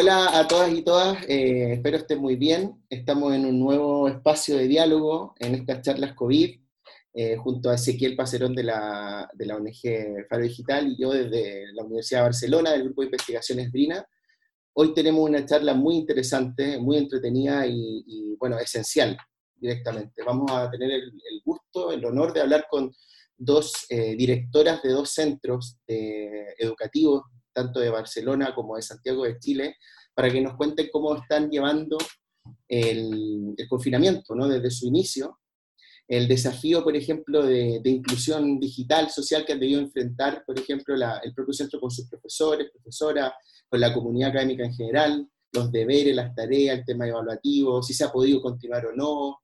Hola 0.00 0.38
a 0.38 0.46
todas 0.46 0.72
y 0.72 0.82
todas, 0.82 1.24
eh, 1.28 1.72
espero 1.72 1.96
estén 1.96 2.20
muy 2.20 2.36
bien. 2.36 2.84
Estamos 2.88 3.34
en 3.34 3.44
un 3.44 3.58
nuevo 3.58 4.06
espacio 4.06 4.56
de 4.56 4.68
diálogo 4.68 5.34
en 5.40 5.56
estas 5.56 5.82
charlas 5.82 6.14
COVID, 6.14 6.56
eh, 7.14 7.36
junto 7.36 7.68
a 7.68 7.74
Ezequiel 7.74 8.14
Pacerón 8.14 8.54
de 8.54 8.62
la, 8.62 9.28
de 9.34 9.44
la 9.44 9.56
ONG 9.56 10.24
Faro 10.30 10.44
Digital 10.44 10.86
y 10.86 11.02
yo 11.02 11.10
desde 11.10 11.72
la 11.72 11.82
Universidad 11.82 12.20
de 12.20 12.26
Barcelona, 12.26 12.70
del 12.70 12.84
Grupo 12.84 13.00
de 13.00 13.06
Investigaciones 13.06 13.72
Brina. 13.72 14.06
Hoy 14.74 14.94
tenemos 14.94 15.28
una 15.28 15.44
charla 15.44 15.74
muy 15.74 15.96
interesante, 15.96 16.78
muy 16.78 16.96
entretenida 16.96 17.66
y, 17.66 18.36
bueno, 18.38 18.56
esencial 18.56 19.18
directamente. 19.56 20.22
Vamos 20.24 20.48
a 20.52 20.70
tener 20.70 20.92
el, 20.92 21.10
gusto, 21.44 21.90
el 21.90 22.04
honor 22.04 22.32
de 22.32 22.42
hablar 22.42 22.68
con 22.70 22.94
dos 23.36 23.72
eh, 23.88 24.14
directoras 24.14 24.80
de 24.80 24.90
dos 24.90 25.10
centros 25.10 25.76
educativos 25.88 27.24
tanto 27.58 27.80
de 27.80 27.90
Barcelona 27.90 28.54
como 28.54 28.76
de 28.76 28.82
Santiago 28.82 29.24
de 29.24 29.38
Chile, 29.38 29.76
para 30.14 30.30
que 30.30 30.40
nos 30.40 30.56
cuenten 30.56 30.88
cómo 30.92 31.14
están 31.16 31.50
llevando 31.50 31.98
el, 32.68 33.54
confinamiento 33.68 34.34
¿no? 34.34 34.48
desde 34.48 34.70
su 34.70 34.86
inicio, 34.86 35.40
el 36.06 36.26
desafío, 36.26 36.82
por 36.82 36.96
ejemplo, 36.96 37.44
de, 37.44 37.80
inclusión 37.84 38.58
digital, 38.58 39.10
social 39.10 39.44
que 39.44 39.52
han 39.52 39.60
debido 39.60 39.80
enfrentar, 39.80 40.42
por 40.46 40.58
ejemplo, 40.58 40.94
el 40.94 41.34
propio 41.34 41.52
centro 41.52 41.80
con 41.80 41.90
sus 41.90 42.08
profesores, 42.08 42.70
profesoras, 42.72 43.32
con 43.68 43.80
la 43.80 43.92
comunidad 43.92 44.30
académica 44.30 44.64
en 44.64 44.72
general, 44.72 45.28
los 45.52 45.70
deberes, 45.70 46.14
las 46.14 46.34
tareas, 46.34 46.78
el 46.78 46.84
tema 46.84 47.06
evaluativo, 47.08 47.82
si 47.82 47.92
se 47.92 48.04
ha 48.04 48.12
podido 48.12 48.40
continuar 48.40 48.86
o 48.86 48.92
no, 48.94 49.38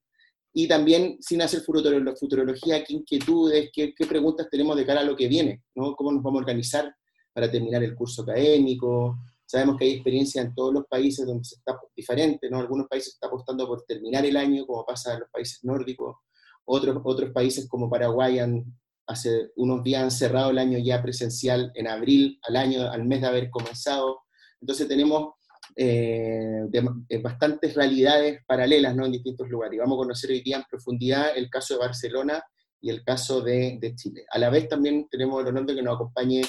y 0.57 0.69
también, 0.69 1.19
sin 1.21 1.43
hacer 1.43 1.63
futurología, 1.63 2.85
qué 2.85 2.95
inquietudes, 2.95 3.71
qué, 3.73 3.93
qué, 3.93 4.07
preguntas 4.07 4.47
tenemos 4.49 4.77
de 4.77 4.87
cara 4.87 5.01
a 5.01 5.05
lo 5.05 5.17
que 5.17 5.27
viene, 5.27 5.65
¿no? 5.75 5.97
cómo 5.97 6.13
nos 6.13 6.23
vamos 6.23 6.39
a 6.39 6.45
organizar 6.45 6.95
para 7.35 7.51
terminar 7.51 7.83
el 7.83 7.95
curso 7.95 8.23
académico. 8.23 9.19
Sabemos 9.45 9.77
que 9.77 9.85
hay 9.85 9.93
experiencia 9.95 10.41
en 10.41 10.55
todos 10.55 10.73
los 10.73 10.87
países 10.87 11.27
donde 11.27 11.45
se 11.45 11.57
está 11.57 11.79
diferente, 11.95 12.49
¿no? 12.49 12.61
Algunos 12.61 12.87
países 12.87 13.15
están 13.15 13.29
apostando 13.29 13.67
por 13.67 13.83
terminar 13.83 14.25
el 14.25 14.37
año, 14.37 14.65
como 14.67 14.87
pasa 14.87 15.15
en 15.15 15.21
los 15.21 15.31
países 15.31 15.63
nórdicos. 15.65 16.17
Otros, 16.65 17.03
otros 17.05 17.31
países 17.31 17.69
como 17.69 17.91
Paraguay 17.91 18.39
han, 18.39 18.65
hace 19.07 19.51
unos 19.57 19.83
días 19.83 20.03
han 20.03 20.11
cerrado 20.11 20.51
el 20.51 20.59
año 20.59 20.79
ya 20.79 21.03
presencial 21.03 21.73
en 21.75 21.89
abril, 21.89 22.39
al 22.45 22.57
año, 22.57 22.91
al 22.91 23.05
mes 23.05 23.21
de 23.21 23.27
haber 23.27 23.51
comenzado. 23.51 24.21
Entonces 24.61 24.89
tenemos 24.89 25.35
eh, 25.77 26.63
eh, 27.09 27.19
bastantes 27.19 27.75
realidades 27.75 28.43
paralelas 28.47 28.95
¿no? 28.95 29.05
en 29.05 29.13
distintos 29.13 29.49
lugares. 29.49 29.77
Y 29.77 29.81
vamos 29.81 29.97
a 29.97 30.05
conocer 30.05 30.31
hoy 30.31 30.41
día 30.41 30.57
en 30.57 30.65
profundidad 30.71 31.37
el 31.37 31.51
caso 31.51 31.75
de 31.75 31.81
Barcelona 31.81 32.43
y 32.81 32.91
el 32.91 33.03
caso 33.03 33.43
de, 33.43 33.79
de 33.81 33.95
Chile. 33.95 34.25
A 34.31 34.39
la 34.39 34.51
vez 34.51 34.69
también 34.69 35.07
tenemos 35.11 35.43
el 35.43 35.49
honor 35.49 35.67
de 35.67 35.75
que 35.75 35.83
nos 35.83 35.97
acompañe 35.97 36.43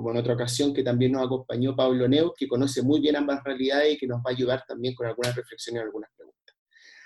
como 0.00 0.12
en 0.12 0.16
otra 0.16 0.32
ocasión 0.32 0.72
que 0.72 0.82
también 0.82 1.12
nos 1.12 1.26
acompañó 1.26 1.76
Pablo 1.76 2.08
Neus, 2.08 2.32
que 2.34 2.48
conoce 2.48 2.80
muy 2.82 3.00
bien 3.00 3.16
ambas 3.16 3.44
realidades 3.44 3.94
y 3.94 3.98
que 3.98 4.06
nos 4.06 4.20
va 4.20 4.30
a 4.30 4.32
ayudar 4.32 4.64
también 4.66 4.94
con 4.94 5.06
algunas 5.06 5.36
reflexiones 5.36 5.82
y 5.82 5.84
algunas 5.84 6.10
preguntas. 6.16 6.56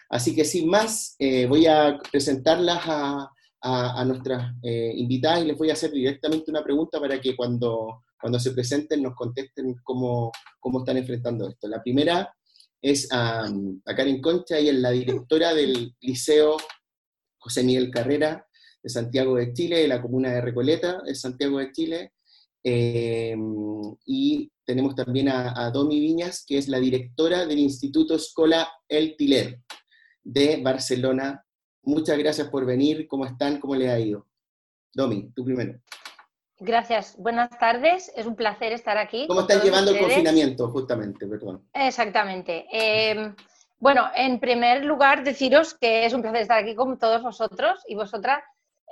Así 0.09 0.35
que 0.35 0.45
sin 0.45 0.69
más, 0.69 1.17
eh, 1.19 1.47
voy 1.47 1.67
a 1.67 1.99
presentarlas 2.13 2.83
a, 2.87 3.29
a, 3.67 4.05
nuestras 4.05 4.53
eh, 4.63 4.93
invitadas 4.95 5.43
y 5.43 5.47
les 5.47 5.57
voy 5.59 5.71
a 5.71 5.73
hacer 5.73 5.91
directamente 5.91 6.51
una 6.51 6.63
pregunta 6.63 7.01
para 7.01 7.19
que 7.19 7.35
cuando, 7.35 8.03
cuando 8.21 8.39
se 8.39 8.53
presenten 8.53 9.03
nos 9.03 9.15
contesten 9.15 9.75
cómo, 9.83 10.31
cómo 10.61 10.81
están 10.81 10.99
enfrentando 10.99 11.49
esto. 11.49 11.67
La 11.67 11.83
primera 11.83 12.33
es 12.83 13.09
a, 13.11 13.51
Karen 13.85 14.21
Concha, 14.21 14.59
ella 14.59 14.71
es 14.71 14.79
la 14.79 14.91
directora 14.91 15.55
del 15.55 15.95
Liceo 16.01 16.59
José 17.39 17.65
Miguel 17.65 17.91
Carrera 17.91 18.47
de 18.83 18.91
Santiago 18.91 19.37
de 19.37 19.55
Chile, 19.55 19.79
de 19.79 19.89
la 19.89 20.03
comuna 20.03 20.31
de 20.31 20.43
Recoleta, 20.43 21.01
de 21.03 21.15
Santiago 21.15 21.59
de 21.59 21.73
Chile, 21.73 22.13
eh, 22.65 23.37
y 24.07 24.51
tenemos 24.65 24.95
también 24.95 25.29
a, 25.29 25.71
Domi 25.71 26.01
Viñas, 26.01 26.45
que 26.47 26.57
es 26.57 26.69
la 26.69 26.81
directora 26.81 27.45
del 27.45 27.59
Instituto 27.59 28.15
Escola 28.15 28.67
El 28.89 29.17
Tiler 29.17 29.61
de 30.23 30.61
Barcelona. 30.63 31.45
Muchas 31.83 32.17
gracias 32.17 32.49
por 32.49 32.65
venir. 32.65 33.07
¿Cómo 33.07 33.27
están? 33.27 33.61
¿Cómo 33.61 33.75
les 33.75 33.91
ha 33.91 34.01
ido? 34.01 34.27
Domi, 34.95 35.31
tú 35.35 35.45
primero. 35.45 35.79
Gracias. 36.59 37.17
Buenas 37.19 37.51
tardes. 37.59 38.11
Es 38.17 38.25
un 38.25 38.37
placer 38.37 38.73
estar 38.73 38.97
aquí. 38.97 39.27
¿Cómo 39.29 39.43
están 39.43 39.61
llevando 39.61 39.91
el 39.91 39.99
confinamiento, 39.99 40.71
justamente? 40.71 41.27
Perdón. 41.27 41.69
Exactamente. 41.75 42.67
Eh, 42.73 43.35
bueno, 43.79 44.09
en 44.15 44.41
primer 44.41 44.85
lugar, 44.87 45.25
deciros 45.25 45.75
que 45.75 46.07
es 46.07 46.15
un 46.15 46.23
placer 46.23 46.41
estar 46.43 46.59
aquí 46.59 46.75
con 46.75 46.99
todos 46.99 47.23
vosotros 47.23 47.83
y 47.87 47.97
vosotras 47.97 48.43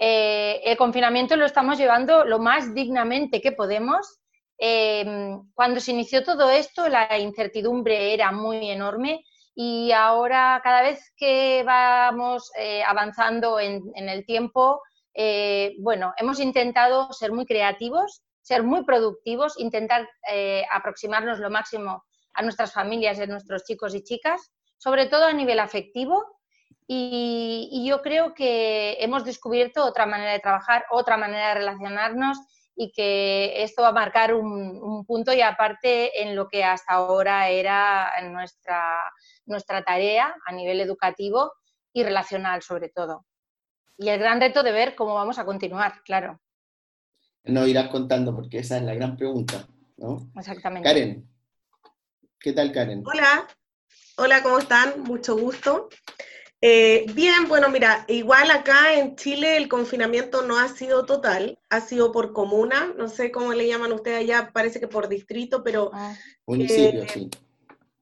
eh, 0.05 0.61
el 0.65 0.77
confinamiento 0.77 1.37
lo 1.37 1.47
estamos 1.47 1.79
llevando 1.79 2.25
lo 2.25 2.41
más 2.41 2.75
dignamente 2.75 3.41
que 3.41 3.53
podemos. 3.53 4.19
Eh, 4.59 5.37
cuando 5.55 5.79
se 5.79 5.93
inició 5.93 6.25
todo 6.25 6.51
esto, 6.51 6.89
la 6.89 7.17
incertidumbre 7.21 8.13
era 8.13 8.33
muy 8.33 8.69
enorme 8.69 9.25
y 9.55 9.93
ahora 9.93 10.61
cada 10.65 10.83
vez 10.83 11.13
que 11.17 11.63
vamos 11.65 12.51
eh, 12.59 12.83
avanzando 12.83 13.61
en, 13.61 13.93
el 13.95 14.27
tiempo, 14.27 14.83
bueno, 15.79 16.13
hemos 16.17 16.41
intentado 16.41 17.13
ser 17.13 17.31
muy 17.31 17.47
creativos, 17.47 18.23
ser 18.41 18.65
muy 18.65 18.84
productivos, 18.84 19.57
intentar 19.57 20.09
aproximarnos 20.73 21.39
lo 21.39 21.49
máximo 21.49 22.03
a 22.34 22.43
nuestras 22.43 22.73
familias, 22.73 23.21
a 23.21 23.27
nuestros 23.27 23.63
chicos 23.63 23.95
y 23.95 24.03
chicas, 24.03 24.51
sobre 24.79 25.07
todo 25.07 25.27
a 25.27 25.33
nivel 25.33 25.61
afectivo, 25.61 26.25
y, 26.87 27.84
yo 27.87 28.03
creo 28.03 28.34
que 28.34 28.97
hemos 29.00 29.25
descubierto 29.25 29.84
otra 29.84 30.06
manera 30.06 30.32
de 30.32 30.41
trabajar, 30.41 30.84
otra 30.91 31.16
manera 31.16 31.48
de 31.48 31.54
relacionarnos 31.54 32.38
y 32.75 32.93
que 32.93 33.62
esto 33.62 33.82
va 33.82 33.88
a 33.88 33.93
marcar 33.93 34.34
un, 34.34 35.04
punto 35.06 35.32
y 35.32 35.42
aparte 35.42 36.22
en 36.22 36.34
lo 36.34 36.48
que 36.48 36.65
hasta 36.65 36.94
ahora 36.94 37.48
era 37.48 38.10
nuestra, 38.31 38.98
nuestra 39.47 39.82
tarea 39.82 40.34
a 40.47 40.53
nivel 40.53 40.81
educativo 40.81 41.53
y 41.92 42.03
relacional 42.03 42.62
sobre 42.62 42.88
todo. 42.88 43.26
Y 43.98 44.09
el 44.09 44.19
gran 44.19 44.41
reto 44.41 44.62
de 44.62 44.72
ver 44.72 44.94
cómo 44.94 45.15
vamos 45.15 45.38
a 45.38 45.44
continuar, 45.44 46.03
claro. 46.04 46.41
No 47.44 47.66
irás 47.66 47.88
contando 47.88 48.34
porque 48.34 48.59
esa 48.59 48.76
es 48.76 48.82
la 48.82 48.94
gran 48.94 49.16
pregunta, 49.16 49.66
¿no? 49.97 50.31
Exactamente. 50.37 50.88
Karen, 50.88 51.28
¿qué 52.38 52.53
tal 52.53 52.72
Karen? 52.72 53.03
Hola, 53.04 53.47
hola, 54.16 54.42
¿cómo 54.42 54.59
están? 54.59 55.03
Mucho 55.03 55.37
gusto. 55.37 55.88
Eh, 56.65 57.06
bien, 57.12 57.49
bueno, 57.49 57.69
mira, 57.71 58.05
igual 58.06 58.49
acá 58.53 58.95
en 58.95 59.17
Chile 59.17 59.56
el 59.56 59.69
confinamiento 59.69 60.43
no 60.43 60.56
ha 60.56 60.69
sido 60.69 61.05
total, 61.05 61.59
ha 61.71 61.81
sido 61.81 62.12
por 62.12 62.33
comuna, 62.33 62.95
no 62.97 63.09
sé 63.09 63.33
cómo 63.33 63.53
le 63.53 63.67
llaman 63.67 63.93
ustedes 63.93 64.21
allá, 64.21 64.50
parece 64.53 64.78
que 64.78 64.87
por 64.87 65.09
distrito, 65.09 65.65
pero... 65.65 65.91
Ah. 65.93 66.15
Municipio, 66.47 67.03
eh, 67.03 67.09
sí. 67.12 67.31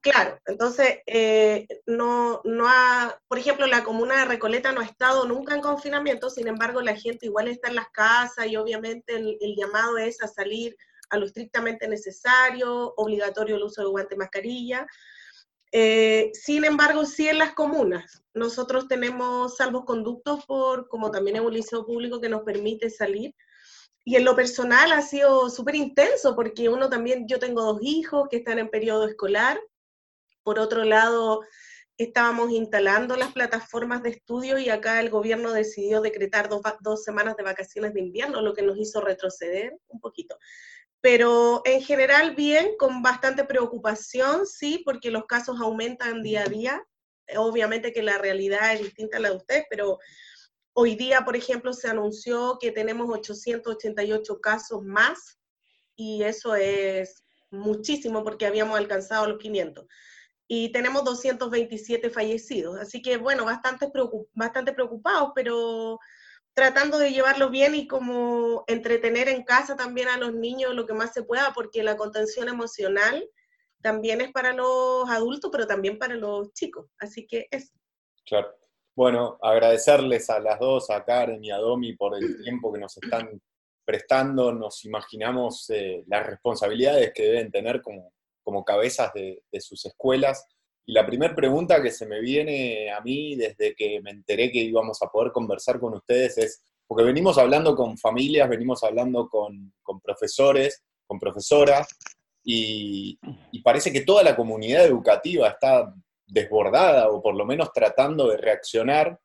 Claro, 0.01 0.39
entonces, 0.45 0.99
eh, 1.07 1.67
no, 1.87 2.41
no 2.43 2.67
ha, 2.67 3.19
por 3.27 3.39
ejemplo, 3.39 3.65
la 3.65 3.83
comuna 3.83 4.19
de 4.19 4.25
Recoleta 4.25 4.71
no 4.71 4.81
ha 4.81 4.85
estado 4.85 5.25
nunca 5.25 5.55
en 5.55 5.61
confinamiento, 5.61 6.29
sin 6.29 6.47
embargo, 6.47 6.81
la 6.81 6.95
gente 6.95 7.25
igual 7.25 7.47
está 7.47 7.69
en 7.69 7.75
las 7.75 7.89
casas 7.89 8.45
y 8.45 8.57
obviamente 8.57 9.15
el, 9.15 9.37
el 9.41 9.55
llamado 9.55 9.97
es 9.97 10.21
a 10.21 10.27
salir 10.27 10.77
a 11.09 11.17
lo 11.17 11.25
estrictamente 11.25 11.87
necesario, 11.87 12.93
obligatorio 12.95 13.55
el 13.55 13.63
uso 13.63 13.81
de 13.81 13.87
guante 13.87 14.13
y 14.13 14.17
mascarilla. 14.19 14.87
Eh, 15.71 16.31
sin 16.33 16.65
embargo, 16.65 17.05
sí 17.05 17.27
en 17.27 17.37
las 17.37 17.53
comunas. 17.53 18.23
Nosotros 18.33 18.87
tenemos 18.87 19.55
salvoconductos 19.55 20.45
por, 20.45 20.87
como 20.89 21.11
también 21.11 21.37
es 21.37 21.41
un 21.41 21.53
liceo 21.53 21.85
público 21.85 22.19
que 22.19 22.29
nos 22.29 22.43
permite 22.43 22.89
salir. 22.89 23.33
Y 24.03 24.15
en 24.15 24.25
lo 24.25 24.35
personal 24.35 24.91
ha 24.91 25.01
sido 25.01 25.49
súper 25.49 25.75
intenso 25.75 26.35
porque 26.35 26.69
uno 26.69 26.89
también, 26.89 27.27
yo 27.27 27.39
tengo 27.39 27.61
dos 27.61 27.79
hijos 27.81 28.27
que 28.29 28.37
están 28.37 28.59
en 28.59 28.69
periodo 28.69 29.07
escolar. 29.07 29.59
Por 30.43 30.59
otro 30.59 30.83
lado, 30.83 31.41
estábamos 31.97 32.51
instalando 32.51 33.15
las 33.15 33.31
plataformas 33.31 34.01
de 34.03 34.09
estudio 34.09 34.57
y 34.57 34.69
acá 34.69 34.99
el 34.99 35.09
gobierno 35.09 35.53
decidió 35.53 36.01
decretar 36.01 36.49
dos, 36.49 36.61
dos, 36.81 37.03
semanas 37.03 37.37
de 37.37 37.43
vacaciones 37.43 37.93
de 37.93 38.01
invierno, 38.01 38.41
lo 38.41 38.53
que 38.53 38.63
nos 38.63 38.77
hizo 38.77 39.01
retroceder 39.01 39.77
un 39.87 39.99
poquito 39.99 40.35
pero 41.01 41.63
en 41.65 41.81
general 41.81 42.35
bien, 42.35 42.75
con 42.77 43.01
bastante 43.01 43.43
preocupación, 43.43 44.45
sí, 44.45 44.83
porque 44.85 45.09
los 45.09 45.25
casos 45.25 45.59
aumentan 45.59 46.21
día 46.21 46.43
a 46.43 46.49
día. 46.49 46.83
Obviamente 47.35 47.91
que 47.91 48.03
la 48.03 48.19
realidad 48.19 48.73
es 48.73 48.83
distinta 48.83 49.17
a 49.17 49.19
la 49.19 49.29
de 49.29 49.37
ustedes, 49.37 49.65
pero 49.69 49.97
hoy 50.73 50.95
día, 50.95 51.25
por 51.25 51.35
ejemplo, 51.35 51.73
se 51.73 51.89
anunció 51.89 52.57
que 52.59 52.71
tenemos 52.71 53.09
888 53.09 54.39
casos 54.39 54.83
más 54.83 55.39
y 55.95 56.23
eso 56.23 56.55
es 56.55 57.23
muchísimo 57.49 58.23
porque 58.23 58.45
habíamos 58.45 58.77
alcanzado 58.77 59.27
los 59.27 59.39
500. 59.39 59.85
Y 60.47 60.71
tenemos 60.71 61.03
227 61.03 62.09
fallecidos. 62.09 62.77
Así 62.77 63.01
que, 63.01 63.17
bueno, 63.17 63.45
bastante, 63.45 63.89
bastante 64.33 64.73
preocupados, 64.73 65.31
pero 65.33 65.97
tratando 66.53 66.97
de 66.97 67.11
llevarlo 67.11 67.49
bien 67.49 67.75
y 67.75 67.87
como 67.87 68.63
entretener 68.67 69.29
en 69.29 69.43
casa 69.43 69.75
también 69.75 70.09
a 70.09 70.17
los 70.17 70.33
niños 70.33 70.73
lo 70.75 70.85
que 70.85 70.93
más 70.93 71.13
se 71.13 71.23
pueda, 71.23 71.53
porque 71.53 71.83
la 71.83 71.97
contención 71.97 72.49
emocional 72.49 73.29
también 73.81 74.21
es 74.21 74.31
para 74.31 74.53
los 74.53 75.09
adultos, 75.09 75.49
pero 75.51 75.67
también 75.67 75.97
para 75.97 76.15
los 76.15 76.53
chicos. 76.53 76.87
Así 76.99 77.25
que 77.25 77.47
es. 77.51 77.71
Claro. 78.25 78.55
Bueno, 78.95 79.37
agradecerles 79.41 80.29
a 80.29 80.39
las 80.39 80.59
dos, 80.59 80.89
a 80.89 81.03
Karen 81.03 81.43
y 81.43 81.49
a 81.49 81.57
Domi, 81.57 81.95
por 81.95 82.15
el 82.15 82.41
tiempo 82.43 82.73
que 82.73 82.79
nos 82.79 82.97
están 82.97 83.41
prestando. 83.85 84.51
Nos 84.51 84.83
imaginamos 84.85 85.69
eh, 85.69 86.03
las 86.07 86.25
responsabilidades 86.25 87.13
que 87.13 87.23
deben 87.23 87.51
tener 87.51 87.81
como, 87.81 88.13
como 88.43 88.65
cabezas 88.65 89.13
de, 89.13 89.41
sus 89.59 89.85
escuelas. 89.85 90.45
Y 90.85 90.93
la 90.93 91.05
primera 91.05 91.35
pregunta 91.35 91.81
que 91.81 91.91
se 91.91 92.05
me 92.05 92.19
viene 92.19 92.91
a 92.91 93.01
mí 93.01 93.35
desde 93.35 93.75
que 93.75 94.01
me 94.01 94.11
enteré 94.11 94.51
que 94.51 94.59
íbamos 94.59 95.01
a 95.01 95.07
poder 95.07 95.31
conversar 95.31 95.79
con 95.79 95.93
ustedes 95.93 96.37
es, 96.37 96.63
porque 96.87 97.03
venimos 97.03 97.37
hablando 97.37 97.75
con 97.75 97.97
familias, 97.97 98.49
venimos 98.49 98.83
hablando 98.83 99.29
con, 99.29 99.73
profesores, 100.03 100.83
con 101.05 101.19
profesoras, 101.19 101.87
y, 102.43 103.19
parece 103.63 103.93
que 103.93 104.01
toda 104.01 104.23
la 104.23 104.35
comunidad 104.35 104.85
educativa 104.85 105.47
está 105.49 105.93
desbordada 106.25 107.09
o 107.09 107.21
por 107.21 107.35
lo 107.35 107.45
menos 107.45 107.71
tratando 107.71 108.27
de 108.27 108.37
reaccionar. 108.37 109.19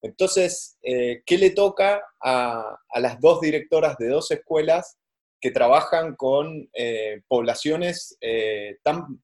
Entonces, 0.00 0.78
eh, 0.82 1.22
¿qué 1.26 1.36
le 1.36 1.50
toca 1.50 2.02
a, 2.22 2.78
las 2.94 3.20
dos 3.20 3.40
directoras 3.42 3.98
de 3.98 4.08
dos 4.08 4.30
escuelas 4.30 4.96
que 5.40 5.50
trabajan 5.50 6.16
con 6.16 6.68
eh, 6.72 7.20
poblaciones 7.28 8.16
eh, 8.22 8.78
tan, 8.82 9.22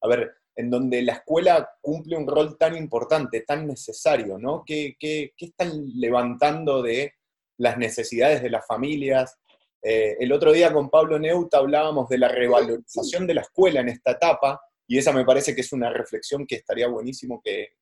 a 0.00 0.08
ver, 0.08 0.32
en 0.58 0.70
donde 0.70 1.02
la 1.02 1.12
escuela 1.14 1.70
cumple 1.80 2.16
un 2.16 2.26
rol 2.26 2.58
tan 2.58 2.76
importante, 2.76 3.42
tan 3.42 3.66
necesario, 3.66 4.38
¿no? 4.38 4.64
¿Qué, 4.66 4.96
están 5.38 5.70
levantando 5.94 6.82
de 6.82 7.14
las 7.58 7.78
necesidades 7.78 8.42
de 8.42 8.50
las 8.50 8.66
familias? 8.66 9.38
Eh, 9.80 10.16
el 10.18 10.32
otro 10.32 10.52
día 10.52 10.72
con 10.72 10.90
Pablo 10.90 11.18
Neuta 11.18 11.58
hablábamos 11.58 12.08
de 12.08 12.18
la 12.18 12.28
revalorización 12.28 13.26
de 13.26 13.34
la 13.34 13.42
escuela 13.42 13.80
en 13.80 13.88
esta 13.88 14.12
etapa, 14.12 14.60
y 14.88 14.98
esa 14.98 15.12
me 15.12 15.24
parece 15.24 15.54
que 15.54 15.60
es 15.60 15.72
una 15.72 15.90
reflexión 15.90 16.46
que 16.46 16.56
estaría 16.56 16.88
buenísimo 16.88 17.40
que, 17.42 17.74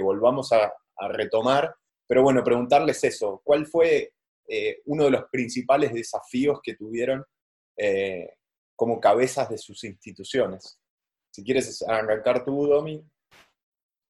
volvamos 0.00 0.52
a, 0.52 0.72
retomar. 1.08 1.74
Pero 2.06 2.22
bueno, 2.22 2.44
preguntarles 2.44 3.02
eso, 3.04 3.40
¿cuál 3.42 3.66
fue 3.66 4.12
eh, 4.46 4.82
uno 4.84 5.04
de 5.04 5.10
los 5.10 5.24
principales 5.32 5.94
desafíos 5.94 6.60
que 6.62 6.74
tuvieron 6.76 7.24
eh, 7.76 8.34
como 8.76 9.00
cabezas 9.00 9.48
de 9.48 9.56
sus 9.56 9.82
instituciones? 9.84 10.79
Si 11.30 11.44
quieres 11.44 11.82
arrancar 11.82 12.44
tú, 12.44 12.66
Domi. 12.66 13.02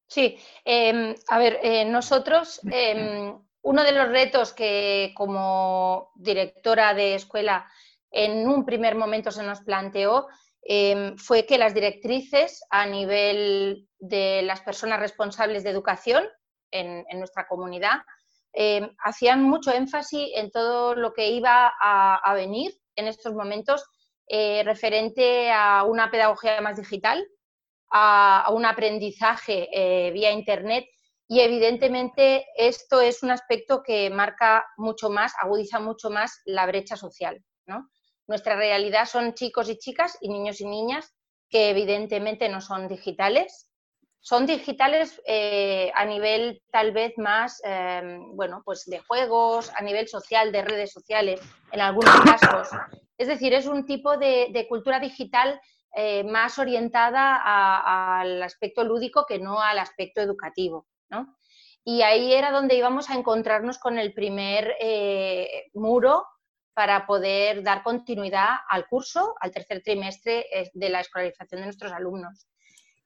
Sí, 0.06 0.38
em, 0.64 1.14
a 1.28 1.38
ver, 1.38 1.61
eh, 1.62 1.84
nosotros, 1.84 2.61
em, 2.70 3.38
uno 3.62 3.84
de 3.84 3.93
los 3.93 4.08
retos 4.08 4.52
que 4.52 5.12
como 5.14 6.11
directora 6.17 6.94
de 6.94 7.14
escuela 7.14 7.70
en 8.11 8.49
un 8.49 8.64
primer 8.64 8.96
momento 8.96 9.31
se 9.31 9.44
nos 9.44 9.61
planteó 9.61 10.26
em, 10.62 11.17
fue 11.17 11.46
que 11.46 11.58
las 11.58 11.75
directrices 11.75 12.64
a 12.70 12.87
nivel 12.87 13.88
de 13.99 14.43
las 14.43 14.62
personas 14.62 14.99
responsables 14.99 15.62
de 15.62 15.70
educación 15.70 16.25
en, 16.72 17.05
nuestra 17.19 17.46
comunidad 17.46 18.00
hacían 18.99 19.43
mucho 19.44 19.72
énfasis 19.72 20.31
en 20.34 20.50
todo 20.50 20.94
lo 20.94 21.12
que 21.12 21.31
iba 21.31 21.72
a 21.81 22.34
venir 22.34 22.72
en 22.96 23.06
estos 23.06 23.32
momentos 23.32 23.84
eh, 24.32 24.62
referente 24.62 25.50
a 25.50 25.82
una 25.82 26.09
pedagogía 26.09 26.61
más 26.61 26.77
digital, 26.77 27.27
a, 27.91 28.49
un 28.53 28.65
aprendizaje 28.65 29.69
eh, 29.73 30.12
vía 30.12 30.31
Internet 30.31 30.87
y 31.27 31.41
evidentemente 31.41 32.47
esto 32.56 33.00
es 33.00 33.25
un 33.25 33.32
aspecto 33.32 33.82
que 33.82 34.09
marca 34.09 34.65
mucho 34.77 35.11
más, 35.11 35.32
agudiza 35.43 35.81
mucho 35.81 36.11
más 36.11 36.43
la 36.44 36.65
brecha 36.67 36.94
social. 36.94 37.43
Nuestra 38.29 38.55
realidad 38.55 39.06
son 39.06 39.35
chicos 39.35 39.69
y 39.69 39.79
chicas 39.79 40.17
y 40.21 40.29
niños 40.29 40.61
y 40.61 40.67
niñas 40.67 41.12
que 41.49 41.71
evidentemente 41.71 42.49
no 42.49 42.61
son 42.61 42.87
digitales, 42.87 43.69
son 44.21 44.47
digitales 44.47 45.21
eh, 45.27 45.91
a 45.97 46.05
nivel 46.05 46.62
tal 46.71 46.93
vez 46.93 47.15
más, 47.17 47.61
bueno, 48.35 48.62
pues 48.65 48.85
de 48.87 49.00
juegos, 49.00 49.73
a 49.75 49.82
nivel 49.82 50.06
social, 50.06 50.53
de 50.53 50.62
redes 50.62 50.93
sociales, 50.93 51.41
en 51.73 51.81
algunos 51.81 52.21
casos, 52.21 52.69
es 53.20 53.28
decir, 53.28 53.52
es 53.52 53.67
un 53.67 53.84
tipo 53.84 54.17
de, 54.17 54.67
cultura 54.67 54.99
digital 54.99 55.61
eh, 55.94 56.25
más 56.25 56.58
orientada 56.58 57.38
al 58.19 58.43
aspecto 58.43 58.82
lúdico 58.82 59.26
que 59.26 59.38
no 59.38 59.61
al 59.61 59.78
aspecto 59.78 60.22
educativo. 60.22 60.87
Y 61.84 62.00
ahí 62.00 62.32
era 62.32 62.50
donde 62.50 62.76
íbamos 62.76 63.11
a 63.11 63.14
encontrarnos 63.14 63.78
con 63.78 63.99
el 63.99 64.14
primer 64.14 64.75
eh, 64.81 65.69
muro 65.75 66.26
para 66.72 67.06
poder 67.06 67.62
dar 67.62 67.82
continuidad 67.82 68.56
al 68.70 68.87
curso, 68.88 69.34
al 69.38 69.50
tercer 69.50 69.82
trimestre 69.82 70.46
eh, 70.50 70.70
de 70.72 70.88
la 70.88 71.00
escolarización 71.00 71.61
de 71.61 71.67
nuestros 71.67 71.93
alumnos. 71.93 72.49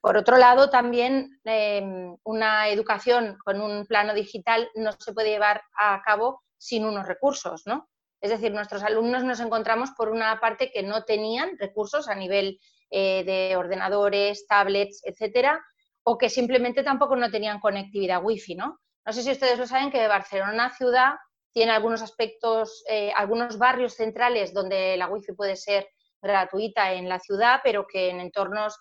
Por 0.00 0.16
otro 0.16 0.36
lado, 0.36 0.70
también 0.70 1.40
em, 1.42 2.16
una 2.22 2.68
educación 2.68 3.36
con 3.44 3.60
un 3.60 3.84
plano 3.86 4.14
digital 4.14 4.70
no 4.76 4.92
se 4.92 5.12
puede 5.12 5.30
llevar 5.30 5.64
a 5.76 6.00
cabo 6.04 6.44
sin 6.56 6.84
unos 6.84 7.04
recursos, 7.04 7.66
¿no? 7.66 7.88
Es 8.24 8.30
decir, 8.30 8.52
nuestros 8.52 8.82
alumnos 8.82 9.22
nos 9.22 9.38
encontramos 9.40 9.90
por 9.90 10.08
una 10.08 10.40
parte 10.40 10.72
que 10.72 10.82
no 10.82 11.04
tenían 11.04 11.58
recursos 11.58 12.08
a 12.08 12.14
nivel 12.14 12.58
eh, 12.88 13.22
de 13.22 13.54
ordenadores, 13.54 14.46
tablets, 14.46 15.02
etcétera, 15.04 15.62
o 16.04 16.16
que 16.16 16.30
simplemente 16.30 16.82
tampoco 16.82 17.16
no 17.16 17.30
tenían 17.30 17.60
conectividad 17.60 18.24
wifi, 18.24 18.54
¿no? 18.54 18.80
No 19.04 19.12
sé 19.12 19.22
si 19.22 19.30
ustedes 19.30 19.58
lo 19.58 19.66
saben 19.66 19.90
que 19.90 20.08
Barcelona 20.08 20.70
ciudad 20.74 21.16
tiene 21.52 21.72
algunos 21.72 22.00
aspectos, 22.00 22.82
eh, 22.88 23.12
algunos 23.14 23.58
barrios 23.58 23.92
centrales 23.92 24.54
donde 24.54 24.96
la 24.96 25.08
wifi 25.08 25.34
puede 25.34 25.56
ser 25.56 25.86
gratuita 26.22 26.94
en 26.94 27.10
la 27.10 27.18
ciudad, 27.18 27.60
pero 27.62 27.86
que 27.86 28.08
en 28.08 28.20
entornos 28.20 28.74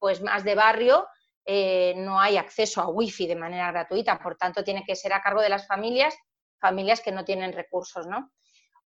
pues 0.00 0.20
más 0.22 0.42
de 0.42 0.56
barrio 0.56 1.06
eh, 1.44 1.94
no 1.98 2.18
hay 2.18 2.36
acceso 2.36 2.80
a 2.80 2.88
wifi 2.88 3.28
de 3.28 3.36
manera 3.36 3.70
gratuita, 3.70 4.18
por 4.18 4.36
tanto 4.36 4.64
tiene 4.64 4.82
que 4.84 4.96
ser 4.96 5.12
a 5.12 5.22
cargo 5.22 5.40
de 5.40 5.50
las 5.50 5.68
familias, 5.68 6.16
familias 6.60 7.00
que 7.00 7.12
no 7.12 7.24
tienen 7.24 7.52
recursos, 7.52 8.08
¿no? 8.08 8.32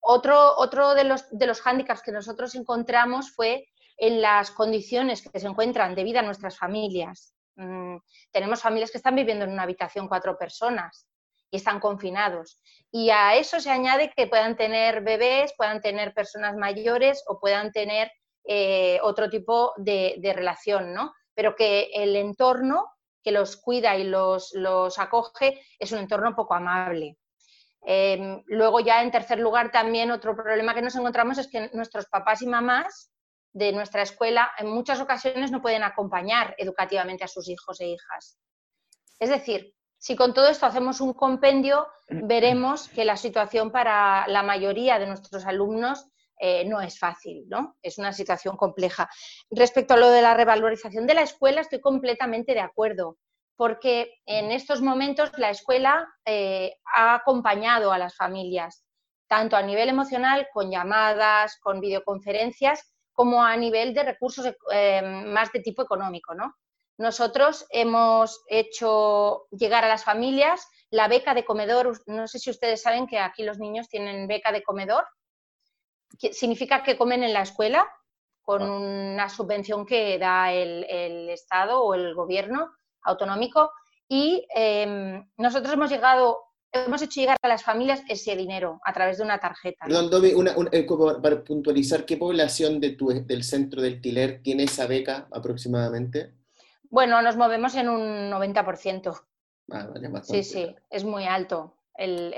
Otro, 0.02 0.56
otro 0.58 0.94
de, 0.96 1.04
los, 1.04 1.26
de 1.32 1.48
los 1.48 1.62
hándicaps 1.62 2.02
que 2.02 2.12
nosotros 2.12 2.56
encontramos 2.56 3.32
fue 3.32 3.68
en 3.98 4.22
las 4.22 4.52
condiciones 4.52 5.22
que 5.22 5.40
se 5.40 5.48
encuentran 5.48 5.94
debido 5.94 6.20
a 6.20 6.24
nuestras 6.24 6.58
familias. 6.58 7.36
Mm, 7.56 7.98
tenemos 8.32 8.62
familias 8.62 8.92
que 8.92 8.98
están 8.98 9.16
viviendo 9.16 9.44
en 9.46 9.52
una 9.52 9.64
habitación 9.64 10.08
cuatro 10.08 10.38
personas 10.38 11.08
y 11.52 11.58
están 11.58 11.80
confinados. 11.80 12.62
Y 12.92 13.10
a 13.10 13.36
eso 13.36 13.60
se 13.60 13.70
añade 13.70 14.12
que 14.16 14.28
puedan 14.28 14.56
tener 14.56 15.02
bebés, 15.02 15.54
puedan 15.58 15.82
tener 15.82 16.14
personas 16.14 16.56
mayores 16.56 17.24
o 17.28 17.40
puedan 17.40 17.72
tener 17.72 18.12
eh, 18.46 19.00
otro 19.04 19.30
tipo 19.30 19.74
de, 19.78 20.20
relación, 20.34 20.94
¿no? 20.94 21.14
Pero 21.36 21.56
que 21.56 21.92
el 21.94 22.16
entorno 22.16 22.86
que 23.22 23.32
los 23.32 23.58
cuida 23.58 23.98
y 23.98 24.06
los, 24.06 24.54
los 24.54 24.98
acoge 24.98 25.62
es 25.78 25.92
un 25.92 26.00
entorno 26.00 26.36
poco 26.36 26.54
amable. 26.54 27.18
Em, 27.82 28.44
luego 28.48 28.80
ya 28.82 29.02
en 29.02 29.12
tercer 29.12 29.40
lugar 29.40 29.72
también 29.72 30.12
otro 30.12 30.36
problema 30.36 30.74
que 30.74 30.82
nos 30.82 30.96
encontramos 30.96 31.38
es 31.38 31.48
que 31.48 31.70
nuestros 31.74 32.08
papás 32.08 32.42
y 32.42 32.48
mamás 32.48 33.12
de 33.54 33.72
nuestra 33.72 34.02
escuela 34.02 34.52
en 34.58 34.70
muchas 34.70 35.00
ocasiones 35.00 35.52
no 35.52 35.62
pueden 35.62 35.84
acompañar 35.84 36.56
educativamente 36.58 37.24
a 37.24 37.28
sus 37.28 37.48
hijos 37.48 37.80
e 37.80 37.88
hijas. 37.88 38.38
Es 39.20 39.30
decir, 39.30 39.74
si 39.98 40.16
con 40.16 40.34
todo 40.34 40.48
esto 40.48 40.66
hacemos 40.66 41.02
un 41.02 41.14
compendio, 41.14 41.88
veremos 42.08 42.88
que 42.90 43.06
la 43.06 43.18
situación 43.18 43.72
para 43.72 44.28
la 44.28 44.44
mayoría 44.44 44.98
de 44.98 45.08
nuestros 45.08 45.46
alumnos 45.46 46.08
eh, 46.40 46.64
no 46.66 46.80
es 46.80 46.98
fácil, 46.98 47.44
¿no? 47.50 47.76
Es 47.82 47.98
una 47.98 48.14
situación 48.14 48.56
compleja. 48.56 49.10
Respecto 49.52 49.94
a 49.94 49.98
lo 49.98 50.10
de 50.10 50.22
la 50.22 50.36
revalorización 50.36 51.06
de 51.06 51.16
la 51.16 51.24
escuela, 51.24 51.60
estoy 51.60 51.82
completamente 51.82 52.54
de 52.54 52.62
acuerdo 52.62 53.18
porque 53.60 54.22
en 54.26 54.54
estos 54.54 54.82
momentos 54.82 55.32
la 55.38 55.50
escuela 55.50 56.08
eh, 56.24 56.78
ha 56.96 57.14
acompañado 57.14 57.92
a 57.92 57.98
las 57.98 58.16
familias, 58.16 58.86
tanto 59.28 59.58
a 59.58 59.62
nivel 59.62 59.90
emocional, 59.90 60.48
con 60.54 60.72
llamadas, 60.72 61.60
con 61.62 61.82
videoconferencias, 61.82 62.90
como 63.12 63.44
a 63.44 63.58
nivel 63.58 63.94
de 63.94 64.04
recursos 64.04 64.50
eh, 64.72 65.02
más 65.02 65.52
de 65.52 65.60
tipo 65.60 65.82
económico. 65.82 66.34
Nosotros 66.98 67.66
hemos 67.70 68.42
hecho 68.48 69.48
llegar 69.52 69.84
a 69.84 69.90
las 69.90 70.06
familias 70.06 70.66
la 70.90 71.10
beca 71.10 71.34
de 71.34 71.44
comedor. 71.44 72.02
No 72.06 72.30
sé 72.30 72.40
si 72.40 72.50
ustedes 72.50 72.82
saben 72.82 73.08
que 73.08 73.20
aquí 73.20 73.44
los 73.44 73.60
niños 73.60 73.90
tienen 73.90 74.26
beca 74.30 74.54
de 74.54 74.64
comedor. 74.64 75.06
Que 76.18 76.32
significa 76.32 76.82
que 76.82 76.98
comen 76.98 77.24
en 77.24 77.34
la 77.34 77.42
escuela 77.42 77.92
con 78.42 78.62
ah. 78.62 78.72
una 78.72 79.28
subvención 79.28 79.86
que 79.86 80.18
da 80.18 80.54
el 80.54 81.30
Estado 81.30 81.84
o 81.84 81.94
el 81.94 82.16
gobierno 82.16 82.79
autonómico 83.04 83.72
y 84.10 84.46
em, 84.56 85.24
nosotros 85.38 85.72
hemos 85.72 85.92
llegado, 85.92 86.40
hemos 86.72 87.02
hecho 87.04 87.22
llegar 87.22 87.38
a 87.42 87.48
las 87.48 87.64
familias 87.64 88.02
ese 88.10 88.36
dinero 88.36 88.82
a 88.84 88.92
través 88.92 89.20
de 89.20 89.24
una 89.24 89.40
tarjeta. 89.40 89.86
Perdón, 89.86 90.10
eh, 90.72 90.88
para 91.22 91.44
puntualizar, 91.44 92.06
¿qué 92.06 92.18
población 92.18 92.80
de 92.80 92.92
tu, 92.92 93.10
del 93.10 93.44
centro 93.44 93.82
del 93.84 94.02
Tiler 94.02 94.42
tiene 94.42 94.64
esa 94.64 94.88
beca 94.88 95.28
aproximadamente? 95.32 96.34
Bueno, 96.90 97.22
nos 97.22 97.38
movemos 97.38 97.76
en 97.76 97.88
un 97.88 98.32
90%. 98.32 99.22
Ah, 99.72 99.88
vale, 99.94 100.10
sí, 100.24 100.44
sí, 100.44 100.76
es 100.90 101.04
muy 101.04 101.26
alto. 101.26 101.76
El, 101.94 102.34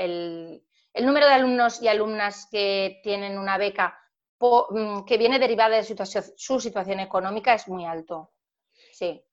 el, 0.93 1.05
número 1.05 1.25
de 1.25 1.33
alumnos 1.33 1.81
y 1.81 1.87
alumnas 1.87 2.49
que 2.51 2.99
tienen 3.01 3.39
una 3.39 3.57
beca 3.57 3.97
mm, 4.41 5.05
que 5.05 5.17
viene 5.17 5.39
derivada 5.39 5.77
de 5.77 5.83
su 6.35 6.59
situación 6.59 6.99
económica 6.99 7.53
es 7.53 7.69
muy 7.69 7.85
alto. 7.85 8.33
Sí. 8.91 9.23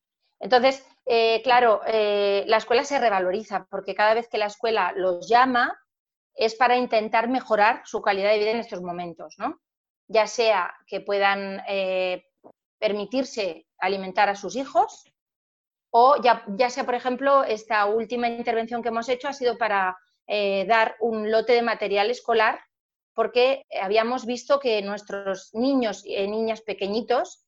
Entonces, 0.40 0.84
eh, 1.06 1.40
claro, 1.42 1.80
eh, 1.86 2.44
la 2.46 2.58
escuela 2.58 2.84
se 2.84 2.98
revaloriza 2.98 3.66
porque 3.70 3.94
cada 3.94 4.14
vez 4.14 4.28
que 4.28 4.38
la 4.38 4.46
escuela 4.46 4.92
los 4.94 5.28
llama 5.28 5.78
es 6.34 6.54
para 6.54 6.76
intentar 6.76 7.28
mejorar 7.28 7.82
su 7.84 8.00
calidad 8.02 8.30
de 8.30 8.38
vida 8.38 8.50
en 8.50 8.60
estos 8.60 8.82
momentos, 8.82 9.34
¿no? 9.38 9.60
Ya 10.06 10.26
sea 10.26 10.74
que 10.86 11.00
puedan 11.00 11.62
eh, 11.66 12.24
permitirse 12.78 13.66
alimentar 13.78 14.28
a 14.28 14.36
sus 14.36 14.54
hijos, 14.54 15.04
o 15.90 16.16
ya, 16.22 16.70
sea, 16.70 16.84
por 16.84 16.94
ejemplo, 16.94 17.42
esta 17.44 17.86
última 17.86 18.28
intervención 18.28 18.82
que 18.82 18.90
hemos 18.90 19.08
hecho 19.08 19.28
ha 19.28 19.32
sido 19.32 19.56
para 19.56 19.96
dar 20.26 20.96
un 21.00 21.30
lote 21.30 21.54
de 21.54 21.62
material 21.62 22.10
escolar, 22.10 22.60
porque 23.14 23.64
habíamos 23.80 24.26
visto 24.26 24.60
que 24.60 24.82
nuestros 24.82 25.48
niños 25.54 26.04
y 26.04 26.28
niñas 26.28 26.60
pequeñitos 26.60 27.46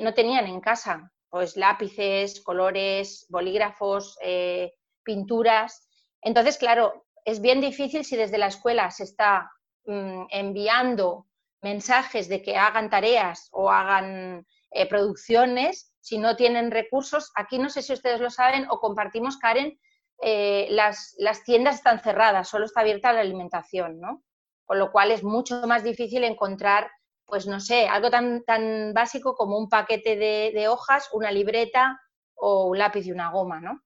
no 0.00 0.14
tenían 0.14 0.48
en 0.48 0.60
casa 0.60 1.12
pues 1.30 1.56
lápices, 1.56 2.40
colores, 2.40 3.26
bolígrafos, 3.28 4.18
eh, 4.22 4.72
pinturas. 5.02 5.88
Entonces, 6.22 6.58
claro, 6.58 7.06
es 7.24 7.40
bien 7.40 7.60
difícil 7.60 8.04
si 8.04 8.16
desde 8.16 8.38
la 8.38 8.46
escuela 8.46 8.90
se 8.90 9.04
está 9.04 9.50
mm, 9.84 10.26
enviando 10.30 11.26
mensajes 11.60 12.28
de 12.28 12.42
que 12.42 12.56
hagan 12.56 12.88
tareas 12.90 13.48
o 13.52 13.70
hagan 13.70 14.46
producciones 14.88 15.92
si 16.00 16.18
no 16.18 16.36
tienen 16.36 16.70
recursos. 16.70 17.32
Aquí 17.34 17.58
no 17.58 17.68
sé 17.68 17.82
si 17.82 17.92
ustedes 17.92 18.20
lo 18.20 18.30
saben 18.30 18.66
o 18.70 18.80
compartimos, 18.80 19.38
Karen, 19.38 19.78
eh, 20.20 20.66
las, 20.70 21.16
tiendas 21.44 21.76
están 21.76 22.00
cerradas, 22.00 22.48
solo 22.48 22.64
está 22.64 22.80
abierta 22.80 23.12
la 23.12 23.20
alimentación, 23.20 24.00
¿no? 24.00 24.24
Con 24.64 24.78
lo 24.78 24.90
cual 24.90 25.10
es 25.10 25.22
mucho 25.22 25.66
más 25.66 25.84
difícil 25.84 26.24
encontrar, 26.24 26.90
pues 27.28 27.46
no 27.46 27.60
sé, 27.60 27.86
algo 27.86 28.10
tan, 28.10 28.42
tan 28.44 28.94
básico 28.94 29.34
como 29.34 29.58
un 29.58 29.68
paquete 29.68 30.16
de, 30.16 30.68
hojas, 30.68 31.10
una 31.12 31.30
libreta 31.30 32.00
o 32.34 32.68
un 32.68 32.78
lápiz 32.78 33.06
y 33.06 33.12
una 33.12 33.30
goma, 33.30 33.60
¿no? 33.60 33.84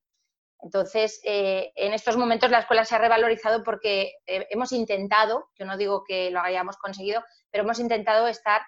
Entonces, 0.61 1.21
eh, 1.25 1.73
en 1.75 1.93
estos 1.93 2.17
momentos 2.17 2.53
la 2.53 2.61
escuela 2.61 2.85
se 2.85 2.95
ha 2.95 2.99
revalorizado 2.99 3.65
porque 3.65 4.13
eh, 4.27 4.47
hemos 4.51 4.71
intentado, 4.71 5.49
yo 5.59 5.67
no 5.67 5.77
digo 5.77 6.05
que 6.05 6.31
lo 6.31 6.41
hayamos 6.41 6.77
conseguido, 6.77 7.25
pero 7.51 7.65
hemos 7.65 7.81
intentado 7.81 8.29
estar 8.29 8.63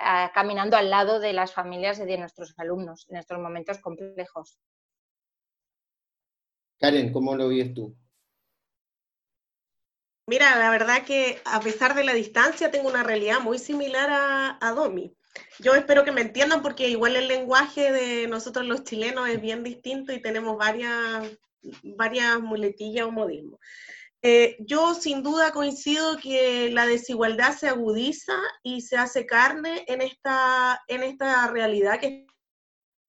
ah, 0.00 0.32
caminando 0.34 0.76
al 0.76 0.90
lado 0.90 1.20
de 1.20 1.32
las 1.32 1.54
familias 1.54 2.04
de 2.04 2.18
nuestros 2.18 2.52
alumnos 2.58 3.06
en 3.08 3.18
estos 3.18 3.38
momentos 3.38 3.78
complejos. 3.78 4.58
Karen, 6.80 7.12
¿cómo 7.12 7.36
lo 7.36 7.46
vives 7.46 7.72
tú? 7.74 7.96
Mira, 10.28 10.56
la 10.56 10.70
verdad 10.70 11.04
que 11.04 11.40
a 11.44 11.60
pesar 11.60 11.94
de 11.94 12.02
la 12.02 12.12
distancia 12.12 12.72
tengo 12.72 12.88
una 12.88 13.04
realidad 13.04 13.38
muy 13.40 13.60
similar 13.60 14.58
a, 14.60 14.72
Domi. 14.72 15.14
Yo 15.60 15.74
espero 15.76 16.04
que 16.04 16.10
me 16.10 16.22
entiendan 16.22 16.62
porque 16.62 16.88
igual 16.88 17.14
el 17.14 17.28
lenguaje 17.28 17.92
de 17.92 18.26
nosotros 18.26 18.66
los 18.66 18.82
chilenos 18.82 19.28
es 19.28 19.40
bien 19.40 19.62
distinto 19.62 20.12
y 20.12 20.20
tenemos 20.20 20.58
varias, 20.58 21.30
varias 21.84 22.40
muletillas 22.40 23.06
o 23.06 23.12
modismos. 23.12 23.60
Eh, 24.20 24.56
yo 24.58 24.94
sin 24.94 25.22
duda 25.22 25.52
coincido 25.52 26.16
que 26.16 26.70
la 26.72 26.86
desigualdad 26.86 27.56
se 27.56 27.68
agudiza 27.68 28.34
y 28.64 28.80
se 28.80 28.96
hace 28.96 29.26
carne 29.26 29.84
en 29.86 30.00
esta, 30.00 30.82
en 30.88 31.04
esta 31.04 31.46
realidad 31.52 32.00
que 32.00 32.26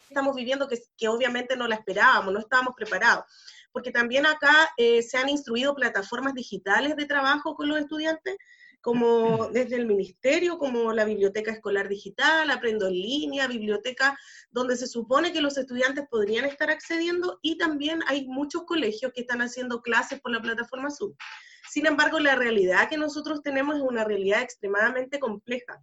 estamos 0.07 0.35
viviendo, 0.35 0.67
que, 0.67 0.79
que 0.95 1.07
obviamente 1.07 1.57
no 1.57 1.67
la 1.67 1.75
esperábamos, 1.75 2.31
no 2.31 2.39
estábamos 2.39 2.75
preparados 2.75 3.25
porque 3.77 3.91
también 3.91 4.25
acá 4.25 4.71
eh, 4.75 5.03
se 5.03 5.17
han 5.19 5.29
instruido 5.29 5.75
plataformas 5.75 6.33
digitales 6.33 6.95
de 6.95 7.05
trabajo 7.05 7.53
con 7.53 7.67
los 7.67 7.77
estudiantes, 7.77 8.35
como 8.81 9.49
desde 9.49 9.75
el 9.75 9.85
ministerio, 9.85 10.57
como 10.57 10.91
la 10.93 11.05
biblioteca 11.05 11.51
escolar 11.51 11.87
digital, 11.87 12.49
Aprendo 12.49 12.87
en 12.87 12.93
línea, 12.93 13.45
biblioteca 13.45 14.17
donde 14.49 14.77
se 14.77 14.87
supone 14.87 15.31
que 15.31 15.41
los 15.41 15.59
estudiantes 15.59 16.05
podrían 16.09 16.45
estar 16.45 16.71
accediendo 16.71 17.37
y 17.43 17.59
también 17.59 17.99
hay 18.07 18.25
muchos 18.25 18.63
colegios 18.63 19.11
que 19.13 19.21
están 19.21 19.43
haciendo 19.43 19.83
clases 19.83 20.19
por 20.21 20.31
la 20.31 20.41
plataforma 20.41 20.89
Zoom. 20.89 21.13
Sin 21.69 21.85
embargo, 21.85 22.17
la 22.17 22.33
realidad 22.33 22.89
que 22.89 22.97
nosotros 22.97 23.43
tenemos 23.43 23.75
es 23.75 23.83
una 23.83 24.03
realidad 24.03 24.41
extremadamente 24.41 25.19
compleja. 25.19 25.79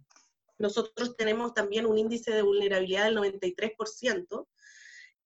Nosotros 0.57 1.15
tenemos 1.15 1.53
también 1.53 1.85
un 1.85 1.97
índice 1.97 2.31
de 2.31 2.41
vulnerabilidad 2.41 3.05
del 3.05 3.15
93%, 3.15 4.47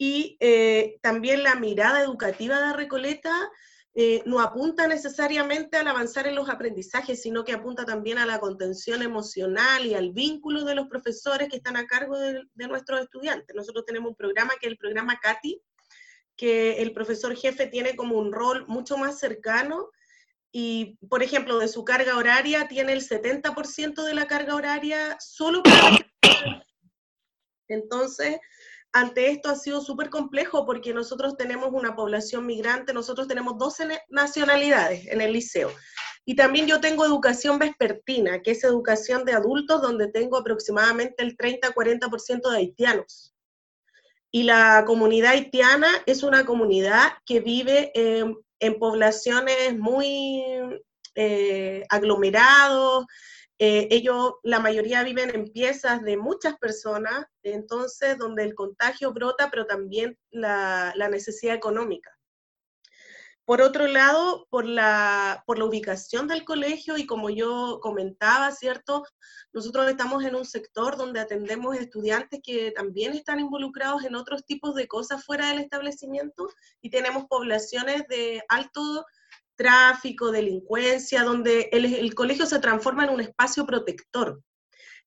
y 0.02 0.38
eh, 0.40 0.98
también 1.02 1.44
la 1.44 1.56
mirada 1.56 2.02
educativa 2.02 2.58
de 2.60 2.74
Recoleta 2.74 3.52
eh, 3.94 4.24
no 4.26 4.40
apunta 4.40 4.88
necesariamente 4.88 5.76
al 5.76 5.90
avanzar 5.90 6.26
en 6.26 6.36
los 6.36 6.48
aprendizajes, 6.48 7.22
sino 7.22 7.44
que 7.44 7.52
apunta 7.52 7.84
también 7.84 8.18
a 8.18 8.26
la 8.26 8.40
contención 8.40 9.02
emocional 9.02 9.86
y 9.86 9.96
al 9.96 10.12
vínculo 10.14 10.64
de 10.64 10.74
los 10.74 10.88
profesores 10.88 11.50
que 11.50 11.58
están 11.58 11.76
a 11.76 11.86
cargo 11.86 12.18
de, 12.18 12.48
nuestros 12.56 13.02
estudiantes. 13.02 13.54
Nosotros 13.54 13.84
tenemos 13.86 14.12
un 14.12 14.16
programa 14.16 14.54
que 14.62 14.68
es 14.68 14.72
el 14.72 14.78
programa 14.78 15.20
CATI, 15.20 15.62
que 16.38 16.82
el 16.82 16.94
profesor 16.94 17.36
jefe 17.36 17.68
tiene 17.68 17.98
como 17.98 18.18
un 18.18 18.32
rol 18.32 18.66
mucho 18.70 18.98
más 18.98 19.20
cercano 19.20 19.90
y, 20.50 20.98
por 21.10 21.24
ejemplo, 21.24 21.60
de 21.60 21.68
su 21.68 21.84
carga 21.84 22.16
horaria 22.16 22.70
tiene 22.70 22.94
el 22.94 23.02
70% 23.02 24.02
de 24.06 24.14
la 24.14 24.28
carga 24.28 24.56
horaria 24.56 25.18
solo 25.20 25.62
para... 25.62 25.98
Entonces, 27.68 28.40
ante 28.92 29.30
esto 29.30 29.50
ha 29.50 29.56
sido 29.56 29.82
súper 29.82 30.10
complejo 30.10 30.66
porque 30.66 30.94
nosotros 30.94 31.38
tenemos 31.38 31.70
una 31.72 31.96
población 31.96 32.46
migrante, 32.46 32.94
nosotros 32.94 33.28
tenemos 33.28 33.58
12 33.58 33.88
nacionalidades 34.10 35.08
en 35.08 35.22
el 35.22 35.34
liceo. 35.34 35.72
Y 36.26 36.36
también 36.36 36.68
yo 36.68 36.80
tengo 36.80 37.06
educación 37.06 37.60
vespertina, 37.60 38.42
que 38.42 38.52
es 38.52 38.64
educación 38.64 39.26
de 39.26 39.34
adultos, 39.34 39.82
donde 39.82 40.12
tengo 40.12 40.38
aproximadamente 40.38 41.24
el 41.24 41.38
30-40% 41.38 42.50
de 42.50 42.58
haitianos. 42.58 43.34
Y 44.32 44.44
la 44.44 44.84
comunidad 44.86 45.32
haitiana 45.32 45.88
es 46.06 46.22
una 46.22 46.46
comunidad 46.46 47.14
que 47.26 47.40
vive 47.40 47.92
en 47.96 48.80
poblaciones 48.80 49.78
muy 49.78 50.44
eh, 51.16 51.84
aglomerados, 51.90 53.06
eh, 53.62 53.90
ellos, 53.92 54.36
la 54.44 54.62
mayoría 54.62 55.04
viven 55.04 55.36
en 55.36 55.52
piezas 55.52 56.02
de 56.02 56.16
muchas 56.16 56.58
personas, 56.58 57.26
entonces 57.44 58.18
donde 58.18 58.44
el 58.44 58.56
contagio 58.56 59.12
brota, 59.12 59.50
pero 59.52 59.66
también 59.66 60.18
la, 60.32 60.94
necesidad 61.12 61.56
económica. 61.56 62.10
Por 63.44 63.62
otro 63.62 63.88
lado, 63.88 64.48
por 64.50 64.64
la, 64.66 65.44
por 65.46 65.60
la 65.60 65.66
ubicación 65.66 66.28
del 66.30 66.46
colegio 66.46 66.98
y 66.98 67.06
como 67.06 67.30
yo 67.30 67.80
comentaba, 67.82 68.52
¿cierto? 68.52 69.04
Nosotros 69.52 69.90
estamos 69.90 70.24
en 70.24 70.36
un 70.36 70.46
sector 70.46 70.96
donde 70.96 71.20
atendemos 71.20 71.76
estudiantes 71.76 72.40
que 72.42 72.72
también 72.72 73.14
están 73.14 73.42
involucrados 73.42 74.06
en 74.06 74.16
otros 74.16 74.46
tipos 74.46 74.74
de 74.76 74.88
cosas 74.88 75.26
fuera 75.26 75.50
del 75.50 75.60
establecimiento 75.60 76.48
y 76.82 76.92
tenemos 76.92 77.26
poblaciones 77.26 78.08
de 78.08 78.42
alto 78.48 79.06
tráfico, 79.60 80.32
delincuencia, 80.32 81.24
donde 81.24 81.68
el, 81.74 82.16
colegio 82.16 82.46
se 82.46 82.60
transforma 82.60 83.04
en 83.04 83.10
un 83.10 83.20
espacio 83.20 83.66
protector. 83.66 84.42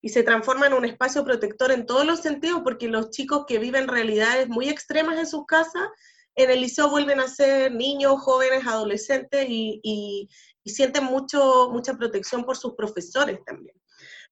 Y 0.02 0.10
se 0.10 0.22
transforma 0.22 0.66
en 0.66 0.74
un 0.74 0.84
espacio 0.84 1.24
protector 1.24 1.72
en 1.72 1.86
todos 1.86 2.04
los 2.04 2.20
sentidos, 2.20 2.60
porque 2.62 2.86
los 2.86 3.08
chicos 3.10 3.46
que 3.48 3.58
viven 3.58 3.88
realidades 3.88 4.48
muy 4.50 4.68
extremas 4.68 5.18
en 5.18 5.26
sus 5.26 5.46
casas, 5.46 5.88
en 6.34 6.50
el 6.50 6.60
liceo 6.60 6.90
vuelven 6.90 7.20
a 7.20 7.28
ser 7.28 7.72
niños, 7.72 8.20
jóvenes, 8.20 8.66
adolescentes 8.66 9.46
y, 9.48 10.28
sienten 10.66 11.04
mucho, 11.04 11.70
mucha 11.70 11.94
protección 11.94 12.44
por 12.44 12.58
sus 12.58 12.74
profesores 12.74 13.38
también. 13.46 13.74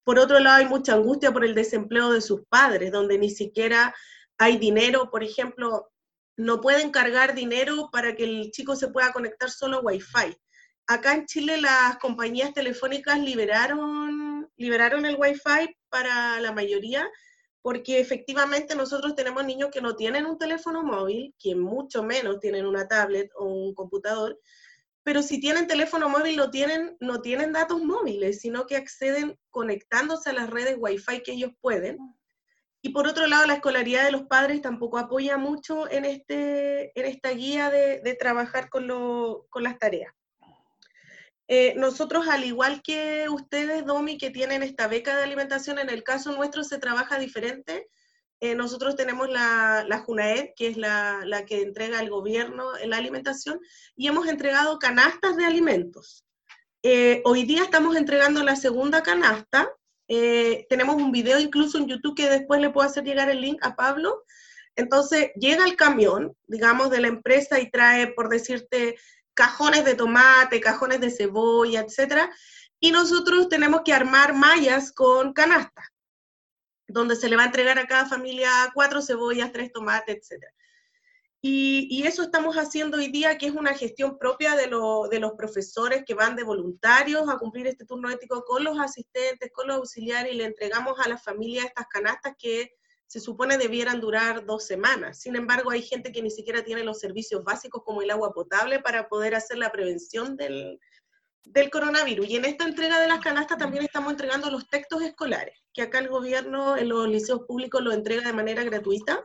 Por 0.04 0.18
otro 0.18 0.38
lado, 0.38 0.58
hay 0.58 0.66
mucha 0.66 0.94
angustia 0.94 1.32
por 1.32 1.46
el 1.46 1.54
desempleo 1.54 2.12
de 2.12 2.20
sus 2.20 2.42
padres, 2.46 2.92
donde 2.92 3.16
ni 3.16 3.30
siquiera 3.30 3.94
hay 4.36 4.58
dinero, 4.58 5.10
por 5.10 5.24
ejemplo, 5.24 5.90
no 6.36 6.60
pueden 6.60 6.90
cargar 6.90 7.34
dinero 7.34 7.90
para 7.92 8.14
que 8.16 8.24
el 8.24 8.50
chico 8.50 8.76
se 8.76 8.88
pueda 8.88 9.12
conectar 9.12 9.50
solo 9.50 9.78
a 9.78 9.80
Wi-Fi. 9.80 10.36
Acá 10.86 11.14
en 11.14 11.26
Chile 11.26 11.60
las 11.60 11.98
compañías 11.98 12.52
telefónicas 12.52 13.18
liberaron, 13.20 14.50
liberaron 14.56 15.06
el 15.06 15.16
Wi-Fi 15.18 15.76
para 15.88 16.40
la 16.40 16.52
mayoría, 16.52 17.08
porque 17.62 18.00
efectivamente 18.00 18.74
nosotros 18.74 19.14
tenemos 19.14 19.44
niños 19.44 19.70
que 19.70 19.82
no 19.82 19.94
tienen 19.94 20.26
un 20.26 20.38
teléfono 20.38 20.82
móvil, 20.82 21.34
que 21.38 21.54
mucho 21.54 22.02
menos 22.02 22.40
tienen 22.40 22.66
una 22.66 22.88
tablet 22.88 23.30
o 23.36 23.44
un 23.44 23.74
computador, 23.74 24.38
pero 25.02 25.22
si 25.22 25.40
tienen 25.40 25.66
teléfono 25.66 26.08
móvil 26.08 26.36
no 26.36 26.50
tienen, 26.50 26.96
no 27.00 27.20
tienen 27.20 27.52
datos 27.52 27.82
móviles, 27.82 28.40
sino 28.40 28.66
que 28.66 28.76
acceden 28.76 29.38
conectándose 29.50 30.30
a 30.30 30.34
las 30.34 30.50
redes 30.50 30.76
Wi-Fi 30.78 31.22
que 31.22 31.32
ellos 31.32 31.52
pueden 31.60 31.98
y 32.82 32.90
por 32.90 33.06
otro 33.06 33.26
lado, 33.26 33.46
la 33.46 33.54
escolaridad 33.54 34.04
de 34.04 34.12
los 34.12 34.22
padres 34.22 34.62
tampoco 34.62 34.98
apoya 34.98 35.36
mucho 35.36 35.90
en, 35.90 36.04
este, 36.04 36.98
en 36.98 37.06
esta 37.06 37.30
guía 37.30 37.70
de, 37.70 38.16
trabajar 38.18 38.70
con, 38.70 38.88
las 39.56 39.78
tareas. 39.78 40.14
Eh, 41.46 41.74
nosotros, 41.76 42.28
al 42.28 42.44
igual 42.44 42.80
que 42.82 43.28
ustedes, 43.28 43.84
Domi, 43.84 44.16
que 44.16 44.30
tienen 44.30 44.62
esta 44.62 44.86
beca 44.86 45.16
de 45.16 45.24
alimentación, 45.24 45.78
en 45.78 45.90
el 45.90 46.02
caso 46.02 46.32
nuestro 46.32 46.64
se 46.64 46.78
trabaja 46.78 47.18
diferente. 47.18 47.88
Eh, 48.40 48.54
nosotros 48.54 48.96
tenemos 48.96 49.28
la, 49.28 49.84
la 49.86 49.98
JUNAED, 49.98 50.50
que 50.56 50.68
es 50.68 50.78
la, 50.78 51.20
la, 51.26 51.44
que 51.44 51.60
entrega 51.60 51.98
al 51.98 52.08
gobierno 52.08 52.72
la 52.86 52.96
alimentación, 52.96 53.60
y 53.94 54.06
hemos 54.06 54.26
entregado 54.26 54.78
canastas 54.78 55.36
de 55.36 55.44
alimentos. 55.44 56.24
Eh, 56.82 57.20
hoy 57.26 57.44
día 57.44 57.62
estamos 57.62 57.94
entregando 57.94 58.42
la 58.42 58.56
segunda 58.56 59.02
canasta, 59.02 59.70
eh, 60.12 60.66
tenemos 60.68 60.96
un 60.96 61.12
video 61.12 61.38
incluso 61.38 61.78
en 61.78 61.86
YouTube 61.86 62.16
que 62.16 62.28
después 62.28 62.60
le 62.60 62.70
puedo 62.70 62.84
hacer 62.88 63.04
llegar 63.04 63.30
el 63.30 63.40
link 63.40 63.64
a 63.64 63.76
Pablo. 63.76 64.24
Entonces 64.74 65.30
llega 65.36 65.64
el 65.64 65.76
camión, 65.76 66.36
digamos, 66.48 66.90
de 66.90 67.00
la 67.00 67.06
empresa 67.06 67.60
y 67.60 67.70
trae, 67.70 68.08
por 68.08 68.28
decirte, 68.28 68.98
cajones 69.34 69.84
de 69.84 69.94
tomate, 69.94 70.60
cajones 70.60 71.00
de 71.00 71.12
cebolla, 71.12 71.82
etcétera, 71.82 72.28
y 72.80 72.90
nosotros 72.90 73.48
tenemos 73.48 73.82
que 73.84 73.92
armar 73.92 74.34
mallas 74.34 74.90
con 74.92 75.32
canasta. 75.32 75.92
donde 76.88 77.14
se 77.14 77.28
le 77.28 77.36
va 77.36 77.44
a 77.44 77.46
entregar 77.46 77.78
a 77.78 77.86
cada 77.86 78.06
familia 78.06 78.50
cuatro 78.74 79.00
cebollas, 79.00 79.52
tres 79.52 79.70
tomates, 79.70 80.28
etc. 80.28 80.44
Y, 81.42 82.02
eso 82.06 82.22
estamos 82.22 82.56
haciendo 82.56 82.98
hoy 82.98 83.08
día, 83.08 83.38
que 83.38 83.46
es 83.46 83.54
una 83.54 83.74
gestión 83.74 84.18
propia 84.18 84.56
de, 84.56 84.66
los 84.66 85.32
profesores 85.38 86.04
que 86.06 86.14
van 86.14 86.36
de 86.36 86.42
voluntarios 86.42 87.28
a 87.28 87.38
cumplir 87.38 87.66
este 87.66 87.86
turno 87.86 88.10
ético 88.10 88.44
con 88.44 88.62
los 88.62 88.78
asistentes, 88.78 89.50
con 89.52 89.66
los 89.66 89.76
auxiliares, 89.76 90.34
y 90.34 90.36
le 90.36 90.44
entregamos 90.44 90.98
a 91.00 91.08
las 91.08 91.22
familias 91.22 91.66
estas 91.66 91.86
canastas 91.86 92.34
que 92.38 92.74
se 93.06 93.20
supone 93.20 93.56
debieran 93.56 94.00
durar 94.00 94.44
dos 94.44 94.66
semanas. 94.66 95.20
Sin 95.20 95.34
embargo, 95.34 95.70
hay 95.70 95.82
gente 95.82 96.12
que 96.12 96.22
ni 96.22 96.30
siquiera 96.30 96.62
tiene 96.62 96.84
los 96.84 97.00
servicios 97.00 97.42
básicos 97.42 97.82
como 97.84 98.02
el 98.02 98.10
agua 98.10 98.32
potable 98.32 98.78
para 98.80 99.08
poder 99.08 99.34
hacer 99.34 99.56
la 99.56 99.72
prevención 99.72 100.36
del 100.36 100.78
coronavirus. 101.72 102.28
Y 102.28 102.36
en 102.36 102.44
esta 102.44 102.64
entrega 102.64 103.00
de 103.00 103.08
las 103.08 103.20
canastas 103.20 103.58
también 103.58 103.82
estamos 103.82 104.12
entregando 104.12 104.50
los 104.50 104.68
textos 104.68 105.02
escolares, 105.02 105.58
que 105.72 105.82
acá 105.82 106.00
el 106.00 106.08
gobierno 106.08 106.76
en 106.76 106.90
los 106.90 107.08
liceos 107.08 107.40
públicos 107.48 107.82
lo 107.82 107.92
entrega 107.92 108.26
de 108.26 108.34
manera 108.34 108.62
gratuita. 108.62 109.24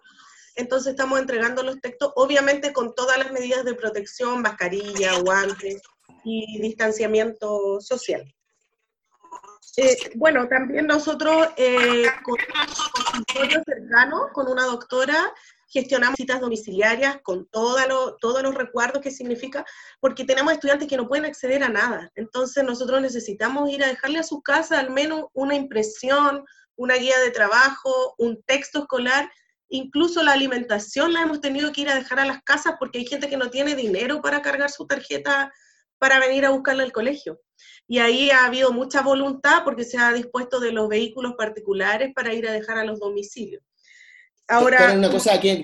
Entonces 0.56 0.92
estamos 0.92 1.20
entregando 1.20 1.64
los 1.64 1.80
textos, 1.82 2.12
obviamente 2.16 2.74
con 2.74 2.96
todas 2.96 3.18
las 3.18 3.32
medidas 3.32 3.66
de 3.66 3.76
protección, 3.76 4.42
mascarilla, 4.42 5.20
guantes 5.20 5.82
y 6.24 6.60
distanciamiento 6.62 7.80
social. 7.82 8.26
Eh, 9.78 9.98
bueno, 10.16 10.48
también 10.48 10.88
nosotros 10.88 11.50
eh, 11.58 12.06
con 12.24 12.36
un 12.36 12.94
consultorio 12.94 13.62
cercano, 13.66 14.30
con 14.32 14.48
una 14.48 14.64
doctora, 14.64 15.34
gestionamos 15.68 16.16
citas 16.16 16.40
domiciliarias 16.40 17.18
con 17.22 17.48
todo 17.48 18.16
todos 18.22 18.42
los 18.42 18.56
recuerdos 18.56 19.02
que 19.02 19.12
significa, 19.12 19.66
porque 20.00 20.24
tenemos 20.24 20.54
estudiantes 20.54 20.88
que 20.88 20.96
no 20.96 21.08
pueden 21.10 21.26
acceder 21.26 21.64
a 21.64 21.70
nada. 21.70 22.10
Entonces 22.16 22.64
nosotros 22.64 23.02
necesitamos 23.02 23.70
ir 23.70 23.84
a 23.84 23.88
dejarle 23.88 24.20
a 24.20 24.24
su 24.24 24.42
casa 24.42 24.80
al 24.80 24.92
menos 24.92 25.26
una 25.34 25.56
impresión, 25.56 26.46
una 26.78 26.96
guía 26.96 27.20
de 27.20 27.32
trabajo, 27.32 28.16
un 28.18 28.42
texto 28.44 28.80
escolar, 28.80 29.30
incluso 29.76 30.24
la 30.24 30.34
alimentación 30.34 31.14
la 31.14 31.22
hemos 31.22 31.42
tenido 31.42 31.72
que 31.72 31.82
ir 31.82 31.90
a 31.90 31.96
dejar 31.96 32.20
a 32.20 32.26
las 32.26 32.42
casas 32.44 32.76
porque 32.80 33.00
hay 33.00 33.06
gente 33.06 33.30
que 33.30 33.38
no 33.38 33.50
tiene 33.50 33.76
dinero 33.76 34.22
para 34.22 34.42
cargar 34.42 34.70
su 34.70 34.86
tarjeta 34.88 35.52
para 35.98 36.20
venir 36.20 36.46
a 36.46 36.50
buscarla 36.50 36.84
al 36.84 36.92
colegio. 36.92 37.42
Y 37.88 38.00
ahí 38.00 38.30
ha 38.30 38.46
habido 38.46 38.72
mucha 38.72 39.02
voluntad 39.02 39.64
porque 39.64 39.84
se 39.84 39.98
ha 39.98 40.12
dispuesto 40.14 40.60
de 40.60 40.72
los 40.72 40.90
vehículos 40.90 41.34
particulares 41.38 42.12
para 42.14 42.34
ir 42.34 42.48
a 42.48 42.52
dejar 42.52 42.78
a 42.78 42.84
los 42.84 43.00
domicilios. 43.00 43.64
Ahora, 44.48 44.94
una 44.94 45.10
cosa, 45.10 45.40
¿quién, 45.40 45.64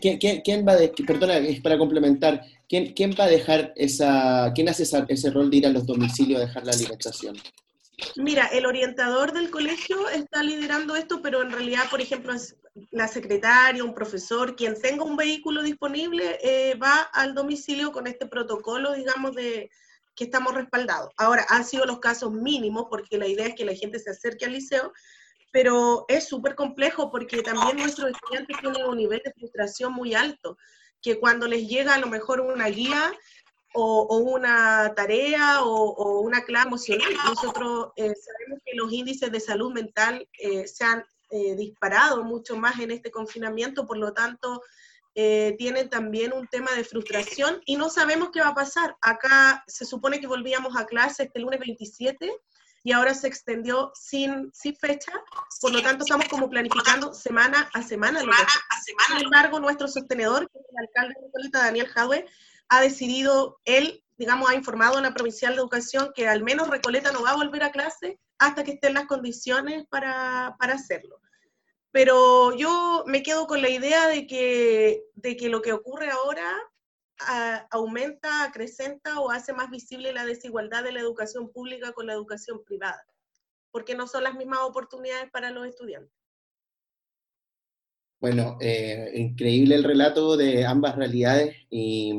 va 0.67 0.73
a, 0.73 1.05
perdona, 1.05 1.37
es 1.37 1.61
para 1.61 1.77
complementar, 1.77 2.43
¿quién, 2.67 2.93
¿quién, 2.93 3.11
va 3.19 3.25
a 3.25 3.29
dejar 3.29 3.73
esa, 3.75 4.51
quién 4.55 4.69
hace 4.69 4.83
ese 4.83 5.29
rol 5.29 5.51
de 5.51 5.57
ir 5.57 5.67
a 5.67 5.69
los 5.69 5.85
domicilios 5.85 6.41
a 6.41 6.45
dejar 6.45 6.65
la 6.65 6.71
alimentación? 6.71 7.37
Mira, 8.15 8.45
el 8.47 8.65
orientador 8.65 9.31
del 9.31 9.49
colegio 9.49 10.09
está 10.09 10.43
liderando 10.43 10.95
esto, 10.95 11.21
pero 11.21 11.41
en 11.41 11.51
realidad, 11.51 11.89
por 11.89 12.01
ejemplo, 12.01 12.33
es 12.33 12.57
la 12.91 13.07
secretaria, 13.07 13.83
un 13.83 13.93
profesor, 13.93 14.55
quien 14.55 14.79
tenga 14.79 15.03
un 15.03 15.17
vehículo 15.17 15.61
disponible, 15.61 16.39
eh, 16.41 16.75
va 16.75 17.01
al 17.13 17.33
domicilio 17.33 17.91
con 17.91 18.07
este 18.07 18.27
protocolo, 18.27 18.93
digamos, 18.93 19.35
de 19.35 19.69
que 20.15 20.25
estamos 20.25 20.53
respaldados. 20.53 21.09
Ahora, 21.17 21.45
han 21.49 21.65
sido 21.65 21.85
los 21.85 21.99
casos 21.99 22.31
mínimos, 22.31 22.85
porque 22.89 23.17
la 23.17 23.27
idea 23.27 23.47
es 23.47 23.55
que 23.55 23.65
la 23.65 23.75
gente 23.75 23.99
se 23.99 24.11
acerque 24.11 24.45
al 24.45 24.53
liceo, 24.53 24.91
pero 25.51 26.05
es 26.07 26.27
súper 26.27 26.55
complejo 26.55 27.11
porque 27.11 27.41
también 27.41 27.77
nuestros 27.77 28.11
estudiantes 28.11 28.57
tienen 28.59 28.85
un 28.85 28.97
nivel 28.97 29.21
de 29.23 29.33
frustración 29.33 29.93
muy 29.93 30.13
alto, 30.13 30.57
que 31.01 31.19
cuando 31.19 31.47
les 31.47 31.67
llega 31.67 31.95
a 31.95 31.99
lo 31.99 32.07
mejor 32.07 32.41
una 32.41 32.67
guía 32.67 33.13
o, 33.73 34.17
una 34.17 34.93
tarea 34.95 35.63
o, 35.63 36.21
una 36.21 36.43
clase 36.43 36.67
emocional, 36.67 37.13
nosotros 37.25 37.91
eh, 37.95 38.13
sabemos 38.15 38.59
que 38.65 38.75
los 38.75 38.91
índices 38.91 39.31
de 39.31 39.39
salud 39.39 39.71
mental 39.71 40.27
eh, 40.39 40.67
se 40.67 40.83
han 40.83 41.03
eh, 41.29 41.55
disparado 41.55 42.23
mucho 42.23 42.57
más 42.57 42.79
en 42.79 42.91
este 42.91 43.11
confinamiento, 43.11 43.85
por 43.85 43.97
lo 43.97 44.13
tanto, 44.13 44.61
tienen 45.13 45.89
también 45.89 46.31
un 46.31 46.47
tema 46.47 46.71
de 46.71 46.85
frustración 46.85 47.61
y 47.65 47.75
no 47.75 47.89
sabemos 47.89 48.29
qué 48.31 48.39
va 48.39 48.47
a 48.47 48.55
pasar. 48.55 48.95
Acá 49.01 49.61
se 49.67 49.83
supone 49.83 50.21
que 50.21 50.27
volvíamos 50.27 50.77
a 50.77 50.85
clase 50.85 51.23
este 51.23 51.41
lunes 51.41 51.59
27 51.59 52.31
y 52.83 52.93
ahora 52.93 53.13
se 53.13 53.27
extendió 53.27 53.91
sin, 53.93 54.51
sin 54.53 54.75
fecha, 54.75 55.11
por 55.59 55.73
lo 55.73 55.81
tanto 55.81 56.05
estamos 56.05 56.27
como 56.29 56.49
planificando 56.49 57.13
semana 57.13 57.69
a 57.73 57.83
semana. 57.83 58.21
semana, 58.21 58.39
a 58.41 58.81
semana. 58.81 59.07
Sin 59.07 59.25
embargo, 59.25 59.59
nuestro 59.59 59.89
sostenedor, 59.89 60.49
que 60.49 60.59
es 60.59 60.65
el 60.69 60.87
alcalde 60.87 61.15
de 61.19 61.49
Daniel 61.59 61.87
Jadwe, 61.87 62.25
ha 62.71 62.79
decidido, 62.79 63.59
él, 63.65 64.01
digamos, 64.17 64.49
ha 64.49 64.55
informado 64.55 64.97
a 64.97 65.01
la 65.01 65.13
Provincial 65.13 65.53
de 65.53 65.59
Educación 65.59 66.13
que 66.15 66.29
al 66.29 66.41
menos 66.41 66.69
Recoleta 66.69 67.11
no 67.11 67.21
va 67.21 67.31
a 67.31 67.35
volver 67.35 67.63
a 67.63 67.71
clase 67.71 68.17
hasta 68.39 68.63
que 68.63 68.71
estén 68.71 68.93
las 68.93 69.07
condiciones 69.07 69.85
para, 69.87 70.55
para 70.57 70.75
hacerlo. 70.75 71.19
Pero 71.91 72.55
yo 72.55 73.03
me 73.07 73.23
quedo 73.23 73.45
con 73.45 73.61
la 73.61 73.69
idea 73.69 74.07
de 74.07 74.25
que, 74.25 75.03
de 75.15 75.35
que 75.35 75.49
lo 75.49 75.61
que 75.61 75.73
ocurre 75.73 76.09
ahora 76.11 76.49
aumenta, 77.71 78.45
acrecenta 78.45 79.19
o 79.19 79.29
hace 79.29 79.51
más 79.51 79.69
visible 79.69 80.13
la 80.13 80.25
desigualdad 80.25 80.85
de 80.85 80.93
la 80.93 81.01
educación 81.01 81.51
pública 81.51 81.91
con 81.91 82.07
la 82.07 82.13
educación 82.13 82.63
privada, 82.63 83.05
porque 83.69 83.95
no 83.95 84.07
son 84.07 84.23
las 84.23 84.35
mismas 84.35 84.59
oportunidades 84.61 85.29
para 85.29 85.51
los 85.51 85.67
estudiantes. 85.67 86.15
Bueno, 88.21 88.57
eh, 88.61 89.11
increíble 89.15 89.75
el 89.75 89.83
relato 89.83 90.37
de 90.37 90.65
ambas 90.65 90.95
realidades 90.95 91.55
y, 91.69 92.13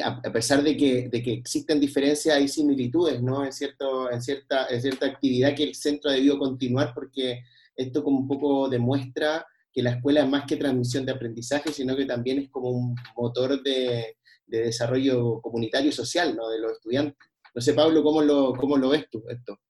a, 0.00 0.20
pesar 0.32 0.64
de 0.64 0.76
que, 0.76 1.08
de 1.08 1.22
que, 1.22 1.32
existen 1.32 1.78
diferencias, 1.78 2.36
hay 2.36 2.48
similitudes, 2.48 3.22
¿no? 3.22 3.44
En, 3.44 3.52
cierto, 3.52 4.10
en, 4.10 4.20
cierta, 4.20 4.66
en 4.68 4.82
cierta 4.82 5.06
actividad 5.06 5.54
que 5.54 5.62
el 5.62 5.76
centro 5.76 6.10
ha 6.10 6.14
debido 6.14 6.38
continuar 6.40 6.92
porque 6.92 7.44
esto 7.76 8.02
como 8.02 8.18
un 8.18 8.26
poco 8.26 8.68
demuestra 8.68 9.46
que 9.72 9.82
la 9.82 9.90
escuela 9.90 10.22
es 10.22 10.28
más 10.28 10.44
que 10.44 10.56
transmisión 10.56 11.06
de 11.06 11.12
aprendizaje, 11.12 11.72
sino 11.72 11.94
que 11.96 12.04
también 12.04 12.40
es 12.40 12.50
como 12.50 12.70
un 12.70 12.96
motor 13.16 13.62
de, 13.62 14.16
desarrollo 14.46 15.40
comunitario 15.40 15.90
y 15.90 15.92
social 15.92 16.34
¿no? 16.34 16.48
de 16.48 16.58
los 16.58 16.72
estudiantes. 16.72 17.28
No 17.54 17.60
sé, 17.60 17.72
Pablo, 17.72 18.02
¿cómo 18.02 18.22
lo, 18.22 18.52
cómo 18.54 18.76
lo 18.76 18.88
ves 18.88 19.08
tú 19.08 19.22
esto? 19.28 19.60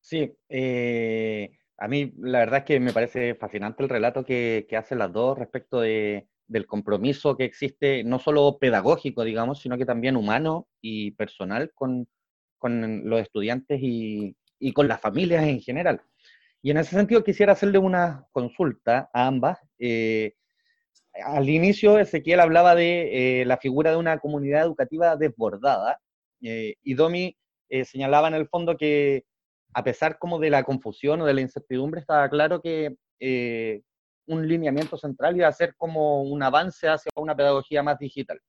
Sí, 0.00 0.34
eh, 0.48 1.58
a 1.76 1.88
mí 1.88 2.10
la 2.16 2.38
verdad 2.38 2.60
es 2.60 2.64
que 2.64 2.80
me 2.80 2.94
parece 2.94 3.34
fascinante 3.34 3.82
el 3.82 3.90
relato 3.90 4.24
que, 4.24 4.66
que 4.66 4.78
hacen 4.78 4.98
las 4.98 5.12
dos 5.12 5.38
respecto 5.38 5.80
de, 5.80 6.26
del 6.46 6.66
compromiso 6.66 7.36
que 7.36 7.44
existe, 7.44 8.04
no 8.04 8.18
solo 8.18 8.58
pedagógico, 8.58 9.24
digamos, 9.24 9.60
sino 9.60 9.78
que 9.78 9.86
también 9.86 10.16
humano 10.16 10.68
y 10.80 11.12
personal 11.12 11.72
con, 11.74 12.06
con 12.58 13.08
los 13.08 13.20
estudiantes 13.20 13.80
y, 13.82 14.36
y 14.58 14.72
con 14.72 14.88
las 14.88 15.00
familias 15.00 15.44
en 15.44 15.60
general. 15.60 16.02
Y 16.64 16.70
en 16.70 16.78
ese 16.78 16.96
sentido 16.96 17.22
quisiera 17.22 17.52
hacerle 17.52 17.76
una 17.76 18.26
consulta 18.32 19.10
a 19.12 19.26
ambas. 19.26 19.58
Eh, 19.78 20.32
al 21.22 21.48
inicio 21.50 21.98
Ezequiel 21.98 22.40
hablaba 22.40 22.74
de 22.74 23.42
eh, 23.42 23.44
la 23.44 23.58
figura 23.58 23.90
de 23.90 23.98
una 23.98 24.18
comunidad 24.18 24.62
educativa 24.62 25.14
desbordada 25.16 26.00
eh, 26.40 26.76
y 26.82 26.94
Domi 26.94 27.36
señalaba 27.84 28.28
en 28.28 28.34
el 28.34 28.48
fondo 28.48 28.76
que 28.76 29.24
a 29.74 29.84
pesar 29.84 30.18
como 30.18 30.38
de 30.38 30.48
la 30.48 30.62
confusión 30.62 31.20
o 31.20 31.26
de 31.26 31.34
la 31.34 31.40
incertidumbre 31.40 32.00
estaba 32.00 32.28
claro 32.30 32.62
que 32.62 32.94
un 34.26 34.46
lineamiento 34.46 34.96
central 34.96 35.42
a 35.44 35.52
ser 35.52 35.74
como 35.76 36.22
un 36.22 36.42
avance 36.42 36.88
hacia 36.88 37.10
una 37.16 37.36
pedagogía 37.36 37.82
más 37.82 37.98
digital. 37.98 38.40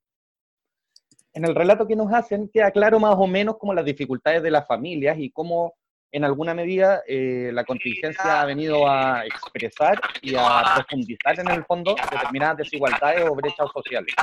En 1.33 1.45
el 1.45 1.53
relato 1.53 1.85
que 1.85 1.95
nos 1.95 2.13
hacen 2.13 2.49
queda 2.53 2.71
claro 2.71 2.99
más 2.99 3.15
o 3.17 3.27
menos 3.27 3.57
como 3.57 3.73
las 3.73 3.83
dificultades 3.83 4.41
de 4.41 4.51
las 4.51 4.65
familias 4.67 5.17
y 5.19 5.31
cómo 5.31 5.73
en 6.15 6.23
alguna 6.23 6.53
medida 6.53 7.03
eh, 7.07 7.49
la 7.51 7.65
contingencia 7.65 8.41
ha 8.41 8.45
venido 8.45 8.88
a 8.88 9.25
expresar 9.25 9.99
y 10.21 10.33
a 10.35 10.63
profundizar 10.75 11.38
en 11.41 11.49
el 11.49 11.65
fondo 11.65 11.93
determinadas 12.09 12.57
desigualdades 12.57 13.25
o 13.29 13.35
brechas 13.35 13.67
sociales. 13.73 14.15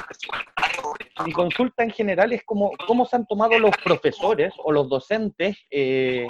Mi 1.26 1.32
consulta 1.32 1.82
en 1.82 1.90
general 1.90 2.32
es 2.32 2.42
cómo, 2.44 2.70
cómo 2.86 3.04
se 3.04 3.16
han 3.16 3.26
tomado 3.26 3.58
los 3.58 3.76
profesores 3.84 4.54
o 4.64 4.72
los 4.72 4.88
docentes 4.88 5.58
eh, 5.70 6.26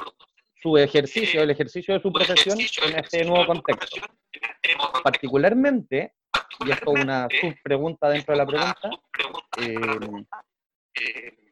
su 0.62 0.76
ejercicio, 0.78 1.42
el 1.42 1.50
ejercicio 1.50 1.94
de 1.94 2.00
su 2.00 2.12
profesión 2.12 2.58
en 2.60 2.98
este 2.98 3.24
nuevo 3.24 3.46
contexto. 3.46 4.00
Particularmente, 5.02 6.14
y 6.64 6.70
esto 6.70 6.96
es 6.96 7.02
una 7.02 7.28
subpregunta 7.40 8.08
dentro 8.08 8.32
de 8.32 8.38
la 8.38 8.46
pregunta, 8.46 8.90
eh, 9.58 10.24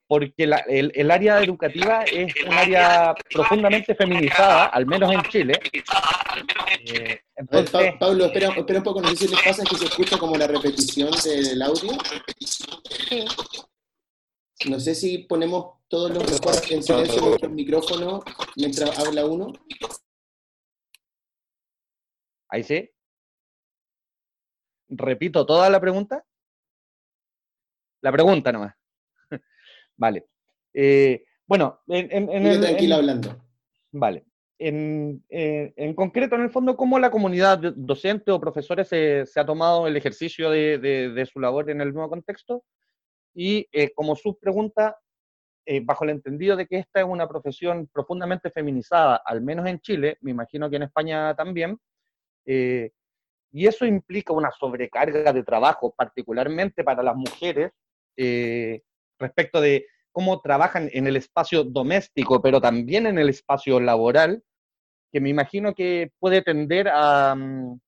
porque 0.07 0.51
el, 0.69 1.11
área 1.11 1.41
educativa 1.41 2.03
es 2.03 2.35
un 2.45 2.53
área 2.53 3.15
profundamente 3.33 3.95
feminizada, 3.95 4.67
al 4.67 4.87
menos 4.87 5.13
en 5.13 5.23
Chile. 5.23 5.61
Eh, 6.85 7.21
entonces, 7.37 7.95
Pablo, 7.99 8.27
espera, 8.27 8.49
espera, 8.49 8.79
un 8.79 8.85
poco, 8.85 9.01
no 9.01 9.09
sé 9.11 9.17
si 9.17 9.29
les 9.29 9.43
pasa 9.43 9.63
que 9.65 9.77
se 9.77 9.85
escucha 9.85 10.19
como 10.19 10.37
la 10.37 10.47
repetición 10.47 11.11
del 11.25 11.63
audio. 11.63 11.93
No 14.69 14.79
sé 14.79 14.95
si 14.95 15.19
ponemos 15.19 15.79
todos 15.89 16.11
los 16.11 16.71
en 16.71 16.83
silencio 16.83 17.23
nuestro 17.23 17.49
micrófono 17.49 18.23
mientras 18.57 18.99
habla 18.99 19.25
uno. 19.25 19.53
Ahí 22.49 22.63
sí. 22.63 22.91
Repito 24.89 25.47
toda 25.47 25.71
la 25.71 25.81
pregunta. 25.81 26.25
La 28.03 28.13
pregunta 28.13 28.53
nomás. 28.53 28.75
Vale. 29.97 30.27
Eh, 30.75 31.25
bueno, 31.47 31.81
en, 31.89 32.31
en, 32.31 32.61
tranquilo 32.61 32.97
hablando. 32.97 33.43
Vale. 33.93 34.25
en, 34.59 35.25
eh, 35.31 35.73
en, 35.77 35.95
concreto, 35.95 36.37
en 36.37 36.43
el 36.43 36.51
fondo, 36.51 36.77
cómo 36.77 36.99
la 36.99 37.11
comunidad 37.11 37.59
docente 37.59 38.31
o 38.31 38.41
profesores 38.41 38.89
se, 38.89 39.25
se 39.27 39.41
ha 39.41 39.47
tomado 39.47 39.87
el 39.87 39.97
ejercicio 39.97 40.51
de, 40.51 40.79
de, 40.79 41.27
su 41.27 41.41
labor 41.41 41.71
en 41.71 41.81
el 41.81 41.95
nuevo 41.95 42.11
contexto. 42.11 42.63
Y 43.35 43.67
eh, 43.73 43.93
como 43.95 44.17
subpregunta, 44.17 44.99
eh, 45.67 45.81
bajo 45.85 46.05
el 46.05 46.11
entendido 46.11 46.57
de 46.57 46.67
que 46.67 46.79
esta 46.79 47.01
es 47.01 47.07
una 47.07 47.29
profesión 47.29 47.89
profundamente 47.93 48.51
feminizada, 48.51 49.23
al 49.25 49.43
menos 49.43 49.67
en 49.67 49.81
Chile, 49.81 50.19
me 50.21 50.33
imagino 50.33 50.69
que 50.69 50.77
en 50.77 50.83
España 50.85 51.35
también, 51.35 51.79
eh, 52.47 52.91
y 53.53 53.67
eso 53.67 53.85
implica 53.85 54.33
una 54.33 54.51
sobrecarga 54.51 55.33
de 55.33 55.43
trabajo, 55.43 55.95
particularmente 55.97 56.85
para 56.85 57.03
las 57.03 57.17
mujeres, 57.17 57.73
respecto 59.19 59.61
de 59.61 59.87
cómo 60.13 60.41
trabajan 60.41 60.91
en 60.93 61.07
el 61.07 61.17
espacio 61.17 61.65
doméstico, 61.65 62.43
pero 62.43 62.61
también 62.61 63.07
en 63.07 63.19
el 63.19 63.29
espacio 63.31 63.81
laboral, 63.81 64.43
que 65.11 65.21
me 65.21 65.31
imagino 65.31 65.75
que 65.75 66.13
puede 66.19 66.43
tender 66.43 66.89
a, 66.93 67.35
mm, 67.35 67.81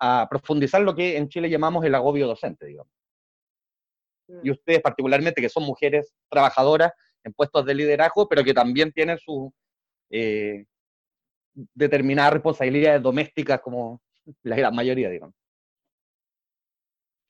a 0.00 0.26
profundizar 0.28 0.82
lo 0.82 0.94
que 0.94 1.16
en 1.16 1.28
Chile 1.28 1.48
llamamos 1.48 1.84
el 1.84 1.94
agobio 1.94 2.26
docente, 2.26 2.66
digamos. 2.66 2.92
Y 4.42 4.48
mm. 4.48 4.52
ustedes 4.52 4.80
particularmente, 4.80 5.40
que 5.40 5.48
son 5.48 5.64
mujeres 5.64 6.12
trabajadoras 6.28 6.92
en 7.24 7.32
puestos 7.32 7.64
de 7.64 7.74
liderazgo, 7.74 8.28
pero 8.28 8.44
que 8.44 8.54
también 8.54 8.92
tienen 8.92 9.18
sus 9.18 9.50
eh, 10.10 10.64
determinadas 11.74 12.32
responsabilidades 12.34 13.02
domésticas 13.02 13.60
como 13.60 14.00
la 14.42 14.56
gran 14.56 14.74
mayoría, 14.74 15.10
digamos. 15.10 15.34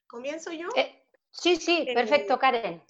¿Comienzo 0.07 0.53
yo? 0.53 0.69
Eh, 0.77 1.05
sí, 1.31 1.57
sí, 1.57 1.87
perfecto, 1.95 2.39
Karen. 2.39 2.83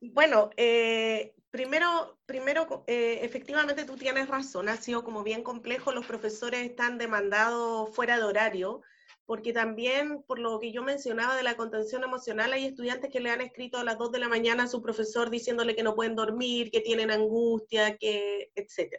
Bueno, 0.00 0.50
eh, 0.56 1.34
primero, 1.50 2.18
primero 2.26 2.84
eh, 2.86 3.20
efectivamente 3.22 3.84
tú 3.84 3.96
tienes 3.96 4.28
razón, 4.28 4.68
ha 4.68 4.76
sido 4.76 5.04
como 5.04 5.22
bien 5.22 5.42
complejo, 5.42 5.92
los 5.92 6.06
profesores 6.06 6.62
están 6.62 6.98
demandados 6.98 7.94
fuera 7.94 8.16
de 8.16 8.24
horario, 8.24 8.82
porque 9.30 9.52
también, 9.52 10.24
por 10.24 10.40
lo 10.40 10.58
que 10.58 10.72
yo 10.72 10.82
mencionaba 10.82 11.36
de 11.36 11.44
la 11.44 11.56
contención 11.56 12.02
emocional, 12.02 12.52
hay 12.52 12.66
estudiantes 12.66 13.12
que 13.12 13.20
le 13.20 13.30
han 13.30 13.40
escrito 13.40 13.78
a 13.78 13.84
las 13.84 13.96
2 13.96 14.10
de 14.10 14.18
la 14.18 14.28
mañana 14.28 14.64
a 14.64 14.66
su 14.66 14.82
profesor 14.82 15.30
diciéndole 15.30 15.76
que 15.76 15.84
no 15.84 15.94
pueden 15.94 16.16
dormir, 16.16 16.72
que 16.72 16.80
tienen 16.80 17.12
angustia, 17.12 17.96
que, 17.96 18.50
etc. 18.56 18.96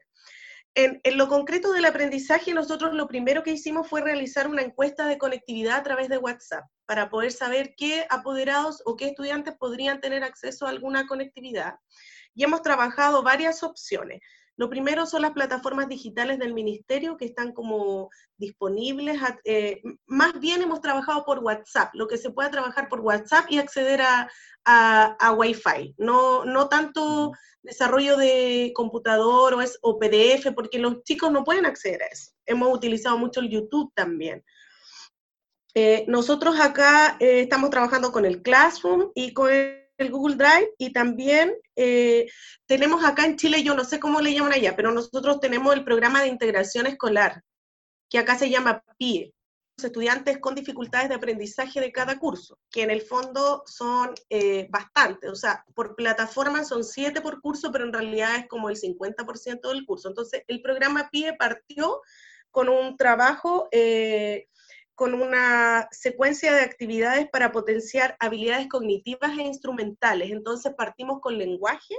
En, 0.74 1.02
en, 1.04 1.18
lo 1.18 1.28
concreto 1.28 1.74
del 1.74 1.84
aprendizaje, 1.84 2.54
nosotros 2.54 2.94
lo 2.94 3.10
primero 3.10 3.44
que 3.44 3.52
hicimos 3.52 3.90
fue 3.90 4.00
realizar 4.00 4.48
una 4.48 4.62
encuesta 4.62 5.06
de 5.06 5.18
conectividad 5.18 5.80
a 5.80 5.84
través 5.84 6.08
de 6.08 6.18
WhatsApp 6.18 6.64
para 6.86 7.10
poder 7.10 7.34
saber 7.34 7.74
qué 7.76 8.06
apoderados 8.10 8.82
o 8.86 8.96
qué 8.96 9.08
estudiantes 9.08 9.56
podrían 9.58 10.00
tener 10.00 10.24
acceso 10.24 10.66
a 10.66 10.70
alguna 10.70 11.08
conectividad. 11.08 11.76
Y 12.34 12.46
hemos 12.46 12.62
trabajado 12.62 13.22
varias 13.22 13.64
opciones. 13.64 14.22
Lo 14.58 14.70
primero 14.70 15.06
son 15.06 15.24
las 15.24 15.32
plataformas 15.32 15.88
digitales 15.88 16.38
del 16.40 16.54
ministerio 16.54 17.18
que 17.18 17.26
están 17.26 17.52
como 17.54 18.10
disponibles. 18.38 19.20
Eh, 19.44 19.82
más 20.06 20.40
bien 20.40 20.62
hemos 20.62 20.82
trabajado 20.82 21.24
por 21.26 21.40
WhatsApp, 21.40 21.90
lo 21.94 22.08
que 22.08 22.18
se 22.18 22.32
pueda 22.32 22.52
trabajar 22.52 22.90
por 22.90 23.00
WhatsApp 23.00 23.46
y 23.50 23.58
acceder 23.58 24.02
a, 24.02 24.30
a, 24.66 25.34
Wi-Fi. 25.34 25.96
No, 25.98 26.46
no 26.46 26.70
tanto 26.70 27.32
desarrollo 27.64 28.18
de 28.18 28.72
computador 28.76 29.54
o, 29.54 29.62
es, 29.62 29.78
o 29.82 29.98
PDF, 29.98 30.54
porque 30.54 30.80
los 30.80 31.04
chicos 31.04 31.32
no 31.32 31.44
pueden 31.44 31.66
acceder 31.66 32.04
a 32.04 32.08
eso. 32.08 32.32
Hemos 32.46 32.74
utilizado 32.76 33.18
mucho 33.18 33.40
el 33.40 33.50
YouTube 33.50 33.92
también. 33.96 34.44
Eh, 35.74 36.04
nosotros 36.08 36.60
acá 36.60 37.16
eh, 37.20 37.42
estamos 37.42 37.70
trabajando 37.70 38.12
con 38.12 38.26
el 38.26 38.42
Classroom 38.42 39.12
y 39.16 39.34
con 39.34 39.50
el 39.50 39.81
el 40.02 40.12
Google 40.12 40.36
Drive 40.36 40.72
y 40.78 40.92
también 40.92 41.54
eh, 41.76 42.28
tenemos 42.66 43.04
acá 43.04 43.26
en 43.26 43.38
Chile, 43.38 43.64
yo 43.64 43.74
no 43.74 43.84
sé 43.84 44.00
cómo 44.00 44.22
le 44.22 44.34
llaman 44.34 44.54
allá, 44.54 44.76
pero 44.76 44.92
nosotros 44.92 45.40
tenemos 45.40 45.74
el 45.74 45.84
programa 45.84 46.22
de 46.22 46.28
integración 46.28 46.88
escolar, 46.88 47.44
que 48.10 48.20
acá 48.20 48.38
se 48.38 48.50
llama 48.50 48.84
PIE, 48.98 49.34
los 49.78 49.86
estudiantes 49.86 50.40
con 50.40 50.56
dificultades 50.56 51.10
de 51.10 51.16
aprendizaje 51.16 51.80
de 51.80 51.92
cada 51.92 52.20
curso, 52.20 52.60
que 52.70 52.84
en 52.84 52.92
el 52.92 53.02
fondo 53.02 53.64
son 53.66 54.14
eh, 54.30 54.68
bastantes, 54.70 55.30
o 55.30 55.36
sea, 55.36 55.64
por 55.74 55.96
plataforma 55.96 56.64
son 56.64 56.84
siete 56.84 57.22
por 57.22 57.42
curso, 57.42 57.72
pero 57.72 57.86
en 57.86 57.94
realidad 57.94 58.36
es 58.36 58.48
como 58.48 58.70
el 58.70 58.76
50% 58.76 59.70
del 59.70 59.86
curso. 59.86 60.10
Entonces, 60.10 60.44
el 60.48 60.62
programa 60.62 61.10
PIE 61.12 61.34
partió 61.34 62.02
con 62.52 62.70
un 62.70 62.98
trabajo 62.98 63.70
eh, 63.72 64.48
con 64.96 65.14
una 65.14 65.88
secuencia 65.92 66.54
de 66.54 66.62
actividades 66.62 67.30
para 67.30 67.52
potenciar 67.52 68.16
habilidades 68.20 68.68
cognitivas 68.68 69.38
e 69.38 69.44
instrumentales. 69.44 70.32
Entonces 70.32 70.74
partimos 70.76 71.20
con 71.22 71.38
lenguaje 71.38 71.96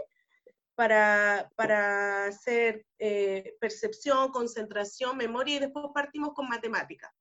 para, 0.75 1.51
para 1.57 2.27
hacer 2.27 2.87
eh, 2.99 3.55
percepción, 3.61 4.31
concentración, 4.31 5.17
memoria 5.17 5.57
y 5.57 5.61
después 5.61 5.87
partimos 5.95 6.33
con 6.35 6.49
matemática. 6.49 7.13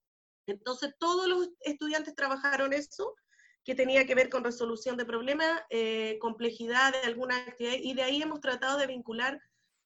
Entonces 0.47 0.93
todos 0.99 1.27
los 1.27 1.49
estudiantes 1.62 2.15
trabajaron 2.15 2.73
eso 2.73 3.15
que 3.63 3.75
tenía 3.75 4.05
que 4.05 4.15
ver 4.15 4.29
con 4.29 4.43
resolución 4.43 4.97
de 4.97 5.05
problemas, 5.05 5.62
eh, 5.69 6.17
complejidad 6.19 6.93
de 6.93 7.07
alguna 7.07 7.38
actividad, 7.38 7.75
y 7.79 7.93
de 7.93 8.03
ahí 8.03 8.21
hemos 8.21 8.41
tratado 8.41 8.77
de 8.79 8.88
vincular 8.88 9.39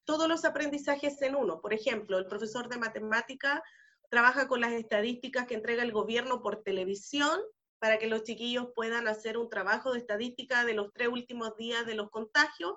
todos 0.06 0.30
los 0.30 0.46
aprendizajes 0.46 1.22
en 1.22 1.36
uno. 1.36 1.60
Por 1.60 1.74
ejemplo, 1.74 2.18
el 2.18 2.28
profesor 2.28 2.70
de 2.70 2.78
matemática 2.78 3.62
trabaja 4.10 4.48
con 4.48 4.62
las 4.62 4.74
estadísticas 4.74 5.48
que 5.48 5.56
entrega 5.56 5.84
el 5.84 5.92
gobierno 5.92 6.42
por 6.42 6.64
televisión 6.64 7.40
para 7.80 8.00
que 8.00 8.08
los 8.08 8.24
chiquillos 8.24 8.70
puedan 8.76 9.08
hacer 9.08 9.38
un 9.38 9.50
trabajo 9.50 9.94
de 9.94 10.00
estadística 10.00 10.66
de 10.66 10.74
los 10.74 10.92
tres 10.94 11.10
últimos 11.10 11.56
días 11.58 11.86
de 11.86 11.96
los 11.96 12.10
contagios 12.10 12.74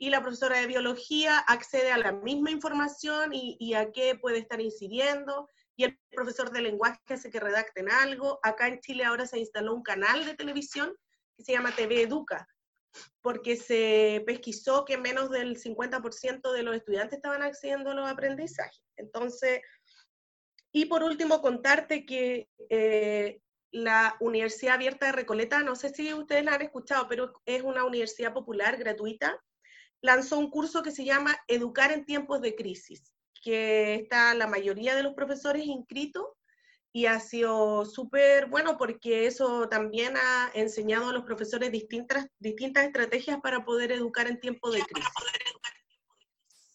y 0.00 0.08
la 0.08 0.22
profesora 0.22 0.58
de 0.58 0.66
biología 0.66 1.38
accede 1.38 1.92
a 1.92 1.98
la 1.98 2.12
misma 2.12 2.50
información 2.50 3.32
y, 3.34 3.74
a 3.74 3.92
qué 3.92 4.14
puede 4.14 4.38
estar 4.38 4.60
incidiendo 4.60 5.48
y 5.76 5.84
el 5.84 5.98
profesor 6.10 6.50
de 6.52 6.62
lenguaje 6.62 6.98
hace 7.08 7.30
que 7.30 7.38
redacten 7.38 7.90
algo. 7.90 8.40
Acá 8.42 8.68
en 8.68 8.80
Chile 8.80 9.04
ahora 9.04 9.26
se 9.26 9.38
instaló 9.38 9.74
un 9.74 9.82
canal 9.82 10.24
de 10.24 10.34
televisión 10.34 10.94
que 11.36 11.44
se 11.44 11.52
llama 11.52 11.74
TV 11.76 12.02
Educa, 12.02 12.48
porque 13.20 13.56
se 13.56 14.22
pesquisó 14.26 14.86
que 14.86 14.96
menos 14.96 15.30
del 15.30 15.58
50% 15.58 16.50
de 16.50 16.62
los 16.62 16.76
estudiantes 16.76 17.18
estaban 17.18 17.42
accediendo 17.42 17.90
a 17.90 17.94
los 17.94 18.08
aprendizajes. 18.08 18.82
Entonces, 18.96 19.60
y 20.72 20.86
por 20.86 21.02
último, 21.02 21.40
contarte 21.40 22.04
que 22.04 22.48
eh, 22.68 23.40
la 23.72 24.16
Universidad 24.20 24.74
Abierta 24.74 25.06
de 25.06 25.12
Recoleta, 25.12 25.62
no 25.62 25.76
sé 25.76 25.90
si 25.90 26.12
ustedes 26.14 26.44
la 26.44 26.54
han 26.54 26.62
escuchado, 26.62 27.06
pero 27.08 27.32
es 27.44 27.62
una 27.62 27.84
universidad 27.84 28.32
popular 28.32 28.76
gratuita, 28.76 29.40
lanzó 30.00 30.38
un 30.38 30.50
curso 30.50 30.82
que 30.82 30.92
se 30.92 31.04
llama 31.04 31.36
Educar 31.48 31.92
en 31.92 32.04
tiempos 32.04 32.40
de 32.40 32.54
crisis, 32.54 33.14
que 33.42 33.94
está 33.94 34.34
la 34.34 34.46
mayoría 34.46 34.94
de 34.94 35.02
los 35.02 35.14
profesores 35.14 35.64
inscritos 35.66 36.24
y 36.92 37.06
ha 37.06 37.20
sido 37.20 37.84
súper 37.84 38.46
bueno 38.46 38.76
porque 38.76 39.26
eso 39.26 39.68
también 39.68 40.16
ha 40.16 40.50
enseñado 40.54 41.10
a 41.10 41.12
los 41.12 41.22
profesores 41.22 41.70
distintas, 41.70 42.26
distintas 42.38 42.84
estrategias 42.84 43.40
para 43.40 43.64
poder 43.64 43.92
educar 43.92 44.26
en 44.26 44.40
tiempos 44.40 44.74
de 44.74 44.82
crisis. 44.82 45.10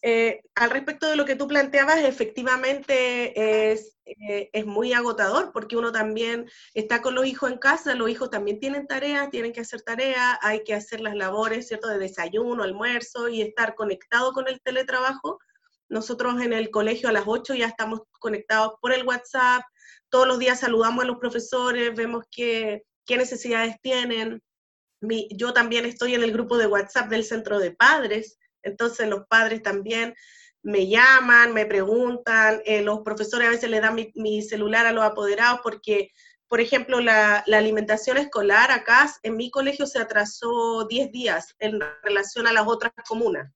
Eh, 0.02 0.42
al 0.54 0.70
respecto 0.70 1.08
de 1.08 1.16
lo 1.16 1.24
que 1.24 1.36
tú 1.36 1.48
planteabas, 1.48 1.98
efectivamente 1.98 3.72
es, 3.72 3.96
eh, 4.04 4.50
es, 4.52 4.66
muy 4.66 4.92
agotador 4.92 5.52
porque 5.52 5.76
uno 5.76 5.90
también 5.90 6.48
está 6.74 7.02
con 7.02 7.14
los 7.14 7.26
hijos 7.26 7.50
en 7.50 7.58
casa, 7.58 7.94
los 7.94 8.10
hijos 8.10 8.30
también 8.30 8.60
tienen 8.60 8.86
tareas, 8.86 9.30
tienen 9.30 9.52
que 9.52 9.62
hacer 9.62 9.82
tareas, 9.82 10.38
hay 10.42 10.62
que 10.64 10.74
hacer 10.74 11.00
las 11.00 11.16
labores, 11.16 11.68
¿cierto?, 11.68 11.88
de 11.88 11.98
desayuno, 11.98 12.62
almuerzo 12.62 13.28
y 13.28 13.42
estar 13.42 13.74
conectado 13.74 14.32
con 14.32 14.48
el 14.48 14.60
teletrabajo. 14.60 15.40
Nosotros 15.88 16.40
en 16.42 16.52
el 16.52 16.70
colegio 16.70 17.08
a 17.08 17.12
las 17.12 17.24
8 17.26 17.54
ya 17.54 17.66
estamos 17.66 18.02
conectados 18.20 18.74
por 18.80 18.92
el 18.92 19.06
WhatsApp, 19.06 19.62
todos 20.08 20.26
los 20.28 20.38
días 20.38 20.60
saludamos 20.60 21.04
a 21.04 21.06
los 21.06 21.18
profesores, 21.18 21.94
vemos 21.94 22.24
qué 22.30 22.84
necesidades 23.08 23.76
tienen. 23.82 24.42
yo 25.30 25.52
también 25.52 25.84
estoy 25.86 26.14
en 26.14 26.22
el 26.22 26.32
grupo 26.32 26.58
de 26.58 26.66
WhatsApp 26.66 27.08
del 27.08 27.24
centro 27.24 27.58
de 27.58 27.72
padres, 27.72 28.38
entonces 28.62 29.08
los 29.08 29.26
padres 29.26 29.62
también 29.62 30.14
me 30.66 30.88
llaman, 30.88 31.54
me 31.54 31.64
preguntan, 31.64 32.60
eh, 32.64 32.82
los 32.82 33.00
profesores 33.00 33.46
a 33.46 33.52
veces 33.52 33.70
le 33.70 33.80
dan 33.80 33.94
mi, 34.14 34.42
celular 34.42 34.84
a 34.84 34.92
los 34.92 35.04
apoderados 35.04 35.60
porque, 35.62 36.10
por 36.48 36.60
ejemplo, 36.60 37.00
la, 37.00 37.44
alimentación 37.52 38.16
escolar 38.16 38.72
acá 38.72 39.08
en 39.22 39.36
mi 39.36 39.50
colegio 39.50 39.86
se 39.86 40.00
atrasó 40.00 40.84
10 40.88 41.12
días 41.12 41.54
en 41.60 41.80
relación 42.02 42.48
a 42.48 42.52
las 42.52 42.66
otras 42.66 42.92
comunas 43.06 43.52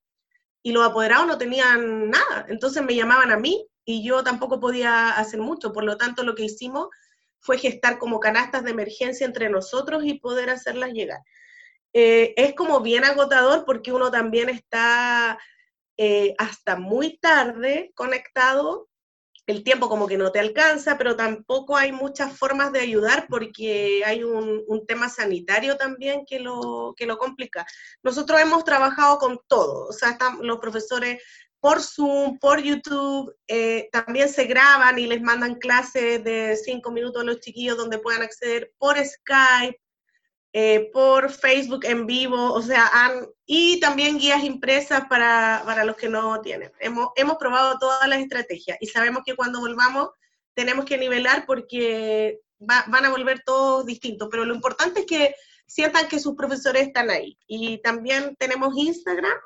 y 0.63 0.71
los 0.71 0.87
apoderados 0.87 1.27
no 1.27 1.37
tenían 1.37 2.11
nada, 2.11 2.47
entonces 2.49 2.83
me 2.85 2.95
llamaban 2.95 3.33
a 3.33 3.37
mí 3.37 3.67
y 3.85 4.05
yo 4.05 4.23
tampoco 4.23 4.61
podía 4.61 5.11
hacer 5.11 5.41
mucho, 5.41 5.73
por 5.73 5.83
lo 5.83 5.97
tanto 5.97 6.23
lo 6.23 6.37
que 6.37 6.45
hicimos 6.45 6.91
fue 7.41 7.59
gestar 7.59 7.99
como 7.99 8.21
canastas 8.21 8.63
de 8.63 8.71
emergencia 8.71 9.27
entre 9.27 9.49
nosotros 9.49 10.05
y 10.05 10.21
poder 10.21 10.51
hacerlas 10.51 10.93
llegar. 10.93 11.21
Eh, 11.93 12.35
es 12.37 12.55
como 12.55 12.81
bien 12.81 13.05
agotador 13.05 13.65
porque 13.65 13.93
uno 13.93 14.11
también 14.11 14.49
está 14.49 15.39
eh, 15.97 16.35
hasta 16.39 16.77
muy 16.77 17.19
tarde 17.19 17.93
conectado, 17.95 18.89
el 19.47 19.65
tiempo 19.65 19.89
como 19.89 20.07
que 20.07 20.17
no 20.17 20.31
te 20.31 20.39
alcanza, 20.39 20.97
pero 20.97 21.17
tampoco 21.17 21.77
hay 21.77 21.93
muchas 21.93 22.39
formas 22.39 22.73
de 22.73 22.81
ayudar 22.81 23.27
porque 23.29 24.03
hay 24.07 24.23
un, 24.23 24.65
tema 24.87 25.09
sanitario 25.09 25.77
también 25.77 26.25
que 26.27 26.39
lo, 26.39 26.95
que 26.97 27.07
lo 27.07 27.19
complica. 27.19 27.67
Nosotros 28.03 28.41
hemos 28.41 28.65
trabajado 28.65 29.19
con 29.19 29.41
todo, 29.49 29.89
o 29.89 29.93
sea, 29.93 30.17
los 30.41 30.59
profesores 30.59 31.23
por 31.61 31.83
Zoom, 31.83 32.39
por 32.39 32.61
YouTube, 32.61 33.35
eh, 33.47 33.89
también 33.93 34.29
se 34.29 34.45
graban 34.45 34.99
y 34.99 35.07
les 35.07 35.21
mandan 35.21 35.57
clases 35.57 36.25
de 36.25 36.57
cinco 36.57 36.91
minutos 36.91 37.23
a 37.23 37.27
los 37.27 37.41
chiquillos 37.41 37.77
donde 37.77 37.99
puedan 37.99 38.23
acceder 38.23 38.73
por 38.79 38.97
Skype, 38.97 39.79
eh, 40.53 40.91
por 40.93 41.31
Facebook 41.31 41.85
en 41.85 42.07
vivo, 42.07 42.53
o 42.53 42.61
sea, 42.61 42.91
y 43.47 43.79
también 43.79 44.19
guías 44.19 44.43
impresas 44.43 45.05
para, 45.09 45.63
para 45.65 45.85
los 45.85 45.97
que 45.97 46.09
no 46.09 46.41
tienen. 46.41 46.73
Hemos, 46.81 47.11
hemos, 47.17 47.37
probado 47.37 47.79
todas 47.79 48.09
las 48.09 48.21
estrategias 48.21 48.77
y 48.81 48.87
sabemos 48.87 49.23
que 49.25 49.37
cuando 49.37 49.61
volvamos 49.61 50.11
tenemos 50.55 50.85
que 50.85 50.99
nivelar 50.99 51.47
porque 51.47 52.41
van 52.59 53.05
a 53.05 53.11
volver 53.11 53.43
todos 53.45 53.87
distintos, 53.87 54.29
pero 54.31 54.45
lo 54.45 54.55
importante 54.55 55.01
es 55.01 55.07
que 55.07 55.35
sientan 55.67 56.09
que 56.09 56.19
sus 56.19 56.35
profesores 56.35 56.89
están 56.89 57.11
ahí. 57.11 57.39
Y 57.47 57.79
también 57.79 58.35
tenemos 58.37 58.77
Instagram 58.77 59.39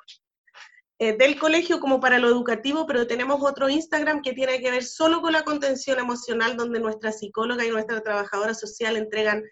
eh, 0.99 1.17
del 1.17 1.39
colegio 1.39 1.81
como 1.81 2.01
para 2.01 2.19
lo 2.19 2.29
educativo, 2.29 2.87
pero 2.87 3.07
tenemos 3.07 3.43
otro 3.43 3.69
Instagram 3.69 4.23
que 4.23 4.33
tiene 4.33 4.61
que 4.61 4.71
ver 4.71 4.85
solo 4.85 5.21
con 5.21 5.33
la 5.33 5.45
contención 5.45 5.99
emocional, 5.99 6.57
donde 6.57 6.81
nuestra 6.81 7.13
psicóloga 7.13 7.65
y 7.65 7.71
nuestra 7.71 8.01
trabajadora 8.01 8.55
social 8.55 8.97
entregan 8.97 9.45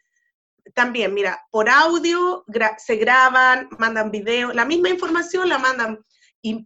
también, 0.75 1.13
mira, 1.13 1.45
por 1.51 1.69
audio 1.69 2.45
se 2.79 2.97
graban, 2.97 3.69
mandan 3.79 4.11
video, 4.11 4.53
la 4.53 4.65
misma 4.65 4.89
información 4.89 5.49
la 5.49 5.59
mandan 5.59 6.05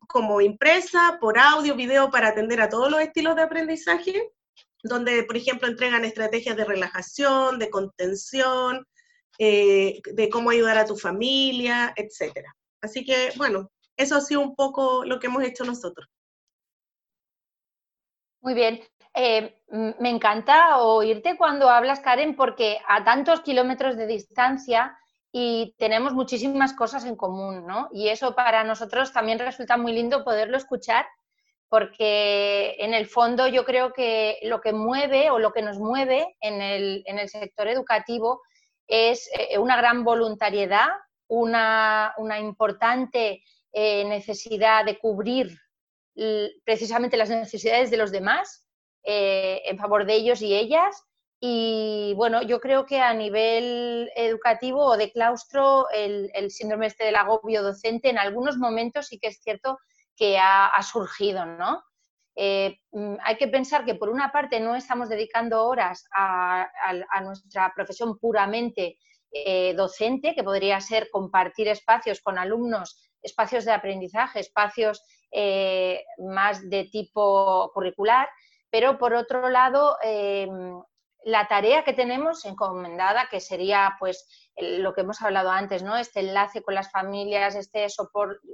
como 0.09 0.41
impresa, 0.41 1.19
por 1.21 1.39
audio, 1.39 1.75
video 1.75 2.11
para 2.11 2.29
atender 2.29 2.61
a 2.61 2.69
todos 2.69 2.91
los 2.91 3.01
estilos 3.01 3.37
de 3.37 3.43
aprendizaje, 3.43 4.33
donde, 4.83 5.25
por 5.25 5.37
ejemplo, 5.37 5.69
entregan 5.69 6.05
estrategias 6.05 6.57
de 6.57 6.65
relajación, 6.65 7.59
de 7.59 7.71
contención, 7.71 8.87
eh, 9.39 10.01
de 10.05 10.31
cómo 10.31 10.51
ayudar 10.51 10.79
a 10.79 10.87
tu 10.87 10.97
familia, 10.97 11.93
etc. 11.97 12.47
Así 12.81 13.05
que, 13.05 13.33
bueno, 13.37 13.71
eso 13.97 14.17
ha 14.17 14.21
sido 14.21 14.41
un 14.41 14.55
poco 14.55 15.05
lo 15.05 15.19
que 15.19 15.27
hemos 15.27 15.43
hecho 15.45 15.65
nosotros. 15.65 16.09
Muy 18.41 18.55
bien. 18.55 18.81
Eh, 19.19 19.57
me 19.71 20.11
encanta 20.11 20.77
oírte 20.83 21.39
cuando 21.39 21.71
hablas, 21.71 22.01
Karen, 22.01 22.37
porque 22.37 22.79
a 22.87 23.03
tantos 23.03 23.41
kilómetros 23.41 23.97
de 23.97 24.07
distancia 24.07 24.95
y 25.33 25.75
tenemos 25.79 26.13
muchísimas 26.13 26.75
cosas 26.75 27.07
en 27.07 27.17
común, 27.17 27.67
¿no? 27.67 27.89
Y 27.93 28.09
eso 28.09 28.35
para 28.35 28.63
nosotros 28.63 29.15
también 29.15 29.39
resulta 29.39 29.79
muy 29.79 29.93
lindo 29.93 30.23
poderlo 30.23 30.59
escuchar, 30.59 31.07
porque 31.71 32.77
en 32.79 32.93
el 32.93 33.07
fondo 33.07 33.49
yo 33.49 33.65
creo 33.65 33.95
que 33.95 34.39
lo 34.43 34.61
que 34.61 34.75
mueve 34.75 35.31
o 35.31 35.39
lo 35.39 35.51
que 35.51 35.63
nos 35.63 35.79
mueve 35.79 36.37
en 36.41 36.61
el, 36.61 37.03
sector 37.31 37.69
educativo 37.69 38.43
es 38.87 39.31
eh, 39.33 39.57
una 39.59 39.79
gran 39.79 40.05
voluntariedad, 40.05 40.89
una, 41.27 42.13
importante 42.39 43.43
eh, 43.73 44.05
necesidad 44.05 44.85
de 44.85 44.99
cubrir 44.99 45.59
precisamente 46.65 47.17
las 47.17 47.31
necesidades 47.31 47.91
de 47.91 47.97
los 47.97 48.11
demás 48.11 48.66
eh, 49.09 49.63
en 49.67 49.79
favor 49.79 50.05
de 50.05 50.15
ellos 50.15 50.43
y 50.43 50.53
ellas. 50.53 51.05
Y 51.39 52.13
bueno, 52.17 52.43
yo 52.43 52.61
creo 52.61 52.87
que 52.87 53.01
a 53.01 53.15
nivel 53.15 54.11
educativo 54.17 54.85
o 54.85 54.97
de 54.97 55.13
claustro, 55.13 55.87
el, 55.95 56.51
síndrome 56.51 56.87
este 56.87 57.05
del 57.05 57.15
agobio 57.15 57.63
docente 57.63 58.11
en 58.11 58.19
algunos 58.19 58.59
momentos 58.59 59.07
sí 59.07 59.21
que 59.21 59.29
es 59.29 59.41
cierto 59.41 59.79
que 60.17 60.39
ha, 60.41 60.73
surgido, 60.83 61.47
¿no? 61.47 61.85
Eh, 62.35 62.81
mm, 62.91 63.15
hay 63.23 63.37
que 63.37 63.47
pensar 63.47 63.85
que 63.85 63.95
por 63.95 64.09
una 64.09 64.33
parte 64.33 64.59
no 64.59 64.75
estamos 64.75 65.09
dedicando 65.09 65.65
horas 65.65 66.05
a, 66.13 66.69
nuestra 67.23 67.73
profesión 67.77 68.19
puramente 68.19 68.99
eh, 69.31 69.73
docente, 69.75 70.35
que 70.35 70.43
podría 70.43 70.81
ser 70.81 71.11
compartir 71.13 71.69
espacios 71.69 72.21
con 72.23 72.39
alumnos, 72.39 72.99
espacios 73.23 73.65
de 73.65 73.73
aprendizaje, 73.73 74.41
espacios 74.41 75.01
más 76.19 76.69
de 76.69 76.85
tipo 76.85 77.71
curricular, 77.73 78.29
pero 78.77 78.99
por 78.99 79.15
otro 79.15 79.49
lado, 79.49 79.97
em, 80.03 80.83
la 81.25 81.49
tarea 81.49 81.83
que 81.83 81.95
tenemos 81.95 82.45
encomendada, 82.45 83.27
que 83.31 83.41
sería 83.41 83.97
pues 83.99 84.29
lo 84.55 84.93
que 84.93 85.01
hemos 85.01 85.23
hablado 85.23 85.51
antes, 85.51 85.83
¿no? 85.83 85.97
Este 85.97 86.21
enlace 86.21 86.61
con 86.63 86.75
las 86.75 86.91
familias, 86.91 87.55
este 87.55 87.89
soporte, 87.89 88.47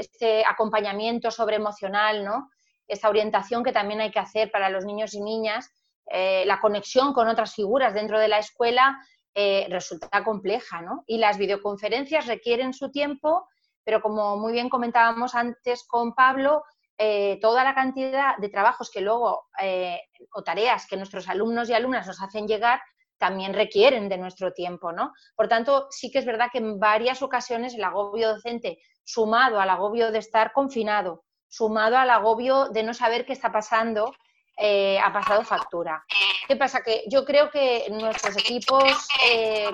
este 0.00 0.46
acompañamiento 0.46 1.30
sobreemocional, 1.30 2.24
¿no? 2.24 2.48
Esta 2.88 3.10
orientación 3.10 3.62
que 3.62 3.72
también 3.72 4.00
hay 4.00 4.10
que 4.10 4.18
hacer 4.18 4.50
para 4.50 4.70
los 4.70 4.86
niños 4.86 5.12
y 5.12 5.20
niñas, 5.20 5.70
eh, 6.06 6.44
la 6.46 6.58
conexión 6.58 7.12
con 7.12 7.28
otras 7.28 7.54
figuras 7.54 7.92
dentro 7.92 8.18
de 8.18 8.28
la 8.28 8.38
escuela 8.38 8.98
eh, 9.34 9.66
resulta 9.68 10.24
compleja, 10.24 10.80
¿no? 10.80 11.04
Y 11.06 11.18
las 11.18 11.36
videoconferencias 11.36 12.26
requieren 12.28 12.72
su 12.72 12.90
tiempo, 12.90 13.46
pero 13.84 14.00
como 14.00 14.38
muy 14.38 14.54
bien 14.54 14.70
comentábamos 14.70 15.34
antes 15.34 15.84
con 15.86 16.14
Pablo, 16.14 16.64
eh, 16.96 17.38
toda 17.40 17.64
la 17.64 17.74
cantidad 17.74 18.36
de 18.36 18.48
trabajos 18.48 18.90
que 18.90 19.00
luego 19.00 19.48
eh, 19.60 20.00
o 20.32 20.44
tareas 20.44 20.86
que 20.86 20.96
nuestros 20.96 21.28
alumnos 21.28 21.68
y 21.68 21.74
alumnas 21.74 22.06
nos 22.06 22.22
hacen 22.22 22.46
llegar 22.46 22.80
también 23.18 23.52
requieren 23.52 24.08
de 24.08 24.18
nuestro 24.18 24.52
tiempo, 24.52 24.92
¿no? 24.92 25.12
Por 25.34 25.48
tanto, 25.48 25.88
sí 25.90 26.10
que 26.10 26.18
es 26.18 26.24
verdad 26.24 26.48
que 26.52 26.58
en 26.58 26.78
varias 26.78 27.22
ocasiones 27.22 27.74
el 27.74 27.84
agobio 27.84 28.34
docente, 28.34 28.78
sumado 29.02 29.60
al 29.60 29.70
agobio 29.70 30.12
de 30.12 30.18
estar 30.18 30.52
confinado, 30.52 31.24
sumado 31.48 31.96
al 31.96 32.10
agobio 32.10 32.68
de 32.68 32.82
no 32.82 32.94
saber 32.94 33.26
qué 33.26 33.32
está 33.32 33.50
pasando, 33.50 34.14
eh, 34.56 34.98
ha 35.02 35.12
pasado 35.12 35.42
factura. 35.44 36.04
¿Qué 36.46 36.56
pasa? 36.56 36.82
Que 36.82 37.04
yo 37.10 37.24
creo 37.24 37.50
que 37.50 37.86
nuestros 37.90 38.36
equipos 38.36 39.08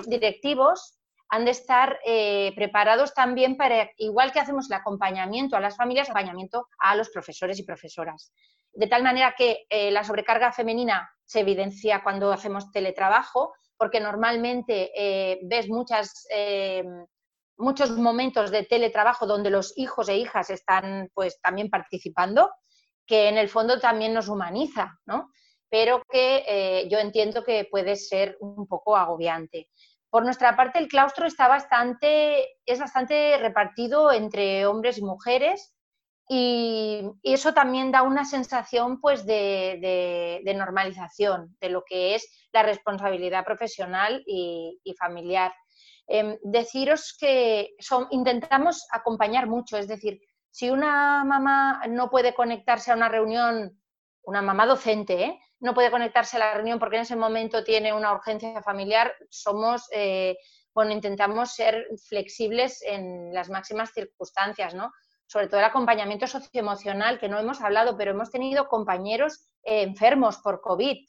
directivos 0.07 1.00
han 1.31 1.45
de 1.45 1.51
estar 1.51 1.97
eh, 2.05 2.51
preparados 2.55 3.13
también 3.13 3.55
para, 3.55 3.89
igual 3.95 4.33
que 4.33 4.41
hacemos 4.41 4.69
el 4.69 4.75
acompañamiento 4.75 5.55
a 5.55 5.61
las 5.61 5.77
familias, 5.77 6.09
acompañamiento 6.09 6.67
a 6.77 6.93
los 6.97 7.09
profesores 7.09 7.57
y 7.57 7.63
profesoras. 7.63 8.33
De 8.73 8.87
tal 8.87 9.01
manera 9.01 9.33
que 9.37 9.65
eh, 9.69 9.91
la 9.91 10.03
sobrecarga 10.03 10.51
femenina 10.51 11.09
se 11.23 11.39
evidencia 11.39 12.03
cuando 12.03 12.33
hacemos 12.33 12.69
teletrabajo, 12.71 13.53
porque 13.77 14.01
normalmente 14.01 14.91
eh, 14.93 15.39
ves 15.43 15.69
muchas, 15.69 16.27
muchos 17.57 17.91
momentos 17.91 18.51
de 18.51 18.63
teletrabajo 18.63 19.25
donde 19.25 19.49
los 19.49 19.75
hijos 19.77 20.09
e 20.09 20.17
hijas 20.17 20.49
están 20.49 21.09
pues 21.13 21.39
también 21.41 21.69
participando, 21.69 22.51
que 23.07 23.29
en 23.29 23.37
el 23.37 23.47
fondo 23.47 23.79
también 23.79 24.13
nos 24.13 24.27
humaniza, 24.27 24.99
¿no? 25.05 25.31
pero 25.69 26.03
que 26.11 26.87
yo 26.91 26.99
entiendo 26.99 27.45
que 27.45 27.65
puede 27.71 27.95
ser 27.95 28.35
un 28.41 28.67
poco 28.67 28.97
agobiante. 28.97 29.69
Por 30.11 30.25
nuestra 30.25 30.57
parte, 30.57 30.77
el 30.77 30.89
claustro 30.89 31.25
está 31.25 31.47
bastante, 31.47 32.45
es 32.65 32.79
bastante 32.79 33.37
repartido 33.37 34.11
entre 34.11 34.65
hombres 34.65 34.97
y 34.97 35.03
mujeres 35.03 35.73
y, 36.27 37.09
eso 37.23 37.53
también 37.53 37.93
da 37.93 38.01
una 38.03 38.25
sensación 38.25 38.99
pues, 38.99 39.25
de, 39.25 40.41
normalización 40.53 41.55
de 41.61 41.69
lo 41.69 41.83
que 41.85 42.15
es 42.15 42.29
la 42.51 42.61
responsabilidad 42.61 43.45
profesional 43.45 44.21
y, 44.27 44.81
familiar. 44.99 45.53
Em, 46.07 46.37
deciros 46.43 47.15
que 47.17 47.69
intentamos 48.09 48.85
acompañar 48.91 49.47
mucho, 49.47 49.77
es 49.77 49.87
decir, 49.87 50.19
si 50.49 50.69
una 50.69 51.23
mamá 51.23 51.83
no 51.87 52.09
puede 52.09 52.33
conectarse 52.33 52.91
a 52.91 52.95
una 52.95 53.07
reunión, 53.07 53.81
una 54.23 54.41
mamá 54.41 54.65
docente, 54.65 55.23
¿eh? 55.23 55.39
No 55.61 55.75
puede 55.75 55.91
conectarse 55.91 56.37
a 56.37 56.39
la 56.39 56.53
reunión 56.55 56.79
porque 56.79 56.97
en 56.97 57.03
ese 57.03 57.15
momento 57.15 57.63
tiene 57.63 57.93
una 57.93 58.11
urgencia 58.11 58.61
familiar, 58.63 59.13
somos, 59.29 59.87
eh, 59.91 60.37
bueno, 60.73 60.91
intentamos 60.91 61.53
ser 61.53 61.87
flexibles 62.09 62.81
en 62.81 63.31
las 63.31 63.49
máximas 63.49 63.93
circunstancias, 63.93 64.73
¿no? 64.73 64.91
Sobre 65.27 65.47
todo 65.47 65.59
el 65.59 65.67
acompañamiento 65.67 66.25
socioemocional, 66.25 67.19
que 67.19 67.29
no 67.29 67.39
hemos 67.39 67.61
hablado, 67.61 67.95
pero 67.95 68.11
hemos 68.11 68.31
tenido 68.31 68.67
compañeros 68.67 69.45
eh, 69.63 69.83
enfermos 69.83 70.39
por 70.39 70.61
COVID. 70.61 71.07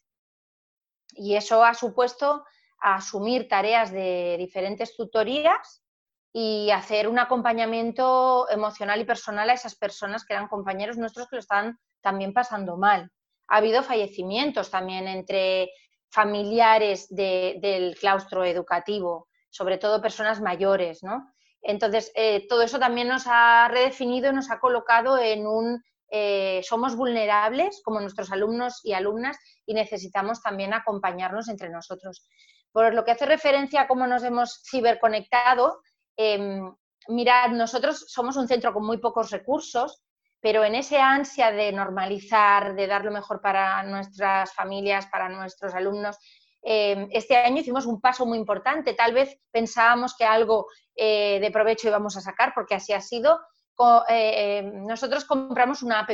Y 1.14 1.34
eso 1.34 1.64
ha 1.64 1.72
supuesto 1.74 2.44
asumir 2.78 3.48
tareas 3.48 3.90
de 3.90 4.36
diferentes 4.38 4.94
tutorías 4.94 5.82
y 6.30 6.70
hacer 6.70 7.08
un 7.08 7.18
acompañamiento 7.18 8.48
emocional 8.50 9.00
y 9.00 9.04
personal 9.04 9.48
a 9.48 9.54
esas 9.54 9.76
personas 9.76 10.24
que 10.26 10.34
eran 10.34 10.48
compañeros 10.48 10.98
nuestros 10.98 11.28
que 11.28 11.36
lo 11.36 11.40
estaban 11.40 11.78
también 12.02 12.32
pasando 12.34 12.76
mal 12.76 13.10
ha 13.48 13.56
habido 13.56 13.82
fallecimientos 13.82 14.70
también 14.70 15.08
entre 15.08 15.70
familiares 16.10 17.06
del 17.08 17.96
claustro 17.98 18.44
educativo, 18.44 19.28
sobre 19.50 19.78
todo 19.78 20.02
personas 20.02 20.40
mayores, 20.40 21.02
¿no? 21.02 21.32
Entonces, 21.62 22.10
eh, 22.14 22.46
todo 22.48 22.62
eso 22.62 22.78
también 22.78 23.08
nos 23.08 23.24
ha 23.26 23.68
redefinido 23.68 24.30
y 24.30 24.34
nos 24.34 24.50
ha 24.50 24.58
colocado 24.58 25.18
en 25.18 25.46
un 25.46 25.82
eh, 26.14 26.60
somos 26.62 26.94
vulnerables 26.94 27.80
como 27.82 27.98
nuestros 27.98 28.30
alumnos 28.30 28.80
y 28.84 28.92
alumnas 28.92 29.38
y 29.64 29.72
necesitamos 29.72 30.42
también 30.42 30.74
acompañarnos 30.74 31.48
entre 31.48 31.70
nosotros. 31.70 32.28
Por 32.70 32.92
lo 32.92 33.02
que 33.02 33.12
hace 33.12 33.24
referencia 33.24 33.80
a 33.80 33.88
cómo 33.88 34.06
nos 34.06 34.22
hemos 34.22 34.62
ciberconectado, 34.70 35.80
em, 36.18 36.70
mirad, 37.08 37.52
nosotros 37.52 38.04
somos 38.08 38.36
un 38.36 38.46
centro 38.46 38.74
con 38.74 38.84
muy 38.84 38.98
pocos 38.98 39.30
recursos, 39.30 40.02
pero 40.42 40.64
en 40.64 40.74
ese 40.74 40.98
ansia 40.98 41.52
de 41.52 41.70
normalizar, 41.70 42.74
de 42.74 42.88
dar 42.88 43.04
lo 43.04 43.12
mejor 43.12 43.40
para 43.40 43.80
nuestras 43.84 44.52
familias, 44.52 45.06
para 45.06 45.28
nuestros 45.28 45.72
alumnos, 45.72 46.18
eh, 46.64 47.06
este 47.12 47.36
año 47.36 47.60
hicimos 47.60 47.86
un 47.86 48.00
paso 48.00 48.26
muy 48.26 48.38
importante. 48.38 48.94
Tal 48.94 49.14
vez 49.14 49.38
pensábamos 49.52 50.16
que 50.16 50.24
algo 50.24 50.66
eh, 50.96 51.38
de 51.40 51.50
provecho 51.52 51.86
íbamos 51.86 52.16
a 52.16 52.20
sacar, 52.20 52.52
porque 52.56 52.74
así 52.74 52.92
ha 52.92 53.00
sido, 53.00 53.40
nosotros 53.78 55.24
compramos 55.24 55.82
una 55.82 56.00
app, 56.00 56.10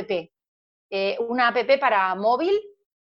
una 1.27 1.47
app 1.47 1.79
para 1.79 2.13
móvil 2.13 2.59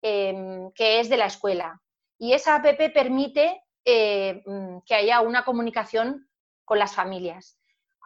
em, 0.02 0.72
que 0.74 1.00
es 1.00 1.10
de 1.10 1.18
la 1.18 1.28
escuela. 1.28 1.80
Y 2.18 2.34
esa 2.34 2.56
app 2.56 2.66
permite 2.92 3.62
mm, 3.86 4.80
que 4.84 4.96
haya 4.96 5.22
una 5.22 5.46
comunicación 5.46 6.28
con 6.66 6.80
las 6.80 6.96
familias. 6.96 7.60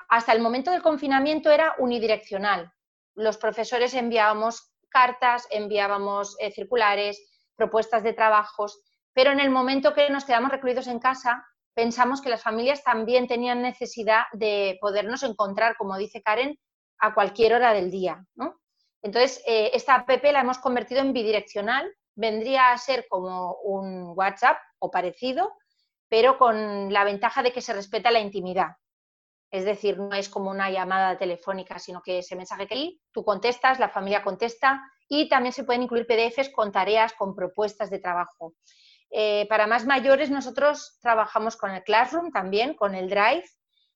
Hasta 0.09 0.33
el 0.33 0.41
momento 0.41 0.71
del 0.71 0.81
confinamiento 0.81 1.49
era 1.51 1.73
unidireccional. 1.79 2.73
Los 3.17 3.37
profesores 3.37 3.95
enviábamos 3.95 4.71
cartas, 4.89 5.47
enviábamos 5.49 6.35
eh, 6.39 6.51
circulares, 6.51 7.19
propuestas 7.55 8.03
de 8.03 8.13
trabajos, 8.13 8.79
pero 9.11 9.31
en 9.31 9.39
el 9.39 9.49
momento 9.49 9.95
que 9.95 10.11
nos 10.11 10.23
quedamos 10.23 10.51
recluidos 10.51 10.85
en 10.85 10.99
casa, 10.99 11.43
pensamos 11.73 12.21
que 12.21 12.29
las 12.29 12.43
familias 12.43 12.83
también 12.83 13.27
tenían 13.27 13.63
necesidad 13.63 14.25
de 14.33 14.77
podernos 14.79 15.23
encontrar, 15.23 15.75
como 15.77 15.97
dice 15.97 16.21
Karen, 16.21 16.59
a 16.99 17.15
cualquier 17.15 17.55
hora 17.55 17.73
del 17.73 17.89
día. 17.89 18.23
Entonces, 19.01 19.41
eh, 19.47 19.71
esta 19.73 19.95
app 19.95 20.09
la 20.09 20.41
hemos 20.41 20.59
convertido 20.59 21.01
en 21.01 21.11
bidireccional, 21.11 21.91
vendría 22.15 22.71
a 22.71 22.77
ser 22.77 23.07
como 23.09 23.55
un 23.63 24.13
WhatsApp 24.15 24.57
o 24.77 24.91
parecido, 24.91 25.53
pero 26.07 26.37
con 26.37 26.93
la 26.93 27.03
ventaja 27.03 27.41
de 27.41 27.51
que 27.51 27.61
se 27.61 27.73
respeta 27.73 28.11
la 28.11 28.19
intimidad. 28.19 28.75
Es 29.49 29.65
decir, 29.65 29.97
no 29.97 30.13
es 30.13 30.29
como 30.29 30.49
una 30.49 30.69
llamada 30.69 31.17
telefónica, 31.17 31.79
sino 31.79 32.01
que 32.01 32.19
ese 32.19 32.35
mensaje 32.35 32.67
que 32.67 32.73
hay, 32.73 33.01
tú 33.11 33.23
contestas, 33.23 33.79
la 33.79 33.89
familia 33.89 34.23
contesta 34.23 34.81
y 35.07 35.29
también 35.29 35.53
se 35.53 35.63
pueden 35.63 35.83
incluir 35.83 36.05
PDFs 36.05 36.49
con 36.49 36.71
tareas, 36.71 37.13
con 37.13 37.33
propuestas 37.33 37.89
de 37.89 37.99
trabajo. 37.99 38.55
Eh, 39.09 39.45
para 39.47 39.67
más 39.67 39.85
mayores, 39.85 40.29
nosotros 40.29 40.97
trabajamos 41.01 41.55
con 41.55 41.71
el 41.71 41.83
Classroom 41.83 42.31
también, 42.31 42.73
con 42.73 42.93
el 42.93 43.09
Drive, 43.09 43.45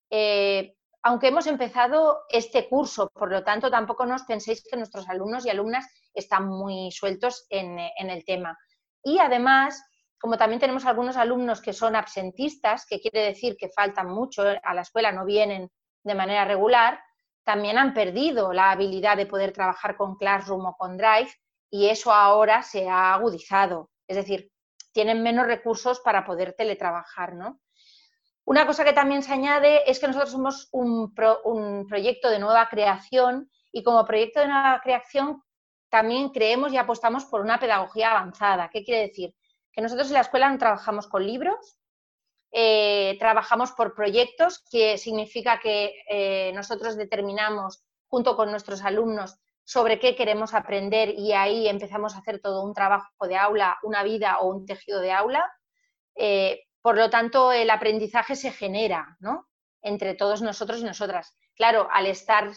eh, 0.10 0.76
aunque 1.04 1.30
hemos 1.30 1.48
empezado 1.48 2.22
este 2.30 2.70
curso, 2.70 3.10
por 3.10 3.32
lo 3.32 3.44
tanto, 3.44 3.72
tampoco 3.72 4.06
nos 4.06 4.24
penséis 4.24 4.64
que 4.64 4.78
nuestros 4.78 5.10
alumnos 5.10 5.46
y 5.46 5.50
alumnas 5.50 5.88
están 6.14 6.48
muy 6.48 6.92
sueltos 6.92 7.48
en, 7.50 7.80
en 7.80 8.10
el 8.10 8.24
tema. 8.24 8.58
Y 9.04 9.18
además, 9.18 9.84
como 10.22 10.38
también 10.38 10.60
tenemos 10.60 10.86
algunos 10.86 11.18
alumnos 11.18 11.62
que 11.62 11.74
son 11.74 11.96
absentistas, 11.96 12.86
que 12.86 13.02
quiere 13.02 13.24
decir 13.24 13.58
que 13.58 13.70
faltan 13.70 14.08
mucho 14.08 14.44
a 14.64 14.74
la 14.74 14.82
escuela, 14.82 15.12
no 15.12 15.26
vienen 15.26 15.72
de 16.04 16.16
manera 16.16 16.46
regular, 16.46 17.02
también 17.44 17.80
han 17.80 17.94
perdido 17.94 18.54
la 18.54 18.72
habilidad 18.72 19.18
de 19.18 19.26
poder 19.26 19.52
trabajar 19.52 19.98
con 19.98 20.16
Classroom 20.16 20.64
o 20.68 20.76
con 20.78 20.96
Drive 20.96 21.32
y 21.72 21.88
eso 21.90 22.14
ahora 22.14 22.62
se 22.62 22.88
ha 22.88 23.16
agudizado. 23.16 23.90
Es 24.08 24.16
decir, 24.16 24.52
tienen 24.94 25.24
menos 25.24 25.48
recursos 25.48 26.00
para 26.02 26.24
poder 26.24 26.54
teletrabajar, 26.54 27.34
¿no? 27.34 27.60
Una 28.46 28.68
cosa 28.68 28.84
que 28.84 28.94
también 28.94 29.24
se 29.24 29.34
añade 29.34 29.90
es 29.90 30.00
que 30.00 30.08
nosotros 30.08 30.32
somos 30.32 30.70
un, 30.72 31.14
un 31.46 31.88
proyecto 31.88 32.30
de 32.30 32.40
nueva 32.40 32.68
creación 32.70 33.50
y 33.72 33.84
como 33.84 34.06
proyecto 34.06 34.40
de 34.40 34.48
nueva 34.48 34.82
creación 34.84 35.42
también 35.90 36.30
creemos 36.30 36.72
y 36.74 36.78
apostamos 36.78 37.26
por 37.26 37.42
una 37.42 37.60
pedagogía 37.60 38.12
avanzada. 38.12 38.70
¿Qué 38.70 38.84
quiere 38.84 39.08
decir? 39.08 39.34
Que 39.72 39.82
nosotros 39.82 40.08
en 40.08 40.16
la 40.16 40.22
escuela 40.22 40.50
no 40.50 40.58
trabajamos 40.58 41.08
con 41.08 41.26
libros, 41.26 41.78
eh, 42.52 43.16
trabajamos 43.18 43.72
por 43.72 43.96
proyectos, 43.96 44.64
que 44.70 44.98
significa 44.98 45.60
que 45.60 45.94
eh, 46.10 46.52
nosotros 46.54 46.98
determinamos 46.98 47.84
junto 48.08 48.36
con 48.36 48.52
nuestros 48.52 48.84
alumnos 48.84 49.38
sobre 49.64 50.00
qué 50.00 50.16
queremos 50.16 50.54
aprender 50.54 51.14
y 51.18 51.32
ahí 51.32 51.70
empezamos 51.70 52.14
a 52.14 52.20
hacer 52.20 52.42
todo 52.42 52.64
un 52.64 52.74
trabajo 52.74 53.26
de 53.26 53.38
aula, 53.38 53.78
una 53.84 54.04
vida 54.04 54.40
o 54.40 54.50
un 54.50 54.66
tejido 54.66 55.00
de 55.00 55.14
aula. 55.14 55.50
Eh, 56.16 56.64
por 56.82 56.98
lo 56.98 57.10
tanto, 57.10 57.54
el 57.54 57.70
aprendizaje 57.70 58.36
se 58.36 58.52
genera 58.52 59.18
entre 59.82 60.14
todos 60.16 60.42
nosotros 60.42 60.82
y 60.82 60.84
nosotras. 60.84 61.38
Claro, 61.56 61.88
al 61.92 62.08
estar 62.08 62.52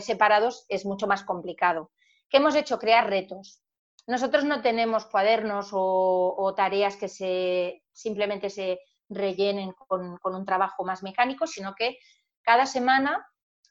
separados 0.00 0.66
es 0.68 0.84
mucho 0.84 1.06
más 1.06 1.22
complicado. 1.22 1.92
¿Qué 2.28 2.38
hemos 2.38 2.56
hecho? 2.56 2.78
Crear 2.78 3.08
retos. 3.08 3.63
Nosotros 4.06 4.44
no 4.44 4.60
tenemos 4.60 5.06
cuadernos 5.06 5.70
o, 5.72 6.54
tareas 6.56 6.96
que 6.96 7.08
se, 7.08 7.82
simplemente 7.92 8.50
se 8.50 8.80
rellenen 9.08 9.72
con, 9.72 10.18
un 10.22 10.44
trabajo 10.44 10.84
más 10.84 11.02
mecánico, 11.02 11.46
sino 11.46 11.74
que 11.74 11.98
cada 12.42 12.66
semana 12.66 13.26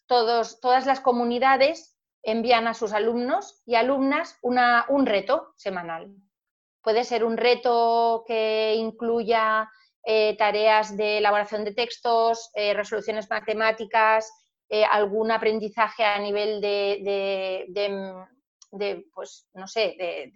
todos, 0.08 0.60
todas 0.60 0.86
las 0.86 1.00
comunidades 1.00 1.96
envían 2.24 2.68
a 2.68 2.74
sus 2.74 2.94
alumnos 2.94 3.62
y 3.66 3.76
alumnas 3.76 4.40
un 4.42 5.06
reto 5.06 5.54
semanal. 5.56 6.16
Puede 6.82 7.04
ser 7.04 7.24
un 7.24 7.38
reto 7.38 8.24
que 8.28 8.76
incluya 8.76 9.70
eh, 10.04 10.36
tareas 10.38 10.98
de 10.98 11.20
elaboración 11.20 11.64
de 11.64 11.74
textos, 11.74 12.50
eh, 12.56 12.74
resoluciones 12.74 13.30
matemáticas, 13.30 14.32
eh, 14.68 14.84
algún 14.84 15.32
aprendizaje 15.32 16.04
a 16.04 16.20
nivel 16.20 16.60
de, 16.60 17.68
pues, 19.14 19.48
no 19.54 19.68
sé, 19.68 19.96
de, 19.98 20.32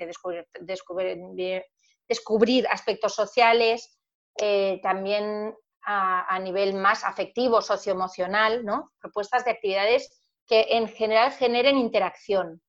descubrir, 0.62 1.66
descubrir, 2.08 2.68
aspectos 2.68 3.14
sociales, 3.14 3.98
eh, 4.40 4.80
también 4.84 5.56
a, 5.84 6.40
nivel 6.40 6.74
más 6.74 7.04
afectivo, 7.04 7.62
socioemocional, 7.62 8.66
¿no? 8.66 8.92
Propuestas 9.00 9.46
de 9.46 9.52
actividades 9.52 10.22
que 10.46 10.68
en 10.72 10.88
general 10.90 11.32
generen 11.32 11.78
interacción, 11.78 12.62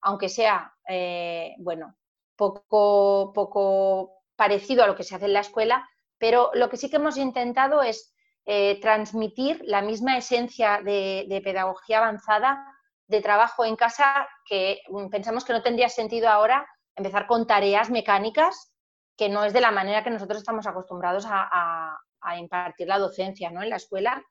aunque 0.00 0.28
sea, 0.28 0.72
eh, 0.88 1.54
bueno, 1.58 1.96
poco, 2.36 3.32
poco 3.34 4.22
parecido 4.36 4.84
a 4.84 4.86
lo 4.86 4.96
que 4.96 5.02
se 5.02 5.16
hace 5.16 5.26
en 5.26 5.32
la 5.32 5.40
escuela, 5.40 5.88
pero 6.16 6.50
lo 6.54 6.70
que 6.70 6.76
sí 6.76 6.88
que 6.88 6.96
hemos 6.96 7.16
intentado 7.16 7.82
es 7.82 8.14
eh, 8.46 8.80
transmitir 8.80 9.60
la 9.64 9.82
misma 9.82 10.16
esencia 10.16 10.80
de 10.82 11.40
pedagogía 11.44 11.98
avanzada 11.98 12.64
de 13.10 13.20
trabajo 13.20 13.64
en 13.64 13.74
casa 13.74 14.28
que 14.46 14.80
mm, 14.88 15.08
pensamos 15.08 15.44
que 15.44 15.52
no 15.52 15.62
tendría 15.62 15.88
sentido 15.88 16.28
ahora 16.28 16.66
empezar 16.94 17.26
con 17.26 17.46
tareas 17.46 17.90
mecánicas, 17.90 18.72
que 19.16 19.28
no 19.28 19.44
es 19.44 19.52
de 19.52 19.60
la 19.60 19.72
manera 19.72 20.04
que 20.04 20.10
nosotros 20.10 20.38
estamos 20.38 20.66
acostumbrados 20.66 21.26
a, 21.28 21.98
impartir 22.38 22.86
la 22.86 22.98
docencia 22.98 23.50
¿no? 23.50 23.62
en 23.62 23.70
la 23.70 23.76
escuela. 23.76 24.22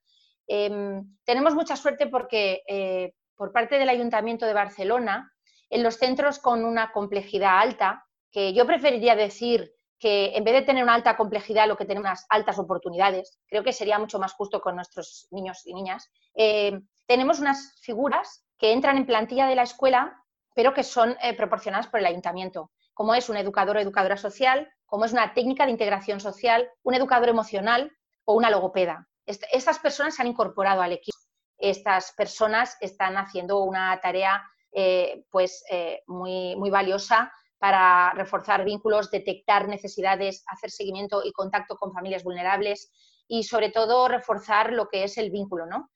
Em, 0.48 1.18
tenemos 1.26 1.56
mucha 1.56 1.76
suerte 1.76 2.08
porque 2.08 2.62
eh, 2.68 3.14
por 3.36 3.52
parte 3.52 3.80
del 3.80 3.90
Ayuntamiento 3.90 4.46
de 4.46 4.54
Barcelona, 4.54 5.34
en 5.70 5.84
los 5.84 5.96
centros 5.96 6.40
con 6.40 6.64
una 6.64 6.92
complejidad 6.92 7.60
alta, 7.60 8.06
que 8.32 8.54
yo 8.54 8.66
preferiría 8.66 9.16
decir 9.16 9.74
que 10.00 10.38
en 10.38 10.44
vez 10.44 10.54
de 10.54 10.62
tener 10.62 10.84
una 10.84 10.94
alta 10.94 11.18
complejidad, 11.18 11.68
lo 11.68 11.76
que 11.76 11.86
tenemos 11.86 12.08
unas 12.08 12.26
altas 12.30 12.60
oportunidades, 12.60 13.40
creo 13.48 13.64
que 13.64 13.74
sería 13.74 14.00
mucho 14.00 14.20
más 14.20 14.34
justo 14.34 14.62
con 14.62 14.76
nuestros 14.76 15.28
niños 15.32 15.66
y 15.66 15.74
niñas, 15.74 16.10
eh, 16.36 16.80
tenemos 17.08 17.40
unas 17.40 17.80
figuras 17.82 18.46
que 18.60 18.74
entran 18.74 18.98
en 18.98 19.06
plantilla 19.06 19.48
de 19.48 19.56
la 19.56 19.64
escuela, 19.64 20.24
pero 20.54 20.74
que 20.74 20.84
son 20.84 21.18
eh, 21.22 21.34
proporcionadas 21.36 21.88
por 21.88 22.02
el 22.02 22.06
ayuntamiento, 22.06 22.72
como 22.94 23.16
es 23.16 23.30
un 23.30 23.38
educador 23.38 23.78
o 23.78 23.80
educadora 23.80 24.18
social, 24.18 24.70
como 24.86 25.06
es 25.06 25.14
una 25.14 25.34
técnica 25.34 25.66
de 25.66 25.72
integración 25.72 26.20
social, 26.20 26.70
un 26.84 26.94
educador 26.94 27.30
emocional 27.30 27.92
o 28.26 28.34
una 28.34 28.50
logopeda. 28.50 29.08
estas 29.26 29.80
personas 29.80 30.16
se 30.16 30.22
han 30.22 30.28
incorporado 30.28 30.82
al 30.82 30.92
equipo. 30.92 31.18
Estas 31.58 32.14
personas 32.14 32.78
están 32.82 33.16
haciendo 33.18 33.64
una 33.64 34.00
tarea 34.02 34.44
eh, 34.72 35.26
pues, 35.30 35.64
eh, 35.70 36.02
muy, 36.08 36.56
muy 36.56 36.70
valiosa 36.70 37.32
para 37.58 38.12
reforzar 38.14 38.64
vínculos, 38.64 39.12
detectar 39.12 39.68
necesidades, 39.68 40.44
hacer 40.48 40.72
seguimiento 40.72 41.22
y 41.24 41.32
contacto 41.32 41.76
con 41.76 41.94
familias 41.94 42.24
vulnerables 42.24 42.92
y 43.28 43.44
sobre 43.44 43.70
todo 43.70 44.08
reforzar 44.08 44.74
lo 44.74 44.88
que 44.88 45.04
es 45.04 45.18
el 45.18 45.30
vínculo, 45.30 45.66
¿no? 45.66 45.90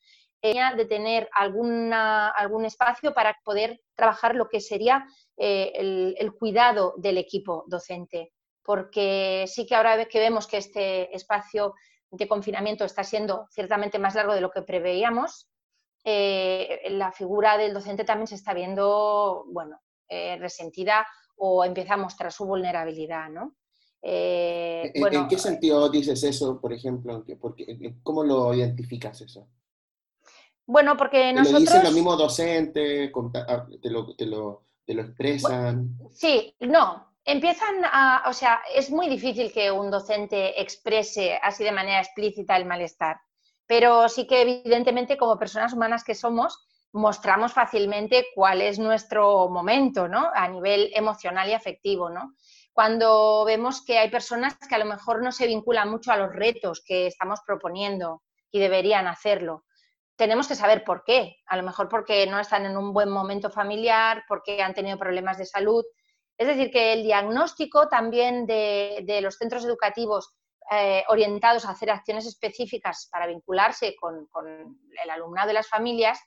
De 0.52 0.86
tener 0.86 1.30
alguna, 1.34 2.28
algún 2.28 2.66
espacio 2.66 3.14
para 3.14 3.38
poder 3.46 3.80
trabajar 3.96 4.36
lo 4.36 4.50
que 4.50 4.60
sería 4.60 5.06
eh, 5.38 5.72
el, 6.20 6.34
cuidado 6.34 6.96
del 6.98 7.18
equipo 7.18 7.64
docente, 7.68 8.34
porque 8.62 9.46
sí 9.48 9.66
que 9.66 9.76
ahora 9.76 10.04
que 10.06 10.20
vemos 10.20 10.46
que 10.46 10.58
este 10.58 11.16
espacio 11.16 11.76
de 12.12 12.28
confinamiento 12.28 12.84
está 12.84 13.06
siendo 13.06 13.48
ciertamente 13.52 14.00
más 14.00 14.16
largo 14.16 14.34
de 14.34 14.42
lo 14.42 14.52
que 14.52 14.64
preveíamos, 14.64 15.48
eh, 16.04 16.82
la 16.90 17.14
figura 17.14 17.58
del 17.58 17.74
docente 17.74 18.04
también 18.04 18.28
se 18.28 18.36
está 18.36 18.54
viendo, 18.54 19.46
bueno, 19.48 19.80
eh, 20.10 20.36
resentida 20.42 21.08
o 21.38 21.64
empieza 21.64 21.94
a 21.94 21.98
mostrar 21.98 22.34
su 22.34 22.46
vulnerabilidad, 22.46 23.30
¿no? 23.30 23.56
¿En, 24.02 25.28
qué 25.30 25.38
sentido 25.38 25.88
dices 25.88 26.22
eso, 26.26 26.60
por 26.60 26.74
ejemplo? 26.74 27.24
¿Cómo 28.04 28.26
lo 28.26 28.54
identificas 28.54 29.22
eso? 29.22 29.48
Bueno, 30.66 30.96
porque 30.96 31.34
nosotros... 31.34 31.54
Lo 31.54 31.60
dicen 31.60 31.84
los 31.84 31.94
mismos 31.94 32.18
docentes, 32.18 33.12
te 33.82 33.90
lo, 33.90 34.16
te 34.16 34.26
lo, 34.26 34.64
te 34.86 34.94
lo 34.94 35.02
expresan. 35.02 35.98
Sí, 36.12 36.56
no. 36.60 37.12
Empiezan 37.26 37.86
a, 37.86 38.24
o 38.28 38.34
sea, 38.34 38.62
es 38.74 38.92
muy 38.92 39.08
difícil 39.08 39.52
que 39.54 39.72
un 39.72 39.90
docente 39.90 40.62
exprese 40.62 41.40
así 41.42 41.64
de 41.64 41.72
manera 41.72 42.00
explícita 42.00 42.58
el 42.58 42.66
malestar, 42.66 43.18
pero 43.66 44.10
sí 44.10 44.28
que 44.28 44.42
evidentemente 44.42 45.18
como 45.18 45.40
personas 45.40 45.72
humanas 45.72 46.04
que 46.04 46.16
somos, 46.16 46.68
mostramos 46.92 47.54
fácilmente 47.54 48.28
cuál 48.36 48.62
es 48.62 48.78
nuestro 48.78 49.48
momento, 49.48 50.08
¿no? 50.10 50.32
A 50.34 50.50
nivel 50.50 50.92
emocional 50.94 51.50
y 51.50 51.54
afectivo, 51.54 52.10
¿no? 52.10 52.36
Cuando 52.74 53.46
vemos 53.46 53.84
que 53.86 54.00
hay 54.00 54.10
personas 54.10 54.58
que 54.58 54.76
a 54.76 54.80
lo 54.80 54.86
mejor 54.86 55.24
no 55.24 55.32
se 55.32 55.48
vinculan 55.48 55.90
mucho 55.90 56.12
a 56.12 56.18
los 56.18 56.34
retos 56.34 56.84
que 56.86 57.08
estamos 57.08 57.40
proponiendo 57.46 58.22
y 58.52 58.60
deberían 58.60 59.08
hacerlo 59.08 59.64
tenemos 60.16 60.48
que 60.48 60.56
saber 60.56 60.84
por 60.84 61.04
qué. 61.04 61.38
A 61.46 61.58
lo 61.58 61.64
mejor 61.64 61.90
porque 61.90 62.26
no 62.28 62.40
están 62.40 62.66
en 62.66 62.78
un 62.78 62.94
buen 62.94 63.10
momento 63.10 63.50
familiar, 63.50 64.24
porque 64.28 64.62
han 64.62 64.74
tenido 64.74 64.98
problemas 64.98 65.38
de 65.38 65.46
salud. 65.46 65.84
Es 66.38 66.48
decir, 66.48 66.72
que 66.72 66.94
el 66.94 67.04
diagnóstico 67.04 67.88
también 67.88 68.46
de, 68.46 69.20
los 69.22 69.36
centros 69.36 69.66
educativos 69.66 70.34
eh, 70.72 71.04
orientados 71.08 71.66
a 71.66 71.72
hacer 71.72 71.92
acciones 71.92 72.26
específicas 72.26 73.08
para 73.12 73.28
vincularse 73.28 73.96
con, 74.00 74.28
el 75.04 75.10
alumnado 75.10 75.48
de 75.48 75.54
las 75.54 75.68
familias, 75.68 76.20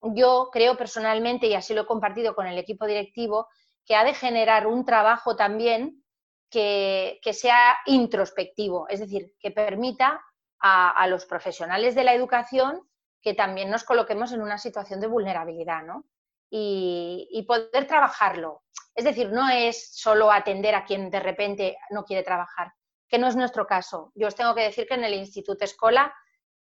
yo 0.00 0.48
creo 0.52 0.76
personalmente, 0.76 1.46
y 1.46 1.54
así 1.54 1.74
lo 1.74 1.82
he 1.82 1.86
compartido 1.86 2.34
con 2.34 2.46
el 2.46 2.58
equipo 2.58 2.86
directivo, 2.86 3.48
que 3.84 3.94
ha 3.94 4.04
de 4.04 4.14
generar 4.14 4.66
un 4.66 4.84
trabajo 4.84 5.36
también 5.36 6.04
que, 6.50 7.20
sea 7.32 7.78
introspectivo, 7.86 8.86
es 8.88 9.00
decir, 9.00 9.32
que 9.40 9.50
permita 9.50 10.22
a, 10.60 11.06
los 11.08 11.24
profesionales 11.24 11.94
de 11.94 12.04
la 12.04 12.14
educación 12.14 12.82
que 13.22 13.34
también 13.34 13.70
nos 13.70 13.84
coloquemos 13.84 14.32
en 14.32 14.42
una 14.42 14.58
situación 14.58 15.00
de 15.00 15.06
vulnerabilidad, 15.06 15.82
¿no? 15.82 16.04
Y, 16.50 17.44
poder 17.48 17.86
trabajarlo. 17.86 18.62
Es 18.94 19.04
decir, 19.04 19.32
no 19.32 19.48
es 19.48 19.94
solo 19.94 20.30
atender 20.30 20.74
a 20.74 20.84
quien 20.84 21.10
de 21.10 21.20
repente 21.20 21.78
no 21.90 22.04
quiere 22.04 22.22
trabajar, 22.22 22.72
que 23.08 23.18
no 23.18 23.26
es 23.26 23.36
nuestro 23.36 23.66
caso. 23.66 24.12
Yo 24.14 24.28
os 24.28 24.34
tengo 24.34 24.54
que 24.54 24.64
decir 24.64 24.86
que 24.86 24.94
en 24.94 25.04
el 25.04 25.14
Instituto 25.14 25.64
Escola 25.64 26.14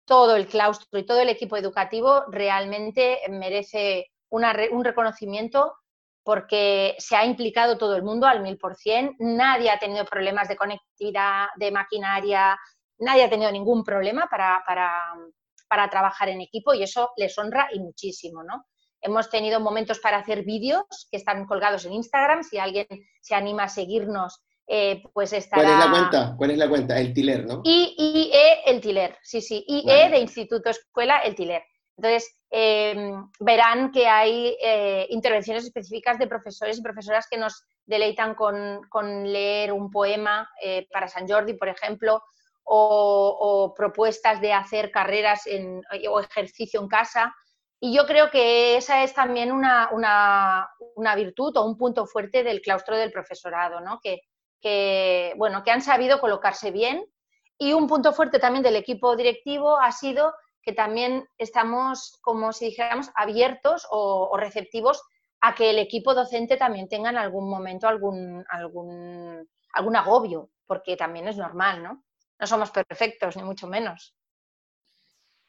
todo 0.05 0.35
el 0.35 0.47
claustro 0.47 0.97
y 0.99 1.05
todo 1.05 1.19
el 1.19 1.29
equipo 1.29 1.57
educativo 1.57 2.23
realmente 2.29 3.19
merece 3.29 4.11
un 4.29 4.83
reconocimiento 4.83 5.75
porque 6.23 6.95
se 6.97 7.15
ha 7.15 7.25
implicado 7.25 7.77
todo 7.77 7.95
el 7.95 8.03
mundo 8.03 8.27
al 8.27 8.41
mil 8.41 8.57
por 8.57 8.75
cien, 8.75 9.15
nadie 9.19 9.69
ha 9.69 9.77
tenido 9.77 10.05
problemas 10.05 10.47
de 10.47 10.55
conectividad, 10.55 11.47
de 11.55 11.71
maquinaria, 11.71 12.57
nadie 12.97 13.23
ha 13.23 13.29
tenido 13.29 13.51
ningún 13.51 13.83
problema 13.83 14.27
para, 14.27 14.63
para 14.65 15.13
trabajar 15.89 16.29
en 16.29 16.41
equipo 16.41 16.73
y 16.73 16.83
eso 16.83 17.11
les 17.17 17.37
honra 17.37 17.69
y 17.73 17.79
muchísimo, 17.79 18.43
¿no? 18.43 18.65
Hemos 19.01 19.29
tenido 19.29 19.59
momentos 19.59 19.99
para 19.99 20.17
hacer 20.17 20.43
vídeos 20.43 21.07
que 21.11 21.17
están 21.17 21.45
colgados 21.45 21.85
en 21.85 21.93
Instagram. 21.93 22.43
Si 22.43 22.57
alguien 22.57 22.87
se 23.21 23.35
anima 23.35 23.63
a 23.63 23.69
seguirnos, 23.69 24.41
eh, 24.67 25.03
pues 25.13 25.31
estará... 25.33 25.61
¿Cuál 25.61 25.73
es 25.73 25.85
la 25.85 25.91
cuenta? 25.91 26.35
¿Cuál 26.37 26.51
es 26.51 26.57
la 26.57 26.69
cuenta? 26.69 26.99
El 26.99 27.13
Tiler, 27.13 27.45
¿no? 27.45 27.61
IE 27.63 28.63
El 28.65 28.81
Tiler, 28.81 29.17
sí, 29.21 29.41
sí. 29.41 29.63
IE 29.67 30.09
de 30.09 30.17
Instituto 30.17 30.69
Escuela 30.69 31.19
El 31.19 31.35
Tiler. 31.35 31.61
Entonces, 31.97 32.35
em, 32.49 33.29
verán 33.39 33.91
que 33.91 34.07
hay 34.07 34.57
eh, 34.61 35.07
intervenciones 35.09 35.63
específicas 35.63 36.17
de 36.17 36.27
profesores 36.27 36.77
y 36.77 36.81
profesoras 36.81 37.27
que 37.29 37.37
nos 37.37 37.63
deleitan 37.85 38.35
con, 38.35 38.81
con 38.89 39.31
leer 39.31 39.71
un 39.71 39.91
poema 39.91 40.49
eh, 40.61 40.87
para 40.91 41.07
San 41.07 41.27
Jordi, 41.27 41.53
por 41.53 41.69
ejemplo, 41.69 42.21
o, 42.65 43.73
propuestas 43.75 44.41
de 44.41 44.53
hacer 44.53 44.91
carreras 44.91 45.43
o 46.09 46.19
ejercicio 46.19 46.81
en 46.81 46.87
casa. 46.87 47.35
Y 47.79 47.95
yo 47.95 48.05
creo 48.05 48.31
que 48.31 48.77
esa 48.77 49.03
es 49.03 49.13
también 49.13 49.51
una, 49.51 50.69
virtud 51.15 51.55
o 51.57 51.65
un 51.65 51.77
punto 51.77 52.05
fuerte 52.05 52.43
del 52.43 52.61
claustro 52.61 52.97
del 52.97 53.11
profesorado, 53.11 53.79
¿no? 53.81 53.99
que, 54.01 55.33
bueno, 55.37 55.63
que 55.63 55.71
han 55.71 55.81
sabido 55.81 56.19
colocarse 56.19 56.71
bien. 56.71 57.05
Y 57.57 57.73
un 57.73 57.87
punto 57.87 58.11
fuerte 58.11 58.39
también 58.39 58.63
del 58.63 58.75
equipo 58.75 59.15
directivo 59.15 59.77
ha 59.77 59.91
sido 59.91 60.33
que 60.61 60.73
también 60.73 61.27
estamos, 61.37 62.17
como 62.21 62.51
si 62.51 62.65
dijéramos, 62.65 63.11
abiertos 63.15 63.87
o, 63.91 64.29
o 64.31 64.37
receptivos 64.37 65.01
a 65.41 65.53
que 65.53 65.69
el 65.69 65.77
equipo 65.77 66.15
docente 66.15 66.57
también 66.57 66.89
tenga 66.89 67.11
en 67.11 67.17
algún 67.17 67.47
momento 67.47 67.87
algún, 67.87 68.43
algún, 68.49 69.47
algún 69.73 69.95
agobio, 69.95 70.49
porque 70.65 70.97
también 70.97 71.27
es 71.27 71.37
normal, 71.37 71.83
¿no? 71.83 72.03
No 72.39 72.47
somos 72.47 72.71
perfectos, 72.71 73.35
ni 73.37 73.43
mucho 73.43 73.67
menos. 73.67 74.15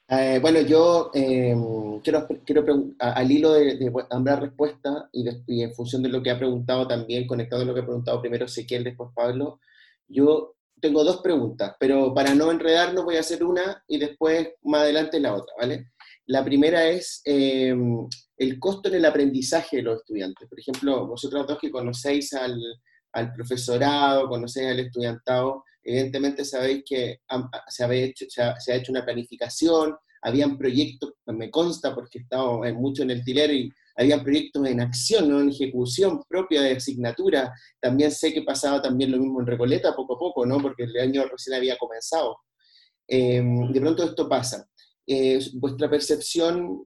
Eh, 0.08 0.38
bueno, 0.40 0.60
yo 0.60 1.10
em, 1.14 2.00
quiero, 2.00 2.28
quiero 2.44 2.64
al 3.00 3.30
hilo 3.30 3.52
de, 3.52 3.76
de 3.76 3.92
ambas 4.10 4.38
respuestas 4.38 5.04
y, 5.12 5.62
en 5.62 5.74
función 5.74 6.02
de 6.02 6.08
lo 6.08 6.22
que 6.22 6.30
ha 6.30 6.38
preguntado 6.38 6.86
también, 6.86 7.26
conectado 7.26 7.62
a 7.62 7.64
lo 7.64 7.74
que 7.74 7.80
ha 7.80 7.86
preguntado 7.86 8.20
primero 8.20 8.44
Ezequiel, 8.44 8.84
después 8.84 9.10
Pablo, 9.14 9.58
yo 10.06 10.54
tengo 10.80 11.02
dos 11.02 11.22
preguntas, 11.22 11.74
pero 11.80 12.14
para 12.14 12.34
no 12.34 12.52
enredarnos 12.52 13.04
voy 13.04 13.16
a 13.16 13.20
hacer 13.20 13.42
una 13.42 13.82
y 13.88 13.98
después 13.98 14.50
más 14.62 14.82
adelante 14.82 15.18
la 15.18 15.34
otra, 15.34 15.54
¿vale? 15.58 15.90
La 16.26 16.44
primera 16.44 16.86
es 16.88 17.22
em, 17.24 18.06
el 18.36 18.60
costo 18.60 18.88
en 18.88 18.96
el 18.96 19.04
aprendizaje 19.04 19.78
de 19.78 19.82
los 19.82 20.00
estudiantes. 20.00 20.48
Por 20.48 20.60
ejemplo, 20.60 21.06
vosotros 21.06 21.46
dos 21.46 21.58
que 21.58 21.70
conocéis 21.70 22.32
al 22.34 23.32
profesorado, 23.34 24.28
conocéis 24.28 24.68
al 24.68 24.80
estudiantado, 24.80 25.64
Evidentemente 25.88 26.44
sabéis 26.44 26.82
que 26.84 27.20
se, 27.68 27.84
ha 27.84 27.94
hecho, 27.94 28.24
se, 28.28 28.42
ha, 28.42 28.74
hecho, 28.74 28.90
una 28.90 29.04
planificación, 29.04 29.94
habían 30.20 30.58
proyectos, 30.58 31.12
me 31.26 31.48
consta 31.48 31.94
porque 31.94 32.18
he 32.18 32.22
estado 32.22 32.60
mucho 32.74 33.04
en 33.04 33.12
el 33.12 33.24
tilero 33.24 33.52
y 33.52 33.70
habían 33.94 34.24
proyectos 34.24 34.66
en 34.66 34.80
acción, 34.80 35.30
¿no? 35.30 35.40
en 35.40 35.50
ejecución 35.50 36.24
propia 36.28 36.62
de 36.62 36.72
asignatura. 36.72 37.54
También 37.80 38.10
sé 38.10 38.34
que 38.34 38.42
pasaba 38.42 38.82
también 38.82 39.12
lo 39.12 39.18
mismo 39.18 39.40
en 39.40 39.46
Recoleta 39.46 39.94
poco 39.94 40.16
a 40.16 40.18
poco, 40.18 40.44
¿no? 40.44 40.60
porque 40.60 40.82
el 40.82 40.96
año 40.98 41.24
recién 41.30 41.54
había 41.54 41.78
comenzado. 41.78 42.36
Em, 43.06 43.72
de 43.72 43.80
pronto 43.80 44.02
esto 44.02 44.28
pasa. 44.28 44.68
Eh, 45.06 45.38
vuestra 45.54 45.88
percepción, 45.88 46.84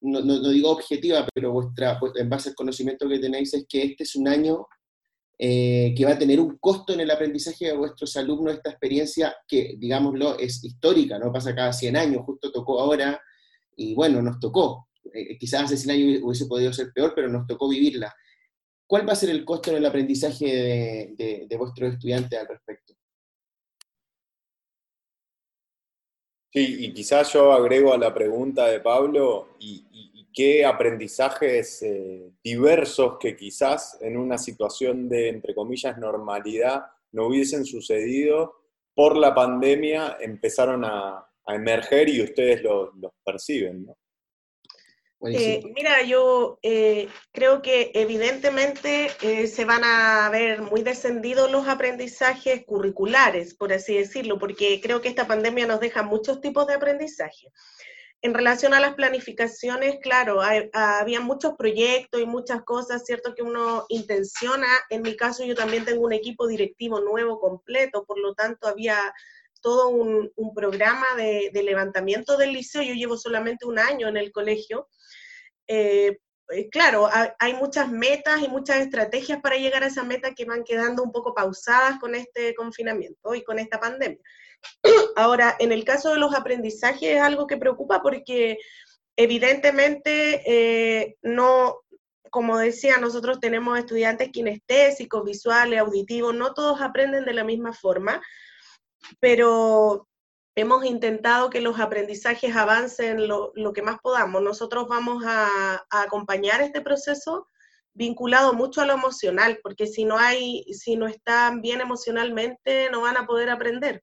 no, 0.00 0.20
no, 0.22 0.48
digo 0.48 0.70
objetiva, 0.70 1.28
pero 1.34 1.52
vuestra, 1.52 2.00
en 2.14 2.30
base 2.30 2.48
al 2.48 2.54
conocimiento 2.54 3.06
que 3.06 3.18
tenéis, 3.18 3.52
es 3.52 3.66
que 3.68 3.82
este 3.82 4.04
es 4.04 4.16
un 4.16 4.28
año 4.28 4.66
eh, 5.42 5.94
que 5.96 6.04
va 6.04 6.10
a 6.10 6.18
tener 6.18 6.38
un 6.38 6.58
costo 6.58 6.92
en 6.92 7.00
el 7.00 7.10
aprendizaje 7.10 7.68
de 7.68 7.72
vuestros 7.72 8.14
alumnos 8.18 8.52
esta 8.52 8.68
experiencia 8.68 9.34
que, 9.48 9.74
digámoslo, 9.78 10.38
es 10.38 10.62
histórica, 10.62 11.18
no 11.18 11.32
pasa 11.32 11.54
cada 11.54 11.72
100 11.72 11.96
años, 11.96 12.24
justo 12.26 12.52
tocó 12.52 12.78
ahora 12.78 13.18
y 13.74 13.94
bueno, 13.94 14.20
nos 14.20 14.38
tocó. 14.38 14.88
Eh, 15.14 15.38
quizás 15.38 15.62
hace 15.62 15.78
100 15.78 15.90
años 15.94 16.22
hubiese 16.22 16.44
podido 16.44 16.70
ser 16.74 16.92
peor, 16.92 17.14
pero 17.16 17.30
nos 17.30 17.46
tocó 17.46 17.70
vivirla. 17.70 18.14
¿Cuál 18.86 19.08
va 19.08 19.14
a 19.14 19.16
ser 19.16 19.30
el 19.30 19.42
costo 19.42 19.70
en 19.70 19.78
el 19.78 19.86
aprendizaje 19.86 20.44
de, 21.16 21.56
vuestros 21.56 21.94
estudiantes 21.94 22.38
al 22.38 22.46
respecto? 22.46 22.92
Sí, 26.52 26.76
y 26.80 26.92
quizás 26.92 27.32
yo 27.32 27.50
agrego 27.50 27.94
a 27.94 27.98
la 27.98 28.12
pregunta 28.12 28.66
de 28.66 28.80
Pablo, 28.80 29.56
y 29.58 29.86
qué 30.34 30.64
aprendizajes 30.64 31.82
eh, 31.82 32.30
diversos 32.42 33.18
que 33.18 33.36
quizás 33.36 33.98
en 34.00 34.16
una 34.16 34.38
situación 34.38 35.08
de, 35.08 35.28
entre 35.28 35.54
comillas, 35.54 35.98
normalidad 35.98 36.86
no 37.12 37.26
hubiesen 37.26 37.64
sucedido 37.64 38.54
por 38.94 39.16
la 39.16 39.34
pandemia 39.34 40.18
empezaron 40.20 40.84
a, 40.84 41.26
emerger 41.46 42.08
y 42.08 42.22
ustedes 42.22 42.62
los 42.62 42.90
perciben, 43.24 43.86
¿no? 43.86 43.96
Eh, 45.32 45.60
mira, 45.74 46.00
yo 46.04 46.60
eh, 46.62 47.08
creo 47.32 47.60
que 47.60 47.90
evidentemente 47.92 49.08
se 49.48 49.64
van 49.64 49.82
a 49.82 50.30
ver 50.30 50.62
muy 50.62 50.82
descendidos 50.82 51.50
los 51.50 51.66
aprendizajes 51.66 52.64
curriculares, 52.64 53.54
por 53.54 53.72
así 53.72 53.96
decirlo, 53.96 54.38
porque 54.38 54.80
creo 54.80 55.00
que 55.00 55.08
esta 55.08 55.26
pandemia 55.26 55.66
nos 55.66 55.80
deja 55.80 56.04
muchos 56.04 56.40
tipos 56.40 56.68
de 56.68 56.74
aprendizaje 56.74 57.48
en 58.22 58.34
relación 58.34 58.74
a 58.74 58.80
las 58.80 58.94
planificaciones, 58.94 59.98
claro, 60.02 60.40
había 60.72 61.20
muchos 61.20 61.54
proyectos 61.56 62.20
y 62.20 62.26
muchas 62.26 62.62
cosas, 62.64 63.04
¿cierto? 63.06 63.34
Que 63.34 63.42
uno 63.42 63.86
intenciona. 63.88 64.66
En 64.90 65.00
mi 65.02 65.16
caso, 65.16 65.44
yo 65.44 65.54
también 65.54 65.86
tengo 65.86 66.04
un 66.04 66.12
equipo 66.12 66.46
directivo 66.46 67.00
nuevo 67.00 67.40
completo, 67.40 68.04
por 68.04 68.18
lo 68.18 68.34
tanto, 68.34 68.68
había 68.68 69.14
todo 69.62 69.88
un, 69.88 70.30
programa 70.54 71.06
de, 71.16 71.50
levantamiento 71.62 72.36
del 72.36 72.52
liceo. 72.52 72.82
Yo 72.82 72.94
llevo 72.94 73.16
solamente 73.16 73.66
un 73.66 73.78
año 73.78 74.08
en 74.08 74.18
el 74.18 74.32
colegio. 74.32 74.88
Eh, 75.66 76.18
eh, 76.52 76.68
claro, 76.68 77.08
hay 77.38 77.54
muchas 77.54 77.90
metas 77.90 78.42
y 78.42 78.48
muchas 78.48 78.78
estrategias 78.78 79.40
para 79.40 79.56
llegar 79.56 79.82
a 79.82 79.86
esa 79.86 80.02
meta 80.02 80.34
que 80.34 80.44
van 80.44 80.64
quedando 80.64 81.02
un 81.02 81.12
poco 81.12 81.32
pausadas 81.32 81.98
con 82.00 82.14
este 82.14 82.54
confinamiento 82.54 83.34
y 83.34 83.44
con 83.44 83.58
esta 83.58 83.80
pandemia. 83.80 84.18
Ahora, 85.16 85.56
en 85.58 85.72
el 85.72 85.84
caso 85.84 86.10
de 86.10 86.18
los 86.18 86.34
aprendizajes 86.34 87.16
es 87.16 87.20
algo 87.20 87.46
que 87.46 87.56
preocupa 87.56 88.02
porque 88.02 88.58
evidentemente 89.16 90.42
eh, 90.46 91.16
no, 91.22 91.80
como 92.30 92.58
decía, 92.58 92.98
nosotros 92.98 93.40
tenemos 93.40 93.78
estudiantes 93.78 94.30
kinestésicos, 94.30 95.24
visuales, 95.24 95.80
auditivos, 95.80 96.34
no 96.34 96.54
todos 96.54 96.80
aprenden 96.80 97.24
de 97.24 97.34
la 97.34 97.44
misma 97.44 97.72
forma, 97.72 98.22
pero 99.18 100.08
hemos 100.54 100.84
intentado 100.84 101.50
que 101.50 101.60
los 101.60 101.78
aprendizajes 101.80 102.54
avancen 102.54 103.28
lo, 103.28 103.52
que 103.74 103.82
más 103.82 103.98
podamos. 104.00 104.42
Nosotros 104.42 104.86
vamos 104.88 105.24
a, 105.26 105.84
a, 105.90 106.02
acompañar 106.02 106.60
este 106.60 106.80
proceso 106.80 107.48
vinculado 107.92 108.52
mucho 108.52 108.80
a 108.80 108.86
lo 108.86 108.94
emocional, 108.94 109.58
porque 109.62 109.86
si 109.86 110.04
no 110.04 110.18
hay, 110.18 110.64
si 110.72 110.96
no 110.96 111.06
están 111.06 111.60
bien 111.60 111.80
emocionalmente, 111.80 112.88
no 112.90 113.02
van 113.02 113.16
a 113.16 113.26
poder 113.26 113.50
aprender. 113.50 114.02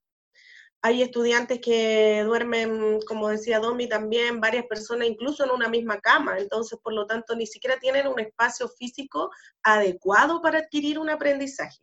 Hay 0.81 1.01
estudiantes 1.01 1.59
que 1.59 2.21
duermen, 2.23 2.99
como 3.07 3.29
decía 3.29 3.59
Domi, 3.59 3.89
también 3.89 4.39
varias 4.39 4.65
personas, 4.67 5.07
incluso 5.07 5.43
en 5.43 5.51
una 5.51 5.69
misma 5.69 5.99
cama, 5.99 6.37
entonces 6.37 6.79
por 6.81 6.93
lo 6.93 7.05
tanto 7.05 7.35
ni 7.35 7.47
siquiera 7.47 7.79
tienen 7.79 8.07
un 8.07 8.19
espacio 8.19 8.69
físico 8.69 9.31
adecuado 9.63 10.41
para 10.41 10.59
adquirir 10.59 10.99
un 10.99 11.09
aprendizaje. 11.09 11.79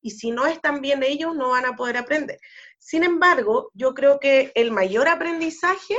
Y 0.00 0.10
si 0.10 0.30
no 0.30 0.46
están 0.46 0.80
bien 0.80 1.02
ellos, 1.02 1.34
no 1.34 1.50
van 1.50 1.66
a 1.66 1.74
poder 1.74 1.96
aprender. 1.96 2.38
Sin 2.78 3.02
embargo, 3.02 3.70
yo 3.74 3.94
creo 3.94 4.20
que 4.20 4.52
el 4.54 4.70
mayor 4.70 5.08
aprendizaje 5.08 5.96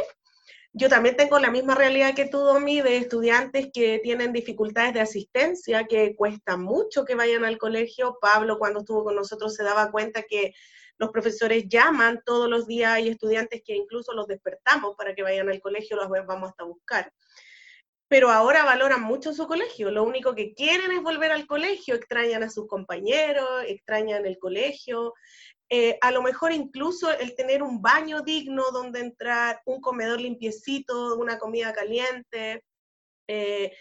yo 0.73 0.89
también 0.89 1.15
tengo 1.15 1.39
la 1.39 1.49
misma 1.49 1.75
realidad 1.75 2.13
que 2.13 2.25
tú, 2.25 2.39
Domi, 2.39 2.81
de 2.81 2.97
estudiantes 2.97 3.69
que 3.73 3.99
tienen 4.03 4.33
dificultades 4.33 4.93
de 4.93 5.01
asistencia, 5.01 5.85
que 5.87 6.15
cuesta 6.15 6.57
mucho 6.57 7.05
que 7.05 7.15
vayan 7.15 7.45
al 7.45 7.57
colegio. 7.57 8.17
Pablo, 8.21 8.59
cuando 8.59 8.79
estuvo 8.79 9.03
con 9.03 9.15
nosotros, 9.15 9.55
se 9.55 9.63
daba 9.63 9.91
cuenta 9.91 10.23
que 10.23 10.53
los 10.97 11.11
profesores 11.11 11.67
llaman 11.67 12.21
todos 12.25 12.49
los 12.49 12.67
días, 12.67 12.93
hay 12.93 13.09
estudiantes 13.09 13.61
que 13.63 13.75
incluso 13.75 14.13
los 14.13 14.27
despertamos 14.27 14.95
para 14.95 15.13
que 15.13 15.23
vayan 15.23 15.49
al 15.49 15.61
colegio, 15.61 15.95
los 15.95 16.09
vamos 16.09 16.49
hasta 16.49 16.63
buscar. 16.63 17.13
Pero 18.09 18.29
ahora 18.29 18.63
valoran 18.63 19.01
mucho 19.01 19.33
su 19.33 19.47
colegio, 19.47 19.91
lo 19.91 20.03
único 20.03 20.33
que 20.33 20.53
quieren 20.53 20.91
es 20.91 21.03
volver 21.03 21.31
al 21.31 21.45
colegio, 21.45 21.93
extrañan 21.95 22.41
a 22.41 22.49
sus 22.49 22.65
compañeros, 22.67 23.63
extrañan 23.67 24.25
el 24.25 24.39
colegio, 24.39 25.13
eh, 25.69 25.97
a 26.01 26.11
lo 26.11 26.21
mejor 26.21 26.53
incluso 26.53 27.11
el 27.11 27.35
tener 27.35 27.61
un 27.61 27.81
baño 27.81 28.21
digno 28.21 28.71
donde 28.71 29.01
entrar, 29.01 29.61
un 29.65 29.81
comedor 29.81 30.21
limpiecito, 30.21 31.15
una 31.17 31.37
comida 31.37 31.73
caliente, 31.73 32.63
eh, 33.27 33.73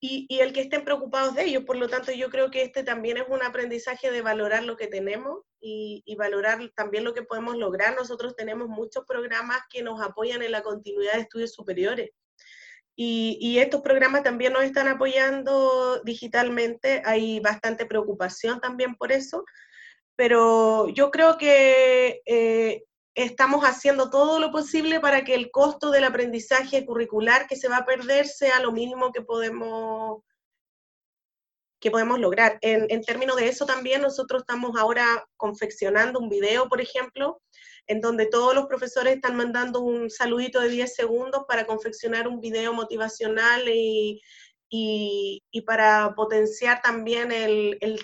y, 0.00 0.26
el 0.40 0.52
que 0.52 0.60
estén 0.60 0.84
preocupados 0.84 1.34
de 1.34 1.44
ellos. 1.44 1.64
Por 1.64 1.76
lo 1.76 1.88
tanto, 1.88 2.12
yo 2.12 2.28
creo 2.28 2.50
que 2.50 2.62
este 2.62 2.82
también 2.82 3.16
es 3.16 3.24
un 3.28 3.42
aprendizaje 3.42 4.10
de 4.10 4.20
valorar 4.20 4.62
lo 4.64 4.76
que 4.76 4.86
tenemos 4.86 5.40
y, 5.60 6.02
y, 6.04 6.14
valorar 6.14 6.70
también 6.74 7.04
lo 7.04 7.14
que 7.14 7.22
podemos 7.22 7.56
lograr. 7.56 7.94
Nosotros 7.96 8.36
tenemos 8.36 8.68
muchos 8.68 9.04
programas 9.06 9.60
que 9.70 9.82
nos 9.82 10.02
apoyan 10.02 10.42
en 10.42 10.52
la 10.52 10.62
continuidad 10.62 11.14
de 11.14 11.20
estudios 11.20 11.54
superiores. 11.54 12.10
Y, 12.96 13.38
y, 13.40 13.58
estos 13.60 13.80
programas 13.80 14.22
también 14.22 14.52
nos 14.52 14.64
están 14.64 14.88
apoyando 14.88 16.00
digitalmente. 16.04 17.00
Hay 17.06 17.40
bastante 17.40 17.86
preocupación 17.86 18.60
también 18.60 18.96
por 18.96 19.10
eso 19.10 19.44
pero 20.16 20.88
yo 20.88 21.10
creo 21.10 21.36
que 21.38 22.22
eh, 22.26 22.84
estamos 23.14 23.64
haciendo 23.64 24.10
todo 24.10 24.38
lo 24.38 24.50
posible 24.50 25.00
para 25.00 25.24
que 25.24 25.34
el 25.34 25.50
costo 25.50 25.90
del 25.90 26.04
aprendizaje 26.04 26.84
curricular 26.84 27.46
que 27.46 27.56
se 27.56 27.68
va 27.68 27.78
a 27.78 27.86
perder 27.86 28.26
sea 28.26 28.60
lo 28.60 28.72
mínimo 28.72 29.12
que 29.12 29.22
podemos 29.22 30.22
que 31.80 31.90
podemos 31.90 32.18
lograr. 32.18 32.58
En, 32.62 32.86
en 32.88 33.02
términos 33.02 33.36
de 33.36 33.48
eso 33.48 33.66
también 33.66 34.00
nosotros 34.00 34.40
estamos 34.40 34.74
ahora 34.78 35.26
confeccionando 35.36 36.18
un 36.18 36.30
video, 36.30 36.66
por 36.66 36.80
ejemplo, 36.80 37.42
en 37.86 38.00
donde 38.00 38.26
todos 38.26 38.54
los 38.54 38.66
profesores 38.66 39.16
están 39.16 39.36
mandando 39.36 39.80
un 39.80 40.08
saludito 40.08 40.60
de 40.60 40.70
10 40.70 40.94
segundos 40.94 41.44
para 41.46 41.66
confeccionar 41.66 42.26
un 42.26 42.40
video 42.40 42.72
motivacional 42.72 43.68
y, 43.68 44.22
y, 44.70 45.60
para 45.66 46.14
potenciar 46.14 46.80
también 46.82 47.30
el, 47.30 47.76
el, 47.80 48.00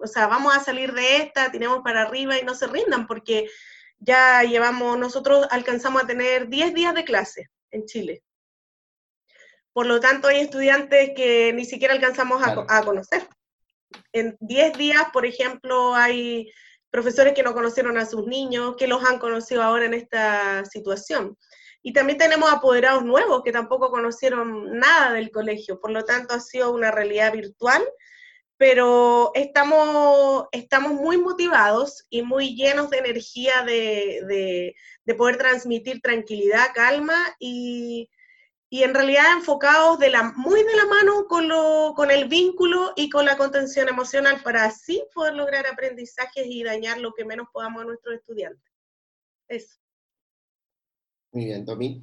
o 0.00 0.06
sea, 0.06 0.26
vamos 0.26 0.56
a 0.56 0.60
salir 0.60 0.92
de 0.92 1.16
esta, 1.16 1.50
tenemos 1.50 1.80
para 1.82 2.02
arriba 2.02 2.38
y 2.38 2.44
no 2.44 2.54
se 2.54 2.66
rindan, 2.66 3.06
porque 3.06 3.48
ya 3.98 4.42
llevamos, 4.42 4.98
nosotros 4.98 5.46
alcanzamos 5.50 6.02
a 6.02 6.06
tener 6.06 6.48
10 6.48 6.74
días 6.74 6.94
de 6.94 7.04
clase 7.04 7.50
en 7.70 7.86
Chile. 7.86 8.22
Por 9.72 9.86
lo 9.86 10.00
tanto, 10.00 10.28
hay 10.28 10.40
estudiantes 10.40 11.12
que 11.14 11.52
ni 11.52 11.64
siquiera 11.64 11.94
alcanzamos 11.94 12.42
a, 12.42 12.84
conocer. 12.84 13.28
En 14.12 14.36
10 14.40 14.76
días, 14.76 15.04
por 15.12 15.26
ejemplo, 15.26 15.94
hay 15.94 16.50
profesores 16.90 17.34
que 17.34 17.44
no 17.44 17.54
conocieron 17.54 17.96
a 17.96 18.06
sus 18.06 18.26
niños, 18.26 18.74
que 18.76 18.88
los 18.88 19.04
han 19.04 19.18
conocido 19.18 19.62
ahora 19.62 19.84
en 19.84 19.94
esta 19.94 20.64
situación. 20.64 21.36
Y 21.82 21.92
también 21.92 22.18
tenemos 22.18 22.52
apoderados 22.52 23.04
nuevos 23.04 23.42
que 23.44 23.52
tampoco 23.52 23.90
conocieron 23.90 24.78
nada 24.78 25.12
del 25.12 25.30
colegio, 25.30 25.80
por 25.80 25.92
lo 25.92 26.04
tanto 26.04 26.34
ha 26.34 26.40
sido 26.40 26.72
una 26.72 26.90
realidad 26.90 27.32
virtual 27.32 27.82
pero 28.60 29.30
estamos, 29.32 30.46
estamos 30.52 30.92
muy 30.92 31.16
motivados 31.16 32.06
y 32.10 32.20
muy 32.20 32.54
llenos 32.54 32.90
de 32.90 32.98
energía 32.98 33.62
de, 33.64 34.74
de, 35.06 35.14
poder 35.14 35.38
transmitir 35.38 36.02
tranquilidad, 36.02 36.66
calma 36.74 37.16
y, 37.38 38.10
y, 38.68 38.82
en 38.82 38.92
realidad 38.92 39.32
enfocados 39.32 39.98
de 39.98 40.10
la, 40.10 40.34
muy 40.36 40.62
de 40.62 40.76
la 40.76 40.84
mano 40.84 41.24
con, 41.26 41.48
lo, 41.48 41.94
con 41.96 42.10
el 42.10 42.28
vínculo 42.28 42.92
y 42.96 43.08
con 43.08 43.24
la 43.24 43.38
contención 43.38 43.88
emocional 43.88 44.42
para 44.44 44.66
así 44.66 45.02
poder 45.14 45.36
lograr 45.36 45.66
aprendizajes 45.66 46.44
y 46.46 46.62
dañar 46.62 46.98
lo 46.98 47.14
que 47.14 47.24
menos 47.24 47.48
podamos 47.54 47.80
a 47.80 47.86
nuestros 47.86 48.16
estudiantes. 48.16 48.70
Eso. 49.48 49.78
Muy 51.32 51.46
bien, 51.46 51.64
Tommy. 51.64 52.02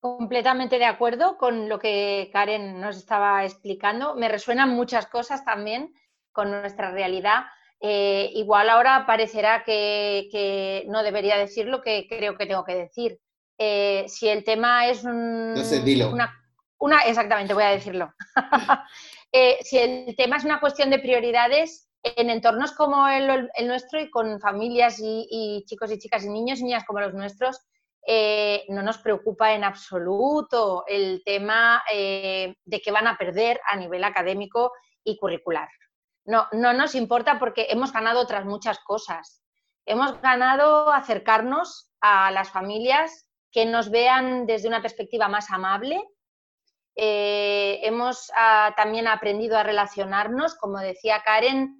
Completamente 0.00 0.78
de 0.78 0.84
acuerdo 0.84 1.36
con 1.38 1.68
lo 1.68 1.80
que 1.80 2.30
Karen 2.32 2.80
nos 2.80 2.96
estaba 2.96 3.44
explicando. 3.44 4.14
Me 4.14 4.28
resuenan 4.28 4.70
muchas 4.70 5.06
cosas 5.06 5.44
también 5.44 5.92
con 6.30 6.50
nuestra 6.50 6.92
realidad. 6.92 7.46
Eh, 7.80 8.30
igual 8.34 8.70
ahora 8.70 9.06
parecerá 9.06 9.64
que, 9.64 10.84
no 10.88 11.02
debería 11.02 11.36
decir 11.36 11.66
lo 11.66 11.82
que 11.82 12.06
creo 12.08 12.36
que 12.36 12.46
tengo 12.46 12.64
que 12.64 12.76
decir. 12.76 13.18
Eh, 13.58 14.04
si 14.06 14.28
el 14.28 14.44
tema 14.44 14.86
es 14.86 15.02
un, 15.02 15.54
Una, 16.78 17.00
exactamente, 17.00 17.54
voy 17.54 17.64
a 17.64 17.70
decirlo. 17.70 18.12
Eh, 19.30 19.58
si 19.60 19.76
el 19.76 20.16
tema 20.16 20.38
es 20.38 20.44
una 20.46 20.58
cuestión 20.58 20.88
de 20.88 21.00
prioridades, 21.00 21.90
en 22.02 22.30
entornos 22.30 22.72
como 22.72 23.06
el, 23.08 23.50
nuestro 23.66 24.00
y 24.00 24.08
con 24.08 24.40
familias 24.40 25.00
y, 25.00 25.28
y, 25.30 25.64
chicos 25.66 25.92
y 25.92 25.98
chicas 25.98 26.24
y 26.24 26.30
niños 26.30 26.60
y 26.60 26.64
niñas 26.64 26.84
como 26.86 27.00
los 27.00 27.12
nuestros, 27.12 27.60
eh, 28.06 28.64
no 28.68 28.82
nos 28.82 28.98
preocupa 28.98 29.52
en 29.52 29.64
absoluto 29.64 30.84
el 30.86 31.22
tema 31.24 31.82
eh, 31.92 32.54
de 32.64 32.80
que 32.80 32.90
van 32.90 33.06
a 33.06 33.18
perder 33.18 33.60
a 33.66 33.76
nivel 33.76 34.04
académico 34.04 34.72
y 35.04 35.18
curricular. 35.18 35.68
No, 36.24 36.46
no 36.52 36.72
nos 36.72 36.94
importa 36.94 37.38
porque 37.38 37.66
hemos 37.70 37.92
ganado 37.92 38.20
otras 38.20 38.44
muchas 38.44 38.78
cosas. 38.80 39.42
Hemos 39.84 40.20
ganado 40.20 40.90
acercarnos 40.92 41.90
a 42.00 42.30
las 42.30 42.50
familias 42.50 43.28
que 43.50 43.64
nos 43.64 43.90
vean 43.90 44.46
desde 44.46 44.68
una 44.68 44.82
perspectiva 44.82 45.28
más 45.28 45.50
amable. 45.50 46.02
Eh, 46.96 47.80
hemos 47.82 48.30
ah, 48.36 48.74
también 48.76 49.08
aprendido 49.08 49.56
a 49.56 49.62
relacionarnos, 49.62 50.54
como 50.56 50.78
decía 50.78 51.22
Karen, 51.24 51.76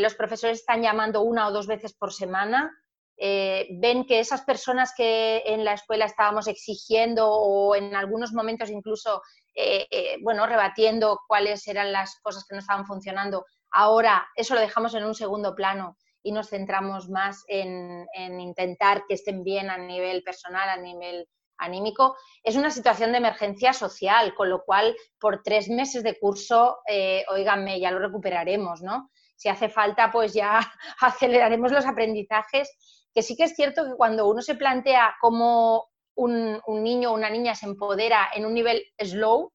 los 0.00 0.16
profesores 0.16 0.58
están 0.58 0.82
llamando 0.82 1.22
una 1.22 1.46
o 1.46 1.52
dos 1.52 1.68
veces 1.68 1.94
por 1.94 2.12
semana 2.12 2.76
eh, 3.20 3.66
ven 3.70 4.06
que 4.06 4.20
esas 4.20 4.42
personas 4.42 4.92
que 4.96 5.42
en 5.44 5.64
la 5.64 5.72
escuela 5.72 6.04
estábamos 6.04 6.46
exigiendo 6.46 7.28
o 7.28 7.74
en 7.74 7.96
algunos 7.96 8.32
momentos 8.32 8.70
incluso, 8.70 9.22
eh, 9.54 9.86
eh, 9.90 10.16
bueno, 10.22 10.46
rebatiendo 10.46 11.20
cuáles 11.26 11.66
eran 11.66 11.92
las 11.92 12.20
cosas 12.20 12.44
que 12.48 12.54
no 12.54 12.60
estaban 12.60 12.86
funcionando, 12.86 13.44
ahora 13.72 14.28
eso 14.36 14.54
lo 14.54 14.60
dejamos 14.60 14.94
en 14.94 15.04
un 15.04 15.14
segundo 15.14 15.54
plano 15.54 15.96
y 16.22 16.32
nos 16.32 16.48
centramos 16.48 17.08
más 17.08 17.44
en, 17.48 18.06
intentar 18.38 19.04
que 19.08 19.14
estén 19.14 19.42
bien 19.42 19.70
a 19.70 19.78
nivel 19.78 20.22
personal, 20.22 20.68
a 20.68 20.76
nivel 20.76 21.26
anímico, 21.58 22.16
es 22.44 22.54
una 22.54 22.70
situación 22.70 23.10
de 23.10 23.18
emergencia 23.18 23.72
social, 23.72 24.34
con 24.34 24.48
lo 24.48 24.62
cual 24.64 24.96
por 25.18 25.42
tres 25.42 25.68
meses 25.68 26.04
de 26.04 26.18
curso, 26.18 26.78
eh, 26.86 27.24
oíganme, 27.28 27.80
ya 27.80 27.90
lo 27.90 27.98
recuperaremos, 27.98 28.80
¿no? 28.82 29.10
Si 29.34 29.48
hace 29.48 29.68
falta, 29.68 30.10
pues 30.10 30.34
ya 30.34 30.60
aceleraremos 31.00 31.72
los 31.72 31.86
aprendizajes 31.86 32.76
que 33.18 33.22
sí 33.24 33.36
que 33.36 33.42
es 33.42 33.56
cierto 33.56 33.84
que 33.84 33.96
cuando 33.96 34.28
uno 34.28 34.40
se 34.42 34.54
plantea 34.54 35.16
cómo 35.20 35.88
un, 36.14 36.62
niño 36.68 37.10
o 37.10 37.14
una 37.14 37.28
niña 37.28 37.56
se 37.56 37.66
empodera 37.66 38.28
en 38.32 38.46
un 38.46 38.54
nivel 38.54 38.84
slow, 38.96 39.52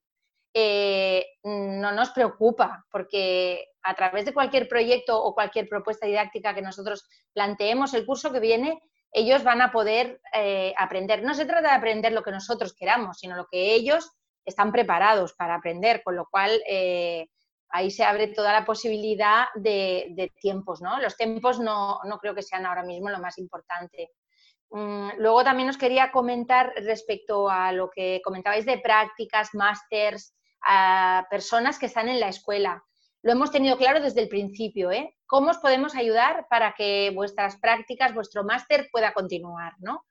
eh, 0.54 1.26
no 1.46 1.94
nos 1.94 2.10
preocupa, 2.10 2.86
porque 2.92 3.70
a 3.82 3.94
través 3.94 4.26
de 4.26 4.34
cualquier 4.34 4.68
proyecto 4.68 5.18
o 5.18 5.34
cualquier 5.34 5.70
propuesta 5.70 6.06
didáctica 6.06 6.54
que 6.54 6.62
nosotros 6.62 7.08
planteemos 7.32 7.94
el 7.94 8.06
curso 8.06 8.34
que 8.34 8.42
viene, 8.42 8.82
ellos 9.14 9.46
van 9.46 9.62
a 9.62 9.72
poder 9.72 10.20
eh, 10.34 10.74
aprender. 10.78 11.24
No 11.24 11.34
se 11.34 11.46
trata 11.46 11.70
de 11.70 11.76
aprender 11.76 12.12
lo 12.12 12.22
que 12.22 12.32
nosotros 12.32 12.76
queramos, 12.78 13.20
sino 13.20 13.38
lo 13.38 13.48
que 13.50 13.76
ellos 13.76 14.12
están 14.44 14.74
preparados 14.74 15.36
para 15.36 15.56
aprender, 15.56 16.04
con 16.04 16.18
lo 16.18 16.26
cual 16.30 16.62
eh, 16.68 17.30
ahí 17.74 17.90
se 17.90 18.04
abre 18.04 18.28
toda 18.28 18.54
la 18.54 18.66
posibilidad 18.66 19.46
de, 19.56 20.32
tiempos, 20.40 20.80
¿no? 20.80 21.00
Los 21.02 21.18
tiempos 21.18 21.60
no, 21.60 22.00
creo 22.22 22.36
que 22.36 22.44
sean 22.44 22.68
ahora 22.68 22.84
mismo 22.84 23.10
lo 23.10 23.20
más 23.20 23.40
importante. 23.40 24.12
Mm, 24.70 25.10
luego 25.18 25.44
también 25.44 25.70
os 25.70 25.78
quería 25.78 26.12
comentar 26.12 26.72
respecto 26.76 27.50
a 27.50 27.72
lo 27.72 27.90
que 27.90 28.22
comentabais 28.24 28.66
de 28.66 28.78
prácticas, 28.78 29.50
másters, 29.54 30.36
personas 31.30 31.80
que 31.80 31.88
están 31.88 32.10
en 32.10 32.20
la 32.20 32.30
escuela. 32.30 32.84
Lo 33.24 33.32
hemos 33.32 33.52
tenido 33.52 33.76
claro 33.76 34.00
desde 34.00 34.22
el 34.22 34.30
principio, 34.30 34.92
¿eh? 34.92 35.16
¿Cómo 35.26 35.50
os 35.50 35.58
podemos 35.58 35.96
ayudar 35.96 36.46
para 36.50 36.74
que 36.74 37.12
vuestras 37.16 37.58
prácticas, 37.58 38.14
vuestro 38.14 38.44
máster 38.44 38.88
pueda 38.92 39.14
continuar, 39.14 39.74
¿no? 39.80 40.06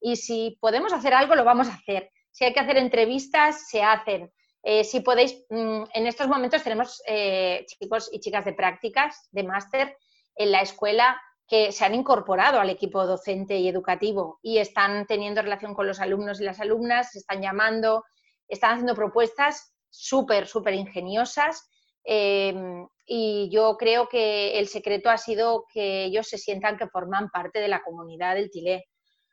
Y 0.00 0.16
si 0.16 0.56
podemos 0.60 0.92
hacer 0.92 1.14
algo, 1.14 1.34
lo 1.34 1.44
vamos 1.44 1.68
a 1.68 1.74
hacer. 1.74 2.10
Si 2.30 2.44
hay 2.44 2.52
que 2.52 2.60
hacer 2.60 2.76
entrevistas, 2.76 3.68
se 3.68 3.82
hacen. 3.82 4.32
Eh, 4.62 4.84
si 4.84 5.00
podéis, 5.00 5.44
mm, 5.48 5.84
en 5.94 6.06
estos 6.06 6.28
momentos 6.28 6.62
tenemos 6.62 7.00
eh, 7.06 7.64
chicos 7.66 8.10
y 8.12 8.20
chicas 8.20 8.44
de 8.44 8.52
prácticas, 8.52 9.28
de 9.30 9.44
máster, 9.44 9.96
en 10.36 10.52
la 10.52 10.60
escuela 10.60 11.20
que 11.48 11.72
se 11.72 11.84
han 11.84 11.94
incorporado 11.94 12.60
al 12.60 12.68
equipo 12.70 13.06
docente 13.06 13.56
y 13.56 13.68
educativo 13.68 14.38
y 14.42 14.58
están 14.58 15.06
teniendo 15.06 15.40
relación 15.40 15.74
con 15.74 15.86
los 15.86 15.98
alumnos 15.98 16.40
y 16.40 16.44
las 16.44 16.60
alumnas, 16.60 17.12
se 17.12 17.20
están 17.20 17.40
llamando, 17.40 18.04
están 18.48 18.72
haciendo 18.72 18.94
propuestas 18.94 19.72
súper, 19.88 20.46
súper 20.46 20.74
ingeniosas. 20.74 21.68
Em, 22.04 22.86
y 23.06 23.48
yo 23.50 23.76
creo 23.78 24.08
que 24.08 24.58
el 24.58 24.68
secreto 24.68 25.08
ha 25.08 25.16
sido 25.16 25.64
que 25.72 26.04
ellos 26.04 26.28
se 26.28 26.38
sientan 26.38 26.76
que 26.76 26.88
forman 26.88 27.30
parte 27.30 27.60
de 27.60 27.68
la 27.68 27.82
comunidad 27.82 28.34
del 28.34 28.50
Tilé. 28.50 28.84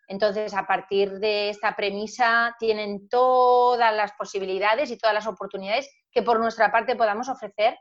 Entonces, 0.08 0.54
a 0.54 0.68
partir 0.68 1.20
de 1.20 1.50
esta 1.50 1.76
premisa, 1.76 2.56
tienen 2.60 3.10
todas 3.10 3.96
las 3.96 4.12
posibilidades 4.14 4.92
y 4.92 4.98
todas 4.98 5.14
las 5.14 5.28
oportunidades 5.28 5.90
que 6.12 6.22
por 6.22 6.40
nuestra 6.40 6.72
parte 6.72 6.96
podamos 6.96 7.28
ofrecer, 7.28 7.78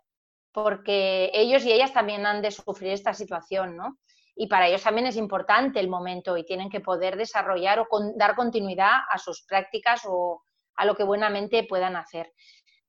porque 0.53 1.31
ellos 1.35 1.64
y 1.64 1.72
ellas 1.72 1.93
también 1.93 2.25
han 2.27 2.41
de 2.41 2.51
sufrir 2.51 2.93
esta 2.93 3.12
situación, 3.12 3.77
¿no? 3.77 3.99
Y 4.37 4.47
para 4.49 4.66
ellos 4.68 4.83
también 4.83 5.07
es 5.07 5.16
importante 5.16 5.79
el 5.79 5.89
momento 5.89 6.37
y 6.37 6.45
tienen 6.45 6.70
que 6.70 6.81
poder 6.81 7.16
desarrollar 7.16 7.79
o 7.81 7.87
dar 8.16 8.35
continuidad 8.35 8.93
a 9.11 9.18
sus 9.18 9.45
prácticas 9.45 10.03
o 10.07 10.43
a 10.77 10.85
lo 10.85 10.97
que 10.97 11.05
buenamente 11.05 11.64
puedan 11.68 11.97
hacer. 11.97 12.33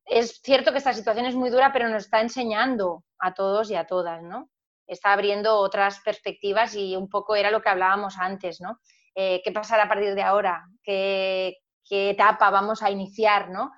Es 0.06 0.40
cierto 0.44 0.72
que 0.72 0.78
esta 0.78 0.94
situación 0.94 1.26
es 1.26 1.36
muy 1.36 1.50
dura, 1.50 1.72
pero 1.74 1.90
nos 1.90 2.06
está 2.06 2.22
enseñando 2.22 3.04
a 3.20 3.34
todos 3.34 3.70
y 3.70 3.76
a 3.76 3.86
todas, 3.86 4.24
¿no? 4.24 4.50
Está 4.88 5.14
abriendo 5.14 5.58
otras 5.58 6.00
perspectivas 6.02 6.76
y 6.76 6.96
un 6.96 7.10
poco 7.10 7.36
era 7.36 7.52
lo 7.52 7.62
que 7.62 7.70
hablábamos 7.70 8.18
antes, 8.18 8.62
¿no? 8.62 8.80
Eh, 9.16 9.42
qué 9.44 9.52
pasará 9.54 9.84
a 9.84 9.88
partir 9.88 10.14
de 10.14 10.22
ahora, 10.22 10.68
qué, 10.84 11.58
etapa 11.90 12.50
vamos 12.50 12.84
a 12.84 12.92
iniciar, 12.92 13.50
¿no? 13.50 13.72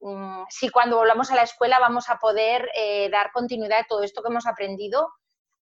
Mm, 0.00 0.44
si 0.50 0.68
cuando 0.68 0.96
volvamos 0.96 1.30
a 1.30 1.36
la 1.36 1.42
escuela 1.42 1.78
vamos 1.78 2.10
a 2.10 2.18
poder 2.18 2.68
eh, 2.76 3.08
dar 3.10 3.32
continuidad 3.32 3.80
a 3.80 3.86
todo 3.88 4.02
esto 4.02 4.22
que 4.22 4.28
hemos 4.28 4.46
aprendido 4.46 5.08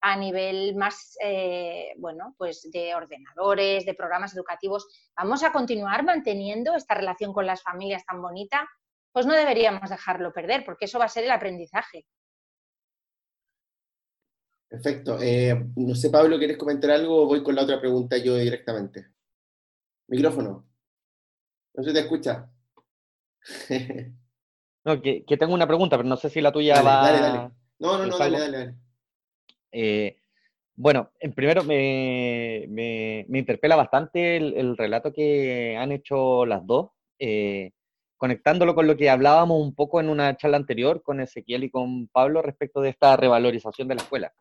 a 0.00 0.16
nivel 0.16 0.74
más, 0.76 1.16
eh, 1.22 1.92
bueno, 1.98 2.34
pues 2.38 2.70
de 2.72 2.94
ordenadores, 2.94 3.84
de 3.84 3.94
programas 3.94 4.34
educativos, 4.34 4.86
¿vamos 5.14 5.42
a 5.42 5.52
continuar 5.52 6.02
manteniendo 6.02 6.74
esta 6.74 6.94
relación 6.94 7.34
con 7.34 7.46
las 7.46 7.62
familias 7.62 8.06
tan 8.06 8.22
bonita? 8.22 8.66
Pues 9.12 9.26
no 9.26 9.34
deberíamos 9.34 9.90
dejarlo 9.90 10.32
perder, 10.32 10.64
porque 10.64 10.86
eso 10.86 10.98
va 10.98 11.04
a 11.04 11.08
ser 11.08 11.24
el 11.24 11.30
aprendizaje. 11.30 12.06
Perfecto. 14.70 15.18
Eh, 15.20 15.66
no 15.74 15.94
sé, 15.96 16.10
Pablo, 16.10 16.38
¿quieres 16.38 16.56
comentar 16.56 16.92
algo 16.92 17.24
o 17.24 17.26
voy 17.26 17.42
con 17.42 17.56
la 17.56 17.64
otra 17.64 17.80
pregunta 17.80 18.16
yo 18.18 18.36
directamente? 18.36 19.08
Micrófono. 20.06 20.64
No 21.74 21.82
se 21.82 21.92
te 21.92 21.98
escucha. 21.98 22.48
no, 24.84 25.02
que, 25.02 25.24
tengo 25.36 25.54
una 25.54 25.66
pregunta, 25.66 25.96
pero 25.96 26.08
no 26.08 26.16
sé 26.16 26.30
si 26.30 26.40
la 26.40 26.52
tuya 26.52 26.82
va... 26.82 27.02
Dale, 27.02 27.20
dale. 27.20 27.38
No, 27.80 27.98
no, 27.98 28.06
no, 28.06 28.16
dale, 28.16 28.38
dale, 28.38 28.58
dale. 28.58 28.74
Eh, 29.72 30.18
bueno, 30.76 31.10
en 31.18 31.32
primero 31.32 31.64
me, 31.64 32.66
me, 32.68 33.38
interpela 33.38 33.74
bastante 33.74 34.36
el, 34.36 34.76
relato 34.76 35.12
que 35.12 35.76
han 35.76 35.90
hecho 35.90 36.46
las 36.46 36.64
dos, 36.64 36.90
eh, 37.18 37.72
conectándolo 38.16 38.76
con 38.76 38.86
lo 38.86 38.96
que 38.96 39.10
hablábamos 39.10 39.60
un 39.60 39.74
poco 39.74 40.00
en 40.00 40.08
una 40.10 40.36
charla 40.36 40.58
anterior 40.58 41.02
con 41.02 41.20
Ezequiel 41.20 41.64
y 41.64 41.70
con 41.70 42.06
Pablo 42.06 42.40
respecto 42.40 42.80
de 42.80 42.90
esta 42.90 43.16
revalorización 43.16 43.88
de 43.88 43.96
la 43.96 44.02
escuela 44.02 44.32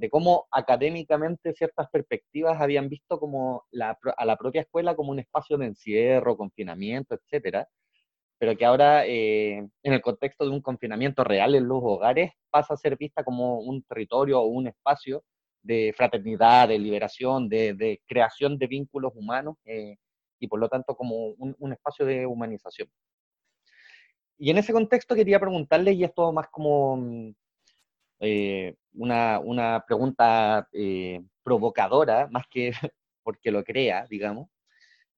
de 0.00 0.08
cómo 0.08 0.48
académicamente 0.50 1.52
ciertas 1.52 1.88
perspectivas 1.90 2.58
habían 2.58 2.88
visto 2.88 3.20
como 3.20 3.64
a 4.16 4.24
la 4.24 4.36
propia 4.36 4.62
escuela 4.62 4.96
como 4.96 5.10
un 5.10 5.18
espacio 5.18 5.58
de 5.58 5.66
encierro, 5.66 6.38
confinamiento, 6.38 7.14
etcétera, 7.14 7.68
pero 8.38 8.56
que 8.56 8.64
ahora 8.64 9.06
eh, 9.06 9.58
en 9.82 9.92
el 9.92 10.00
contexto 10.00 10.44
de 10.44 10.50
un 10.52 10.62
confinamiento 10.62 11.22
real 11.22 11.54
en 11.54 11.68
los 11.68 11.80
hogares 11.82 12.32
pasa 12.48 12.72
a 12.72 12.78
ser 12.78 12.96
vista 12.96 13.22
como 13.22 13.60
un 13.60 13.82
territorio 13.82 14.40
o 14.40 14.46
un 14.46 14.68
espacio 14.68 15.22
de 15.62 15.92
fraternidad, 15.94 16.68
de 16.68 16.78
liberación, 16.78 17.50
de, 17.50 18.00
creación 18.06 18.56
de 18.56 18.66
vínculos 18.68 19.12
humanos 19.14 19.56
eh, 19.66 19.96
y 20.38 20.48
por 20.48 20.58
lo 20.60 20.70
tanto 20.70 20.96
como 20.96 21.34
un, 21.36 21.72
espacio 21.74 22.06
de 22.06 22.24
humanización. 22.24 22.88
Y 24.38 24.50
en 24.50 24.56
ese 24.56 24.72
contexto 24.72 25.14
quería 25.14 25.38
preguntarle, 25.38 25.92
y 25.92 26.04
esto 26.04 26.32
más 26.32 26.48
como 26.48 26.96
mm, 26.96 27.34
eh, 28.20 28.76
una, 28.94 29.40
una, 29.40 29.84
pregunta 29.86 30.68
eh, 30.72 31.22
provocadora, 31.42 32.28
más 32.30 32.44
que 32.50 32.72
porque 33.22 33.50
lo 33.50 33.64
crea, 33.64 34.06
digamos, 34.10 34.48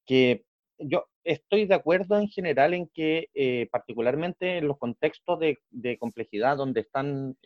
que 0.05 0.45
yo 0.77 1.05
estoy 1.23 1.65
de 1.65 1.75
acuerdo 1.75 2.17
en 2.19 2.29
general 2.29 2.73
en 2.73 2.87
que, 2.87 3.29
eh, 3.33 3.67
particularmente 3.71 4.57
en 4.57 4.67
los 4.67 4.77
contextos 4.77 5.39
de, 5.39 5.97
complejidad 5.97 6.57
donde 6.57 6.81
están 6.81 7.37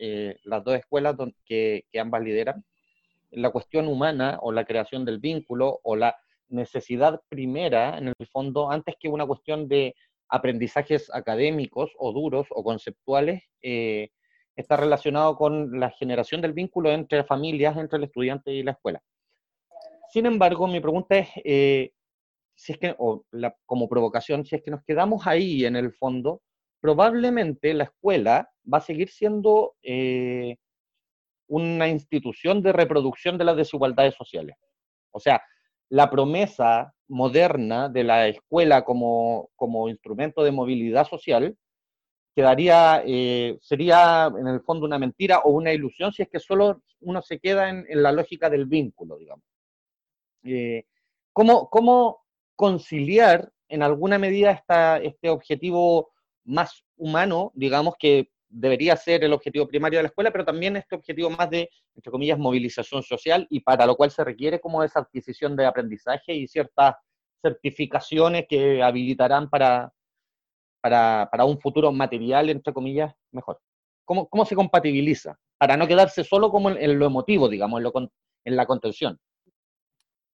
las 0.44 0.64
dos 0.64 0.76
escuelas 0.76 1.16
que, 1.44 1.84
que, 1.90 2.00
ambas 2.00 2.22
lideran, 2.22 2.64
la 3.30 3.50
cuestión 3.50 3.88
humana 3.88 4.38
o 4.42 4.52
la 4.52 4.64
creación 4.64 5.04
del 5.04 5.18
vínculo 5.18 5.80
o 5.82 5.96
la 5.96 6.16
necesidad 6.48 7.20
primera, 7.28 7.98
en 7.98 8.08
el 8.08 8.26
fondo, 8.28 8.70
antes 8.70 8.96
que 8.98 9.08
una 9.08 9.26
cuestión 9.26 9.68
de 9.68 9.94
aprendizajes 10.28 11.10
académicos 11.12 11.92
o 11.98 12.12
duros 12.12 12.46
o 12.50 12.64
conceptuales, 12.64 13.42
está 14.60 14.76
relacionado 14.76 15.36
con 15.36 15.78
la 15.78 15.90
generación 15.90 16.40
del 16.40 16.52
vínculo 16.52 16.90
entre 16.90 17.24
familias, 17.24 17.76
entre 17.76 17.98
el 17.98 18.04
estudiante 18.04 18.52
y 18.52 18.62
la 18.62 18.72
escuela. 18.72 19.00
Sin 20.10 20.26
embargo, 20.26 20.66
mi 20.66 20.80
pregunta 20.80 21.16
es, 21.16 21.28
eh, 21.44 21.92
si 22.56 22.72
es 22.72 22.78
que, 22.78 22.94
o 22.98 23.24
como 23.66 23.88
provocación, 23.88 24.44
si 24.44 24.56
es 24.56 24.62
que 24.62 24.70
nos 24.70 24.82
quedamos 24.84 25.26
ahí 25.26 25.64
en 25.64 25.76
el 25.76 25.92
fondo, 25.92 26.42
probablemente 26.80 27.72
la 27.72 27.84
escuela 27.84 28.50
va 28.72 28.78
a 28.78 28.82
seguir 28.82 29.10
siendo 29.10 29.74
eh, 29.82 30.56
una 31.46 31.88
institución 31.88 32.62
de 32.62 32.72
reproducción 32.72 33.38
de 33.38 33.44
las 33.44 33.56
desigualdades 33.56 34.14
sociales. 34.14 34.56
O 35.12 35.20
sea, 35.20 35.40
la 35.88 36.10
promesa 36.10 36.92
moderna 37.06 37.88
de 37.88 38.04
la 38.04 38.26
escuela 38.26 38.84
como, 38.84 39.50
como 39.56 39.88
instrumento 39.88 40.42
de 40.42 40.52
movilidad 40.52 41.06
social 41.06 41.56
quedaría, 42.38 43.02
eh, 43.04 43.58
sería 43.60 44.32
en 44.38 44.46
el 44.46 44.60
fondo 44.60 44.86
una 44.86 44.96
mentira 44.96 45.40
o 45.40 45.50
una 45.50 45.72
ilusión 45.72 46.12
si 46.12 46.22
es 46.22 46.28
que 46.28 46.38
solo 46.38 46.82
uno 47.00 47.20
se 47.20 47.40
queda 47.40 47.68
en, 47.68 47.84
la 48.00 48.12
lógica 48.12 48.48
del 48.48 48.66
vínculo, 48.66 49.18
digamos. 49.18 49.44
Eh, 50.44 50.84
¿cómo, 51.32 51.68
¿cómo, 51.68 52.22
conciliar 52.54 53.50
en 53.68 53.82
alguna 53.82 54.18
medida 54.18 54.52
esta, 54.52 54.98
este 54.98 55.30
objetivo 55.30 56.12
más 56.44 56.84
humano, 56.96 57.50
digamos, 57.56 57.96
que 57.98 58.30
debería 58.48 58.96
ser 58.96 59.24
el 59.24 59.32
objetivo 59.32 59.66
primario 59.66 59.98
de 59.98 60.04
la 60.04 60.08
escuela, 60.08 60.30
pero 60.30 60.44
también 60.44 60.76
este 60.76 60.94
objetivo 60.94 61.30
más 61.30 61.50
de, 61.50 61.68
entre 61.96 62.12
comillas, 62.12 62.38
movilización 62.38 63.02
social 63.02 63.48
y 63.50 63.60
para 63.60 63.84
lo 63.84 63.96
cual 63.96 64.12
se 64.12 64.22
requiere 64.22 64.60
como 64.60 64.84
esa 64.84 65.00
adquisición 65.00 65.56
de 65.56 65.66
aprendizaje 65.66 66.34
y 66.34 66.46
ciertas 66.46 66.94
certificaciones 67.42 68.46
que 68.48 68.80
habilitarán 68.80 69.50
para, 69.50 69.92
para, 70.80 71.28
para, 71.30 71.44
un 71.44 71.60
futuro 71.60 71.92
material, 71.92 72.50
entre 72.50 72.72
comillas, 72.72 73.12
mejor? 73.32 73.60
¿Cómo, 74.04 74.28
¿Cómo, 74.28 74.44
se 74.44 74.54
compatibiliza? 74.54 75.38
Para 75.58 75.76
no 75.76 75.86
quedarse 75.86 76.24
solo 76.24 76.50
como 76.50 76.70
en, 76.70 76.98
lo 76.98 77.06
emotivo, 77.06 77.48
digamos, 77.48 77.78
en, 77.78 77.84
lo, 77.84 77.92
en 78.44 78.56
la 78.56 78.66
contención. 78.66 79.18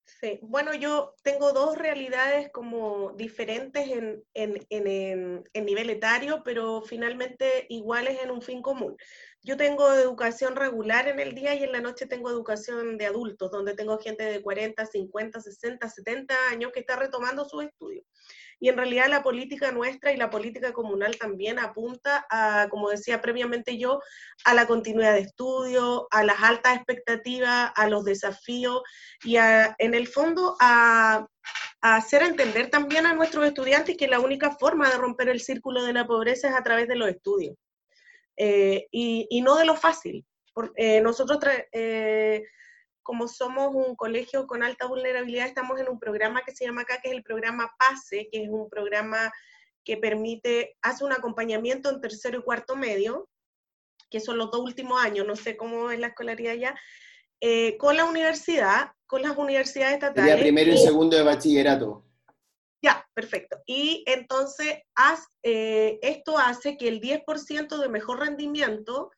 Sí, 0.07 0.39
bueno, 0.43 0.75
yo 0.75 1.15
tengo 1.23 1.53
dos 1.55 1.79
realidades 1.79 2.51
como 2.53 3.13
diferentes 3.13 3.89
en, 3.89 4.23
en, 4.35 4.67
en, 4.69 5.45
en, 5.51 5.65
nivel 5.65 5.89
etario, 5.89 6.43
pero 6.45 6.83
finalmente 6.83 7.67
iguales 7.71 8.19
en 8.23 8.31
un 8.31 8.43
fin 8.43 8.61
común. 8.61 8.97
Yo 9.43 9.57
tengo 9.57 9.93
educación 9.95 10.57
regular 10.57 11.09
en 11.09 11.21
el 11.21 11.35
día 11.35 11.55
y 11.55 11.65
en 11.65 11.73
la 11.73 11.81
noche 11.81 12.07
tengo 12.07 12.29
educación 12.29 12.99
de 12.99 13.07
adultos, 13.07 13.51
donde 13.51 13.75
tengo 13.75 13.99
gente 13.99 14.25
de 14.25 14.43
40, 14.43 14.85
50, 14.85 15.41
60, 15.41 15.89
70 15.89 16.35
años 16.51 16.71
que 16.73 16.81
está 16.81 16.97
retomando 16.97 17.47
sus 17.47 17.65
estudios. 17.65 18.05
Y 18.61 18.69
en 18.69 18.77
realidad 18.77 19.09
la 19.09 19.23
política 19.23 19.73
nuestra 19.73 20.13
y 20.13 20.17
la 20.17 20.31
política 20.31 20.73
comunal 20.73 21.17
también 21.19 21.59
apunta 21.59 22.27
a, 22.31 22.69
como 22.71 22.91
decía 22.91 23.21
previamente 23.21 23.79
yo, 23.79 24.01
a 24.45 24.55
la 24.55 24.67
continuidad 24.67 25.15
de 25.15 25.21
estudio, 25.21 26.07
a 26.11 26.25
las 26.25 26.43
altas 26.43 26.77
expectativas, 26.77 27.73
a 27.75 27.89
los 27.89 28.05
desafíos 28.05 28.83
y 29.23 29.37
en 29.37 29.95
el 29.95 30.09
fondo 30.09 30.57
a, 30.61 31.27
hacer 31.81 32.23
entender 32.23 32.71
también 32.71 33.05
a 33.05 33.13
nuestros 33.13 33.45
estudiantes 33.45 33.99
que 33.99 34.09
la 34.09 34.19
única 34.19 34.53
forma 34.53 34.89
de 34.89 34.97
romper 34.97 35.29
el 35.29 35.41
círculo 35.41 35.85
de 35.85 35.93
la 35.93 36.07
pobreza 36.07 36.49
es 36.49 36.55
a 36.55 36.63
través 36.63 36.89
de 36.89 36.97
los 36.97 37.11
estudios 37.11 37.57
eh, 38.39 38.87
y, 38.91 39.43
no 39.43 39.57
de 39.57 39.67
lo 39.67 39.77
fácil. 39.77 40.25
Eh, 40.77 41.01
nosotros 41.03 41.39
eh, 41.73 42.45
como 43.05 43.29
somos 43.29 43.73
un 43.75 43.95
colegio 43.95 44.47
con 44.49 44.65
alta 44.65 44.87
vulnerabilidad, 44.87 45.47
estamos 45.47 45.79
en 45.79 45.89
un 45.89 46.01
programa 46.01 46.43
que 46.43 46.57
se 46.57 46.65
llama 46.65 46.81
acá, 46.83 47.01
que 47.01 47.11
es 47.11 47.15
el 47.15 47.23
programa 47.23 47.71
PASE, 47.79 48.29
que 48.33 48.43
es 48.43 48.49
un 48.49 48.69
programa 48.69 49.33
que 49.85 49.99
permite, 49.99 50.77
hace 50.83 51.05
un 51.05 51.13
acompañamiento 51.13 51.91
en 51.91 52.01
tercero 52.01 52.39
y 52.39 52.43
cuarto 52.43 52.75
medio, 52.75 53.29
que 54.11 54.21
son 54.21 54.39
los 54.39 54.51
dos 54.51 54.63
últimos 54.63 55.01
años, 55.01 55.27
no 55.27 55.37
sé 55.37 55.57
cómo 55.57 55.91
es 55.91 56.01
la 56.01 56.09
escolaridad 56.09 56.55
ya, 56.55 56.75
eh, 57.41 57.77
con 57.77 57.97
la 57.97 58.07
universidad, 58.07 58.93
con 59.07 59.21
las 59.23 59.37
universidades 59.37 59.95
estatales. 59.95 60.31
Sería 60.31 60.43
primero 60.43 60.73
y, 60.73 60.79
segundo 60.79 61.17
de 61.17 61.23
bachillerato. 61.25 62.05
Ya, 62.83 63.07
perfecto. 63.13 63.59
Y 63.67 64.03
entonces, 64.07 64.79
eh, 65.43 65.99
esto 66.01 66.39
hace 66.39 66.79
que 66.79 66.89
el 66.89 67.01
10% 67.01 67.79
de 67.79 67.89
mejor 67.89 68.21
rendimiento 68.21 69.11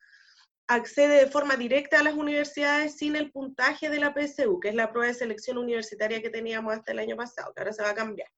accede 0.67 1.15
de 1.15 1.31
forma 1.31 1.55
directa 1.55 1.99
a 1.99 2.03
las 2.03 2.13
universidades 2.13 2.97
sin 2.97 3.15
el 3.15 3.31
puntaje 3.31 3.89
de 3.89 3.99
la 3.99 4.13
PSU, 4.13 4.59
que 4.59 4.69
es 4.69 4.75
la 4.75 4.91
prueba 4.91 5.07
de 5.07 5.13
selección 5.13 5.57
universitaria 5.57 6.21
que 6.21 6.29
teníamos 6.29 6.73
hasta 6.73 6.91
el 6.91 6.99
año 6.99 7.15
pasado, 7.15 7.53
que 7.53 7.61
ahora 7.61 7.73
se 7.73 7.83
va 7.83 7.89
a 7.89 7.95
cambiar. 7.95 8.29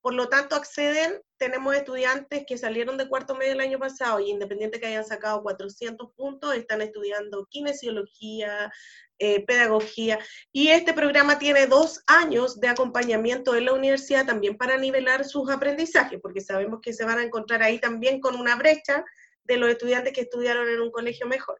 por 0.00 0.14
lo 0.14 0.28
tanto 0.28 0.56
acceden, 0.56 1.22
tenemos 1.36 1.76
estudiantes 1.76 2.44
que 2.44 2.58
salieron 2.58 2.96
de 2.96 3.08
cuarto 3.08 3.36
medio 3.36 3.52
el 3.52 3.60
año 3.60 3.78
pasado 3.78 4.18
y 4.18 4.30
independiente 4.30 4.80
que 4.80 4.86
hayan 4.86 5.04
sacado 5.04 5.44
400 5.44 6.12
puntos, 6.16 6.56
están 6.56 6.82
estudiando 6.82 7.46
kinesiología, 7.48 8.72
eh, 9.20 9.44
pedagogía. 9.46 10.18
Y 10.50 10.70
este 10.70 10.92
programa 10.92 11.38
tiene 11.38 11.68
dos 11.68 12.02
años 12.08 12.58
de 12.58 12.66
acompañamiento 12.66 13.54
en 13.54 13.66
la 13.66 13.72
universidad 13.72 14.26
también 14.26 14.56
para 14.56 14.76
nivelar 14.76 15.24
sus 15.24 15.48
aprendizajes, 15.48 16.18
porque 16.20 16.40
sabemos 16.40 16.80
que 16.82 16.92
se 16.92 17.04
van 17.04 17.20
a 17.20 17.22
encontrar 17.22 17.62
ahí 17.62 17.78
también 17.78 18.20
con 18.20 18.34
una 18.34 18.56
brecha 18.56 19.04
de 19.44 19.56
los 19.56 19.70
estudiantes 19.70 20.12
que 20.12 20.22
estudiaron 20.22 20.68
en 20.68 20.80
un 20.80 20.90
colegio 20.90 21.26
mejor. 21.26 21.58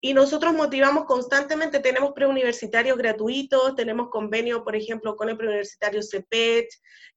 Y 0.00 0.14
nosotros 0.14 0.52
motivamos 0.52 1.04
constantemente, 1.04 1.78
tenemos 1.78 2.12
preuniversitarios 2.12 2.98
gratuitos, 2.98 3.76
tenemos 3.76 4.08
convenio, 4.10 4.64
por 4.64 4.74
ejemplo, 4.74 5.14
con 5.14 5.28
el 5.28 5.36
preuniversitario 5.36 6.02
CEPET 6.02 6.66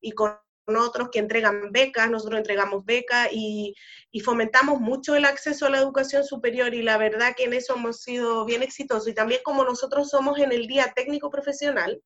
y 0.01 0.11
con 0.11 0.37
otros 0.67 1.09
que 1.11 1.17
entregan 1.17 1.71
becas, 1.71 2.09
nosotros 2.11 2.37
entregamos 2.37 2.85
becas 2.85 3.29
y, 3.31 3.73
y, 4.11 4.19
fomentamos 4.19 4.79
mucho 4.79 5.15
el 5.15 5.25
acceso 5.25 5.65
a 5.65 5.69
la 5.71 5.79
educación 5.79 6.23
superior 6.23 6.73
y 6.75 6.83
la 6.83 6.97
verdad 6.97 7.33
que 7.35 7.45
en 7.45 7.53
eso 7.53 7.75
hemos 7.75 8.01
sido 8.01 8.45
bien 8.45 8.61
exitosos. 8.61 9.07
Y 9.07 9.13
también 9.13 9.41
como 9.43 9.63
nosotros 9.63 10.09
somos 10.09 10.39
en 10.39 10.51
el 10.51 10.67
día 10.67 10.93
técnico 10.95 11.31
profesional, 11.31 12.01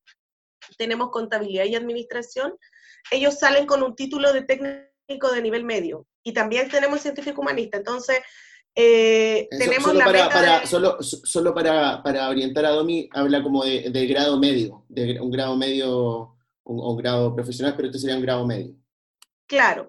tenemos 0.78 1.10
contabilidad 1.10 1.64
y 1.64 1.74
administración, 1.74 2.56
ellos 3.10 3.38
salen 3.38 3.66
con 3.66 3.82
un 3.82 3.94
título 3.94 4.32
de 4.32 4.42
técnico 4.42 5.32
de 5.32 5.42
nivel 5.42 5.64
medio 5.64 6.06
y 6.22 6.32
también 6.32 6.68
tenemos 6.68 7.00
científico 7.00 7.40
humanista. 7.40 7.78
Entonces, 7.78 8.18
eh, 8.74 9.48
tenemos 9.50 9.82
solo 9.84 9.98
la 9.98 10.04
para, 10.04 10.18
meta 10.24 10.34
para- 10.34 10.60
de- 10.60 10.66
solo, 10.66 10.96
solo 11.02 11.52
para, 11.54 12.02
para 12.02 12.28
orientar 12.28 12.64
a 12.66 12.70
Domi, 12.70 13.08
habla 13.12 13.42
como 13.42 13.64
de, 13.64 13.90
de 13.90 14.06
grado 14.06 14.38
medio, 14.38 14.84
de 14.88 15.20
un 15.20 15.30
grado 15.30 15.56
medio 15.56 16.36
un, 16.64 16.78
un 16.80 16.96
grado 16.96 17.34
profesional, 17.34 17.74
pero 17.76 17.88
este 17.88 17.98
sería 17.98 18.16
un 18.16 18.22
grado 18.22 18.46
medio. 18.46 18.74
Claro. 19.46 19.88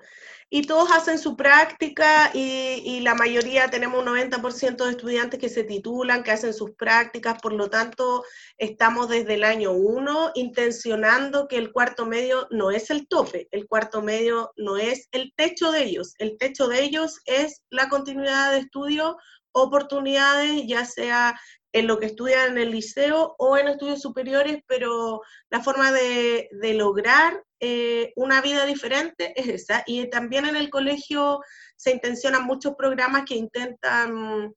Y 0.53 0.63
todos 0.63 0.91
hacen 0.91 1.17
su 1.17 1.37
práctica 1.37 2.29
y, 2.33 2.99
la 2.99 3.15
mayoría 3.15 3.69
tenemos 3.69 3.99
un 3.99 4.07
90% 4.07 4.83
de 4.83 4.91
estudiantes 4.91 5.39
que 5.39 5.47
se 5.47 5.63
titulan, 5.63 6.23
que 6.23 6.31
hacen 6.31 6.53
sus 6.53 6.71
prácticas, 6.71 7.41
por 7.41 7.53
lo 7.53 7.69
tanto 7.69 8.25
estamos 8.57 9.07
desde 9.07 9.35
el 9.35 9.45
año 9.45 9.71
1 9.71 10.33
intencionando 10.35 11.47
que 11.47 11.55
el 11.55 11.71
cuarto 11.71 12.05
medio 12.05 12.49
no 12.51 12.69
es 12.69 12.89
el 12.89 13.07
tope, 13.07 13.47
el 13.51 13.65
cuarto 13.65 14.01
medio 14.01 14.51
no 14.57 14.75
es 14.75 15.07
el 15.13 15.31
techo 15.37 15.71
de 15.71 15.85
ellos, 15.85 16.15
el 16.17 16.37
techo 16.37 16.67
de 16.67 16.83
ellos 16.83 17.21
es 17.25 17.61
la 17.69 17.87
continuidad 17.87 18.51
de 18.51 18.59
estudio, 18.59 19.15
oportunidades, 19.53 20.63
ya 20.67 20.83
sea 20.83 21.39
en 21.71 21.87
lo 21.87 21.97
que 21.97 22.07
estudian 22.07 22.51
en 22.51 22.57
el 22.57 22.71
liceo 22.71 23.35
o 23.37 23.57
en 23.57 23.69
estudios 23.69 24.01
superiores, 24.01 24.61
pero 24.67 25.21
la 25.49 25.61
forma 25.61 25.93
de, 25.93 26.49
de 26.51 26.73
lograr 26.73 27.41
eh, 27.63 28.11
una 28.15 28.41
vida 28.41 28.65
diferente 28.65 29.39
es 29.39 29.47
esa. 29.47 29.83
Y 29.85 30.09
también 30.09 30.47
en 30.47 30.55
el 30.55 30.71
colegio 30.71 31.41
se 31.75 31.91
intencionan 31.91 32.43
muchos 32.43 32.73
programas 32.75 33.23
que 33.25 33.35
intentan 33.35 34.53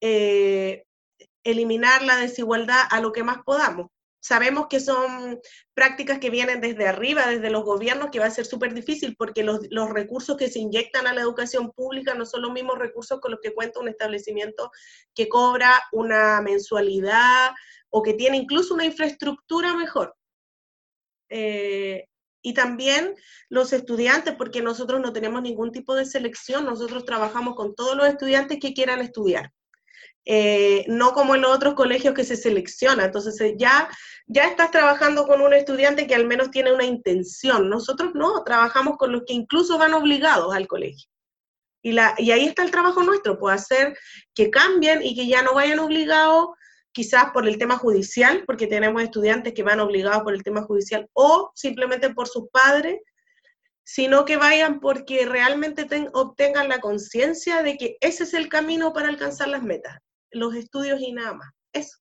eh, 0.00 0.84
eliminar 1.42 2.02
la 2.02 2.16
desigualdad 2.16 2.82
a 2.90 3.00
lo 3.00 3.12
que 3.12 3.24
más 3.24 3.38
podamos. 3.44 3.88
Sabemos 4.20 4.68
que 4.68 4.80
son 4.80 5.40
prácticas 5.74 6.18
que 6.18 6.30
vienen 6.30 6.60
desde 6.60 6.86
arriba, 6.86 7.26
desde 7.26 7.50
los 7.50 7.64
gobiernos, 7.64 8.10
que 8.10 8.20
va 8.20 8.26
a 8.26 8.30
ser 8.30 8.46
súper 8.46 8.72
difícil 8.72 9.16
porque 9.16 9.42
los, 9.42 9.60
los 9.70 9.90
recursos 9.90 10.36
que 10.36 10.48
se 10.48 10.60
inyectan 10.60 11.08
a 11.08 11.12
la 11.12 11.20
educación 11.20 11.72
pública 11.72 12.14
no 12.14 12.24
son 12.24 12.42
los 12.42 12.52
mismos 12.52 12.78
recursos 12.78 13.20
con 13.20 13.32
los 13.32 13.40
que 13.40 13.52
cuenta 13.52 13.80
un 13.80 13.88
establecimiento 13.88 14.70
que 15.14 15.28
cobra 15.28 15.82
una 15.92 16.40
mensualidad 16.40 17.50
o 17.90 18.02
que 18.02 18.14
tiene 18.14 18.36
incluso 18.38 18.74
una 18.74 18.86
infraestructura 18.86 19.74
mejor. 19.74 20.16
Eh, 21.28 22.06
y 22.44 22.52
también 22.52 23.14
los 23.48 23.72
estudiantes, 23.72 24.34
porque 24.34 24.60
nosotros 24.60 25.00
no 25.00 25.14
tenemos 25.14 25.40
ningún 25.40 25.72
tipo 25.72 25.94
de 25.94 26.04
selección, 26.04 26.66
nosotros 26.66 27.06
trabajamos 27.06 27.54
con 27.54 27.74
todos 27.74 27.96
los 27.96 28.06
estudiantes 28.06 28.58
que 28.60 28.74
quieran 28.74 29.00
estudiar. 29.00 29.50
Eh, 30.26 30.84
no 30.88 31.12
como 31.12 31.34
en 31.34 31.40
los 31.40 31.50
otros 31.50 31.72
colegios 31.74 32.14
que 32.14 32.22
se 32.24 32.36
selecciona. 32.36 33.06
Entonces 33.06 33.40
eh, 33.40 33.54
ya, 33.58 33.88
ya 34.26 34.44
estás 34.44 34.70
trabajando 34.70 35.26
con 35.26 35.40
un 35.40 35.54
estudiante 35.54 36.06
que 36.06 36.14
al 36.14 36.26
menos 36.26 36.50
tiene 36.50 36.72
una 36.72 36.84
intención. 36.84 37.70
Nosotros 37.70 38.12
no, 38.14 38.44
trabajamos 38.44 38.98
con 38.98 39.10
los 39.12 39.22
que 39.26 39.32
incluso 39.32 39.78
van 39.78 39.94
obligados 39.94 40.54
al 40.54 40.66
colegio. 40.66 41.08
Y, 41.82 41.92
la, 41.92 42.14
y 42.18 42.30
ahí 42.30 42.44
está 42.44 42.62
el 42.62 42.70
trabajo 42.70 43.02
nuestro, 43.02 43.38
pues 43.38 43.54
hacer 43.54 43.96
que 44.34 44.50
cambien 44.50 45.02
y 45.02 45.14
que 45.14 45.26
ya 45.26 45.42
no 45.42 45.54
vayan 45.54 45.78
obligados, 45.78 46.48
quizás 46.94 47.32
por 47.32 47.46
el 47.46 47.58
tema 47.58 47.76
judicial, 47.76 48.44
porque 48.46 48.66
tenemos 48.66 49.02
estudiantes 49.02 49.52
que 49.52 49.62
van 49.64 49.80
obligados 49.80 50.22
por 50.22 50.32
el 50.32 50.42
tema 50.44 50.62
judicial, 50.62 51.08
o 51.12 51.50
simplemente 51.54 52.14
por 52.14 52.28
sus 52.28 52.48
padres, 52.50 53.00
sino 53.82 54.24
que 54.24 54.38
vayan 54.38 54.80
porque 54.80 55.26
realmente 55.26 55.84
ten- 55.84 56.08
obtengan 56.14 56.68
la 56.68 56.78
conciencia 56.80 57.62
de 57.62 57.76
que 57.76 57.96
ese 58.00 58.22
es 58.22 58.32
el 58.32 58.48
camino 58.48 58.92
para 58.94 59.08
alcanzar 59.08 59.48
las 59.48 59.62
metas, 59.62 59.98
los 60.30 60.54
estudios 60.54 61.00
y 61.02 61.12
nada 61.12 61.34
más. 61.34 61.50
Eso. 61.72 61.98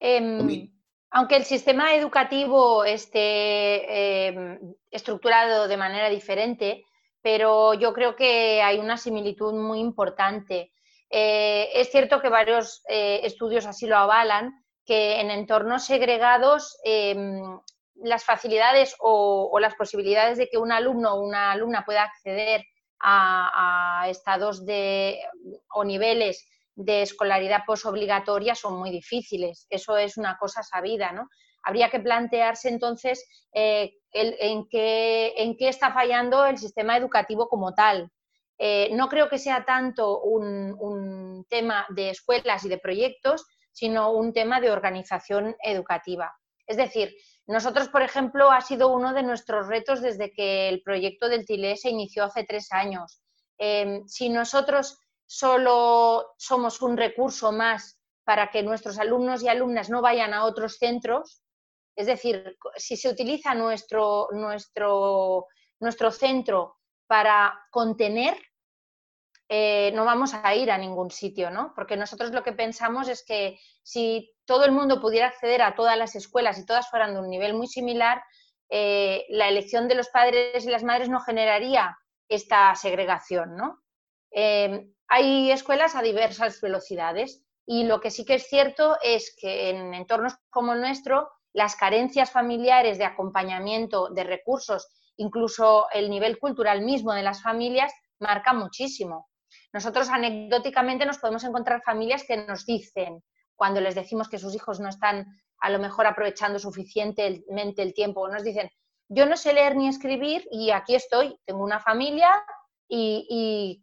Em, 0.00 0.70
aunque 1.10 1.36
el 1.36 1.44
sistema 1.44 1.94
educativo 1.94 2.84
esté 2.84 4.26
em, 4.28 4.74
estructurado 4.90 5.68
de 5.68 5.76
manera 5.76 6.08
diferente, 6.08 6.84
pero 7.22 7.74
yo 7.74 7.92
creo 7.92 8.16
que 8.16 8.62
hay 8.62 8.78
una 8.78 8.96
similitud 8.96 9.52
muy 9.54 9.80
importante. 9.80 10.72
Eh, 11.18 11.70
es 11.80 11.90
cierto 11.90 12.20
que 12.20 12.28
varios 12.28 12.82
eh, 12.90 13.20
estudios 13.22 13.64
así 13.64 13.86
lo 13.86 13.96
avalan, 13.96 14.52
que 14.84 15.18
en 15.18 15.30
entornos 15.30 15.86
segregados 15.86 16.76
em, 16.84 17.58
las 17.94 18.22
facilidades 18.22 18.94
o, 19.00 19.58
las 19.58 19.74
posibilidades 19.76 20.36
de 20.36 20.48
que 20.48 20.58
un 20.58 20.72
alumno 20.72 21.14
o 21.14 21.22
una 21.22 21.52
alumna 21.52 21.86
pueda 21.86 22.02
acceder 22.02 22.66
a, 23.00 24.04
estados 24.10 24.66
de, 24.66 25.22
o 25.70 25.84
niveles 25.84 26.46
de 26.74 27.00
escolaridad 27.00 27.62
posobligatoria 27.66 28.54
son 28.54 28.78
muy 28.78 28.90
difíciles. 28.90 29.66
Eso 29.70 29.96
es 29.96 30.18
una 30.18 30.36
cosa 30.36 30.62
sabida, 30.62 31.12
¿no? 31.12 31.30
Habría 31.62 31.88
que 31.88 32.00
plantearse 32.00 32.68
entonces 32.68 33.26
eh, 33.54 33.94
en, 34.12 34.68
qué, 34.68 35.32
en 35.38 35.56
qué 35.56 35.68
está 35.68 35.94
fallando 35.94 36.44
el 36.44 36.58
sistema 36.58 36.94
educativo 36.98 37.48
como 37.48 37.72
tal. 37.72 38.10
Eh, 38.58 38.88
no 38.92 39.08
creo 39.08 39.28
que 39.28 39.38
sea 39.38 39.64
tanto 39.64 40.20
un, 40.20 41.44
tema 41.48 41.86
de 41.90 42.10
escuelas 42.10 42.64
y 42.64 42.68
de 42.68 42.78
proyectos, 42.78 43.46
sino 43.70 44.12
un 44.12 44.32
tema 44.32 44.60
de 44.60 44.70
organización 44.70 45.54
educativa. 45.62 46.34
Es 46.66 46.76
decir, 46.76 47.14
nosotros, 47.46 47.88
por 47.88 48.02
ejemplo, 48.02 48.50
ha 48.50 48.60
sido 48.60 48.88
uno 48.88 49.12
de 49.12 49.22
nuestros 49.22 49.68
retos 49.68 50.00
desde 50.00 50.32
que 50.32 50.68
el 50.68 50.82
proyecto 50.82 51.28
del 51.28 51.44
TILE 51.44 51.76
se 51.76 51.90
inició 51.90 52.24
hace 52.24 52.44
tres 52.44 52.72
años. 52.72 53.20
Eh, 53.58 54.02
si 54.06 54.28
nosotros 54.28 54.98
solo 55.26 56.34
somos 56.38 56.82
un 56.82 56.96
recurso 56.96 57.52
más 57.52 58.00
para 58.24 58.50
que 58.50 58.62
nuestros 58.62 58.98
alumnos 58.98 59.42
y 59.42 59.48
alumnas 59.48 59.88
no 59.88 60.02
vayan 60.02 60.34
a 60.34 60.44
otros 60.44 60.78
centros, 60.78 61.42
es 61.94 62.06
decir, 62.06 62.56
si 62.76 62.96
se 62.96 63.08
utiliza 63.08 63.54
nuestro, 63.54 64.28
nuestro, 64.32 65.46
nuestro 65.80 66.10
centro 66.10 66.76
para 67.06 67.58
contener, 67.70 68.36
eh, 69.48 69.92
no 69.94 70.04
vamos 70.04 70.34
a 70.34 70.54
ir 70.54 70.70
a 70.70 70.78
ningún 70.78 71.10
sitio, 71.10 71.50
¿no? 71.50 71.72
Porque 71.74 71.96
nosotros 71.96 72.32
lo 72.32 72.42
que 72.42 72.52
pensamos 72.52 73.08
es 73.08 73.24
que 73.24 73.58
si 73.82 74.34
todo 74.44 74.64
el 74.64 74.72
mundo 74.72 75.00
pudiera 75.00 75.28
acceder 75.28 75.62
a 75.62 75.74
todas 75.74 75.96
las 75.96 76.16
escuelas 76.16 76.58
y 76.58 76.66
todas 76.66 76.90
fueran 76.90 77.14
de 77.14 77.20
un 77.20 77.30
nivel 77.30 77.54
muy 77.54 77.68
similar, 77.68 78.22
eh, 78.68 79.24
la 79.28 79.48
elección 79.48 79.86
de 79.86 79.94
los 79.94 80.08
padres 80.08 80.64
y 80.64 80.70
las 80.70 80.82
madres 80.82 81.08
no 81.08 81.20
generaría 81.20 81.96
esta 82.28 82.74
segregación, 82.74 83.56
¿no? 83.56 83.80
Eh, 84.32 84.88
hay 85.06 85.52
escuelas 85.52 85.94
a 85.94 86.02
diversas 86.02 86.60
velocidades 86.60 87.44
y 87.64 87.84
lo 87.84 88.00
que 88.00 88.10
sí 88.10 88.24
que 88.24 88.34
es 88.34 88.48
cierto 88.48 88.96
es 89.02 89.34
que 89.40 89.70
en 89.70 89.94
entornos 89.94 90.34
como 90.50 90.72
el 90.72 90.80
nuestro, 90.80 91.30
las 91.52 91.76
carencias 91.76 92.30
familiares 92.30 92.98
de 92.98 93.04
acompañamiento, 93.04 94.10
de 94.10 94.24
recursos, 94.24 94.88
incluso 95.16 95.86
el 95.92 96.10
nivel 96.10 96.38
cultural 96.38 96.82
mismo 96.82 97.12
de 97.12 97.22
las 97.22 97.42
familias, 97.42 97.92
marca 98.18 98.52
muchísimo. 98.52 99.28
Nosotros 99.72 100.08
anecdóticamente 100.08 101.06
nos 101.06 101.18
podemos 101.18 101.44
encontrar 101.44 101.82
familias 101.82 102.24
que 102.24 102.36
nos 102.36 102.64
dicen, 102.64 103.22
cuando 103.54 103.80
les 103.80 103.94
decimos 103.94 104.28
que 104.28 104.38
sus 104.38 104.54
hijos 104.54 104.80
no 104.80 104.88
están 104.88 105.26
a 105.60 105.70
lo 105.70 105.78
mejor 105.78 106.06
aprovechando 106.06 106.58
suficientemente 106.58 107.82
el 107.82 107.94
tiempo, 107.94 108.28
nos 108.28 108.44
dicen, 108.44 108.70
yo 109.08 109.26
no 109.26 109.36
sé 109.36 109.52
leer 109.52 109.76
ni 109.76 109.88
escribir 109.88 110.46
y 110.50 110.70
aquí 110.70 110.94
estoy, 110.94 111.38
tengo 111.44 111.62
una 111.64 111.80
familia 111.80 112.28
y, 112.88 113.82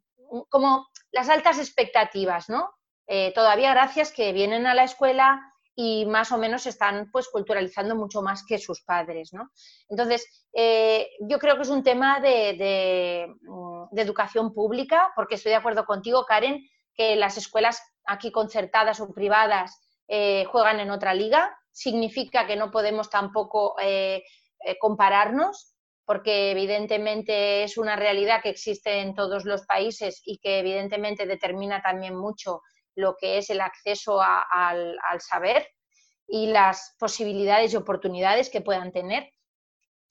como 0.49 0.87
las 1.11 1.29
altas 1.29 1.59
expectativas, 1.59 2.49
¿no? 2.49 2.69
Eh, 3.07 3.31
todavía 3.33 3.71
gracias 3.71 4.11
que 4.11 4.31
vienen 4.33 4.65
a 4.65 4.73
la 4.73 4.83
escuela 4.83 5.52
y 5.75 6.05
más 6.05 6.31
o 6.31 6.37
menos 6.37 6.65
están 6.65 7.09
pues 7.11 7.27
culturalizando 7.29 7.95
mucho 7.95 8.21
más 8.21 8.45
que 8.45 8.59
sus 8.59 8.81
padres, 8.81 9.33
¿no? 9.33 9.49
Entonces, 9.89 10.47
eh, 10.53 11.09
yo 11.21 11.39
creo 11.39 11.55
que 11.55 11.63
es 11.63 11.69
un 11.69 11.83
tema 11.83 12.19
de, 12.19 12.53
de, 12.53 13.27
de, 13.91 14.01
educación 14.01 14.53
pública, 14.53 15.11
porque 15.15 15.35
estoy 15.35 15.51
de 15.51 15.57
acuerdo 15.57 15.85
contigo, 15.85 16.25
Karen, 16.25 16.63
que 16.93 17.15
las 17.15 17.37
escuelas 17.37 17.81
aquí 18.05 18.31
concertadas 18.31 18.99
o 18.99 19.11
privadas 19.13 19.81
eh, 20.07 20.45
juegan 20.45 20.79
en 20.79 20.91
otra 20.91 21.13
liga 21.13 21.57
significa 21.71 22.45
que 22.45 22.55
no 22.55 22.69
podemos 22.69 23.09
tampoco 23.09 23.75
eh, 23.81 24.23
compararnos, 24.79 25.73
porque 26.05 26.51
evidentemente 26.51 27.63
es 27.63 27.77
una 27.77 27.95
realidad 27.95 28.43
que 28.43 28.49
existe 28.49 28.99
en 28.99 29.15
todos 29.15 29.45
los 29.45 29.65
países 29.65 30.21
y 30.23 30.37
que 30.37 30.59
evidentemente 30.59 31.25
determina 31.25 31.81
también 31.81 32.15
mucho 32.15 32.61
lo 32.95 33.15
que 33.17 33.37
es 33.37 33.49
el 33.49 33.61
acceso 33.61 34.21
al, 34.21 34.97
saber 35.19 35.67
y 36.27 36.47
las 36.47 36.95
posibilidades 36.99 37.73
y 37.73 37.77
oportunidades 37.77 38.49
que 38.49 38.61
puedan 38.61 38.91
tener. 38.91 39.31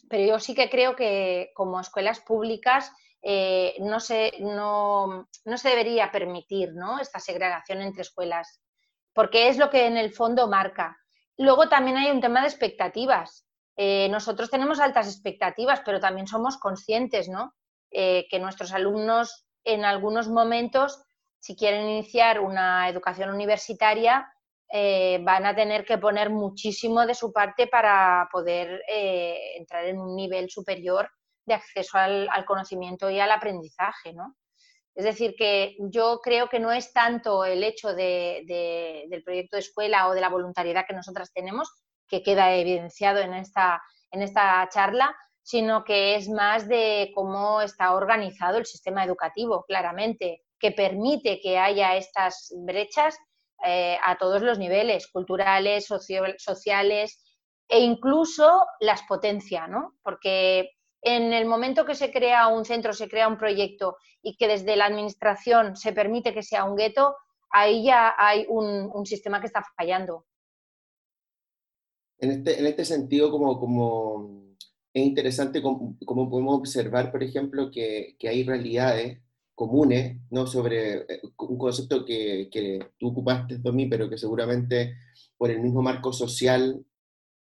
Pero 0.09 0.25
yo 0.25 0.39
sí 0.39 0.55
que 0.55 0.69
creo 0.69 0.97
que 0.97 1.51
como 1.55 1.81
escuelas 1.81 2.21
públicas 2.21 2.93
eh, 3.23 3.77
no, 3.81 4.01
se, 4.01 4.33
no, 4.41 5.29
se 5.57 5.69
debería 5.69 6.11
permitir 6.11 6.73
¿no? 6.75 6.99
esta 6.99 7.21
segregación 7.21 7.81
entre 7.81 8.03
escuelas, 8.03 8.61
porque 9.13 9.49
es 9.49 9.59
lo 9.59 9.71
que 9.71 9.87
en 9.87 9.97
el 9.97 10.13
fondo 10.13 10.49
marca. 10.49 10.97
Luego 11.39 11.69
también 11.69 11.97
hay 11.97 12.11
un 12.11 12.21
tema 12.21 12.41
de 12.41 12.49
expectativas. 12.49 13.47
Eh, 13.77 14.09
nosotros 14.11 14.51
tenemos 14.51 14.81
altas 14.81 15.07
expectativas, 15.07 15.81
pero 15.85 15.99
también 15.99 16.27
somos 16.27 16.59
conscientes 16.59 17.29
¿no? 17.29 17.55
Eh, 17.91 18.27
que 18.31 18.39
nuestros 18.39 18.73
alumnos 18.73 19.47
en 19.65 19.85
algunos 19.85 20.29
momentos, 20.29 21.05
si 21.43 21.57
quieren 21.57 21.89
iniciar 21.89 22.39
una 22.39 22.89
educación 22.89 23.31
universitaria, 23.31 24.33
van 24.73 25.45
a 25.45 25.55
tener 25.55 25.85
que 25.85 25.99
poner 25.99 26.31
muchísimo 26.31 27.05
de 27.05 27.15
su 27.15 27.33
parte 27.33 27.67
para 27.67 28.29
poder 28.33 28.83
entrar 28.89 29.85
en 29.85 29.99
un 29.99 30.15
nivel 30.15 30.49
superior 30.49 31.11
de 31.45 31.55
acceso 31.55 31.99
al, 31.99 32.45
conocimiento 32.47 33.11
y 33.11 33.19
al 33.19 33.33
aprendizaje, 33.33 34.13
¿no? 34.13 34.37
Es 34.95 35.05
decir, 35.05 35.35
que 35.37 35.75
yo 35.91 36.21
creo 36.23 36.49
que 36.49 36.61
no 36.61 36.71
es 36.71 36.93
tanto 36.93 37.45
el 37.45 37.65
hecho 37.65 37.95
del 37.95 39.23
proyecto 39.25 39.57
de 39.57 39.61
escuela 39.61 40.09
o 40.09 40.15
de 40.15 40.21
la 40.21 40.29
voluntariedad 40.29 40.85
que 40.87 40.95
nosotras 40.95 41.33
tenemos, 41.33 41.69
que 42.07 42.23
queda 42.23 42.55
evidenciado 42.55 43.19
en 43.19 43.35
esta, 43.35 43.83
en 44.11 44.23
esta 44.23 44.69
charla, 44.71 45.17
sino 45.43 45.83
que 45.83 46.15
es 46.15 46.29
más 46.29 46.69
de 46.69 47.11
cómo 47.15 47.63
está 47.63 47.95
organizado 47.95 48.59
el 48.59 48.67
sistema 48.67 49.03
educativo, 49.03 49.65
claramente, 49.67 50.43
que 50.63 50.71
permite 50.71 51.41
que 51.41 51.59
haya 51.59 51.97
estas 51.97 52.55
brechas 52.57 53.19
eh, 53.67 53.99
a 54.05 54.17
todos 54.17 54.43
los 54.43 54.61
niveles, 54.61 55.09
culturales, 55.09 55.89
sociales 56.39 57.21
e 57.69 57.81
incluso 57.81 58.65
las 58.81 59.03
potencia, 59.03 59.67
¿no? 59.67 59.97
Porque 60.05 60.71
en 61.03 61.33
el 61.33 61.47
momento 61.47 61.85
que 61.85 61.97
se 61.97 62.13
crea 62.13 62.47
un 62.47 62.65
centro, 62.65 62.93
se 62.93 63.09
crea 63.09 63.27
un 63.27 63.39
proyecto 63.39 63.97
y 64.23 64.37
que 64.37 64.47
desde 64.47 64.77
la 64.77 64.87
administración 64.87 65.77
se 65.77 65.93
permite 65.93 66.33
que 66.33 66.45
sea 66.45 66.65
un 66.65 66.77
gueto, 66.77 67.17
ahí 67.51 67.85
ya 67.85 68.15
hay 68.17 68.47
un, 68.49 69.05
sistema 69.05 69.41
que 69.41 69.49
está 69.49 69.65
fallando. 69.77 70.27
En 72.19 72.31
este, 72.31 72.69
este 72.69 72.85
sentido, 72.85 73.33
como, 73.33 74.55
es 74.95 75.05
interesante 75.05 75.61
como, 75.61 75.97
podemos 76.31 76.57
observar, 76.57 77.11
por 77.11 77.25
ejemplo, 77.25 77.73
que, 77.73 78.17
hay 78.23 78.45
realidades 78.45 79.19
comunes 79.55 80.19
¿no? 80.31 80.47
sobre 80.47 80.99
eh, 80.99 81.21
un 81.39 81.59
concepto 81.59 82.05
que, 82.05 82.49
que 82.51 82.79
tú 82.99 83.09
ocupaste, 83.09 83.59
Tommy, 83.59 83.87
pero 83.87 84.09
que 84.09 84.19
seguramente 84.19 84.97
por 85.37 85.51
el 85.51 85.61
mismo 85.61 85.83
marco 85.83 86.13
social 86.13 86.85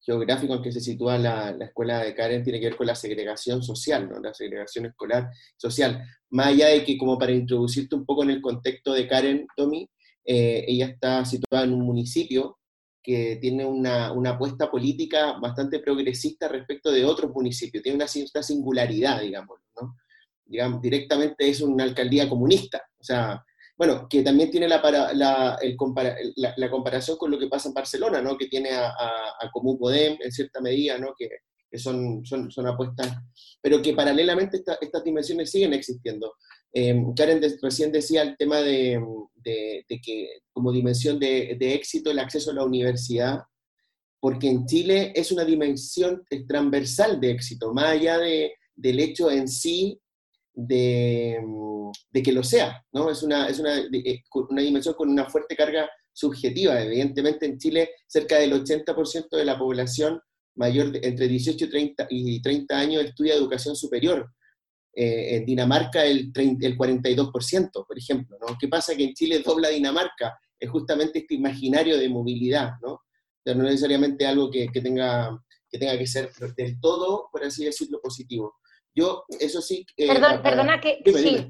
geográfico 0.04 0.54
en 0.54 0.62
que 0.62 0.72
se 0.72 0.80
sitúa 0.80 1.16
la, 1.16 1.56
escuela 1.60 2.00
de 2.02 2.14
Karen 2.14 2.42
tiene 2.42 2.58
que 2.58 2.66
ver 2.66 2.76
con 2.76 2.86
la 2.86 2.94
segregación 2.94 3.62
social, 3.62 4.08
¿no? 4.08 4.18
la 4.18 4.34
segregación 4.34 4.86
escolar 4.86 5.30
social. 5.56 6.02
Más 6.30 6.48
allá 6.48 6.68
de 6.68 6.84
que, 6.84 6.98
como 6.98 7.18
para 7.18 7.32
introducirte 7.32 7.94
un 7.94 8.04
poco 8.04 8.24
en 8.24 8.30
el 8.30 8.42
contexto 8.42 8.92
de 8.92 9.06
Karen, 9.06 9.46
Tommy, 9.56 9.88
eh, 10.24 10.64
ella 10.66 10.86
está 10.86 11.24
situada 11.24 11.64
en 11.64 11.72
un 11.72 11.82
municipio 11.82 12.58
que 13.02 13.38
tiene 13.40 13.64
una, 13.64 14.12
una, 14.12 14.30
apuesta 14.30 14.70
política 14.70 15.38
bastante 15.40 15.80
progresista 15.80 16.46
respecto 16.46 16.92
de 16.92 17.04
otros 17.04 17.32
municipios, 17.32 17.82
tiene 17.82 17.96
una 17.96 18.06
cierta 18.06 18.44
singularidad, 18.44 19.20
digamos, 19.20 19.58
¿no? 19.80 19.96
Digamos, 20.44 20.82
directamente 20.82 21.48
es 21.48 21.60
una 21.60 21.84
alcaldía 21.84 22.28
comunista, 22.28 22.82
o 22.98 23.04
sea, 23.04 23.42
bueno, 23.76 24.06
que 24.08 24.22
también 24.22 24.50
tiene 24.50 24.68
la, 24.68 24.80
la, 25.14 25.58
la, 26.56 26.70
comparación 26.70 27.16
con 27.16 27.30
lo 27.30 27.38
que 27.38 27.48
pasa 27.48 27.68
en 27.68 27.74
Barcelona, 27.74 28.20
¿no? 28.20 28.36
que 28.36 28.46
tiene 28.46 28.70
a, 28.70 28.90
a, 28.90 29.50
Comú 29.50 29.78
Podem 29.78 30.18
en 30.20 30.30
cierta 30.30 30.60
medida, 30.60 30.98
¿no? 30.98 31.14
que, 31.18 31.28
son, 31.78 32.24
son, 32.24 32.50
son, 32.50 32.66
apuestas, 32.66 33.16
pero 33.60 33.80
que 33.80 33.94
paralelamente 33.94 34.62
estas 34.80 35.04
dimensiones 35.04 35.50
siguen 35.50 35.72
existiendo. 35.72 36.34
Eh, 36.72 36.94
Karen 37.16 37.40
recién 37.62 37.90
decía 37.90 38.22
el 38.22 38.36
tema 38.36 38.58
de, 38.60 39.02
de, 39.36 39.84
que 39.88 40.42
como 40.52 40.70
dimensión 40.70 41.18
de, 41.18 41.56
de, 41.58 41.74
éxito 41.74 42.10
el 42.10 42.18
acceso 42.18 42.50
a 42.50 42.54
la 42.54 42.64
universidad, 42.64 43.40
porque 44.20 44.48
en 44.48 44.66
Chile 44.66 45.12
es 45.16 45.32
una 45.32 45.44
dimensión 45.44 46.22
transversal 46.46 47.18
de 47.18 47.30
éxito, 47.30 47.72
más 47.72 47.86
allá 47.86 48.18
de, 48.18 48.52
del 48.76 49.00
hecho 49.00 49.30
en 49.30 49.48
sí 49.48 49.98
de, 50.54 51.40
de 52.10 52.22
que 52.22 52.32
lo 52.32 52.42
sea, 52.42 52.84
¿no? 52.92 53.10
Es 53.10 53.22
una, 53.22 53.48
es 53.48 53.58
una, 53.58 53.78
eh, 53.78 54.22
una 54.50 54.62
dimensión 54.62 54.94
con 54.94 55.08
una 55.08 55.28
fuerte 55.28 55.56
carga 55.56 55.88
subjetiva. 56.12 56.80
Evidentemente 56.82 57.46
en 57.46 57.58
Chile 57.58 57.90
cerca 58.06 58.38
del 58.38 58.52
80% 58.52 59.28
de 59.30 59.44
la 59.44 59.58
población 59.58 60.20
mayor 60.54 60.92
de, 60.92 61.00
entre 61.02 61.28
18 61.28 61.64
y 61.64 61.68
30, 61.68 62.06
y 62.10 62.42
30 62.42 62.78
años 62.78 63.04
estudia 63.04 63.34
educación 63.34 63.76
superior. 63.76 64.30
Eh, 64.94 65.36
en 65.36 65.46
Dinamarca 65.46 66.04
el, 66.04 66.30
el 66.34 66.76
42%, 66.76 67.86
por 67.86 67.98
ejemplo. 67.98 68.36
¿no? 68.40 68.58
¿Qué 68.60 68.68
pasa? 68.68 68.94
Que 68.94 69.04
en 69.04 69.14
Chile 69.14 69.42
dobla 69.44 69.70
Dinamarca. 69.70 70.38
Es 70.58 70.70
justamente 70.70 71.20
este 71.20 71.34
imaginario 71.34 71.98
de 71.98 72.08
movilidad, 72.08 72.74
¿no? 72.82 73.00
Pero 73.42 73.58
no 73.58 73.64
necesariamente 73.64 74.26
algo 74.26 74.48
que, 74.48 74.68
que, 74.68 74.80
tenga, 74.80 75.36
que 75.68 75.78
tenga 75.78 75.98
que 75.98 76.06
ser 76.06 76.30
del 76.56 76.78
todo, 76.78 77.28
por 77.32 77.42
así 77.42 77.64
decirlo, 77.64 78.00
positivo. 78.00 78.54
Yo, 78.94 79.24
eso 79.40 79.62
sí... 79.62 79.86
Eh, 79.96 80.06
Perdón, 80.08 80.42
perdona 80.42 80.80
que... 80.80 81.02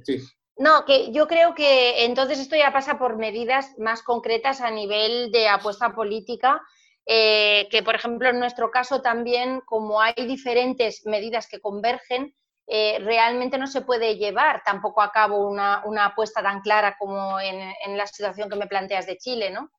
sí. 0.04 0.18
No, 0.56 0.84
que 0.84 1.10
yo 1.12 1.26
creo 1.26 1.54
que 1.54 2.04
entonces 2.04 2.38
esto 2.38 2.54
ya 2.56 2.72
pasa 2.72 2.98
por 2.98 3.16
medidas 3.16 3.76
más 3.78 4.02
concretas 4.02 4.60
a 4.60 4.70
nivel 4.70 5.32
de 5.32 5.48
apuesta 5.48 5.94
política, 5.94 6.60
eh, 7.06 7.66
que 7.70 7.82
por 7.82 7.94
ejemplo 7.94 8.28
en 8.28 8.38
nuestro 8.38 8.70
caso 8.70 9.00
también, 9.00 9.62
como 9.64 10.00
hay 10.00 10.14
diferentes 10.14 11.04
medidas 11.06 11.48
que 11.48 11.58
convergen, 11.58 12.34
eh, 12.68 12.98
realmente 13.00 13.58
no 13.58 13.66
se 13.66 13.80
puede 13.80 14.16
llevar 14.16 14.62
tampoco 14.64 15.00
a 15.02 15.10
cabo 15.10 15.48
una, 15.48 15.82
apuesta 16.04 16.42
tan 16.42 16.60
clara 16.60 16.96
como 16.98 17.40
en, 17.40 17.96
la 17.96 18.06
situación 18.06 18.48
que 18.48 18.56
me 18.56 18.68
planteas 18.68 19.06
de 19.06 19.18
Chile, 19.18 19.50
¿no? 19.50 19.70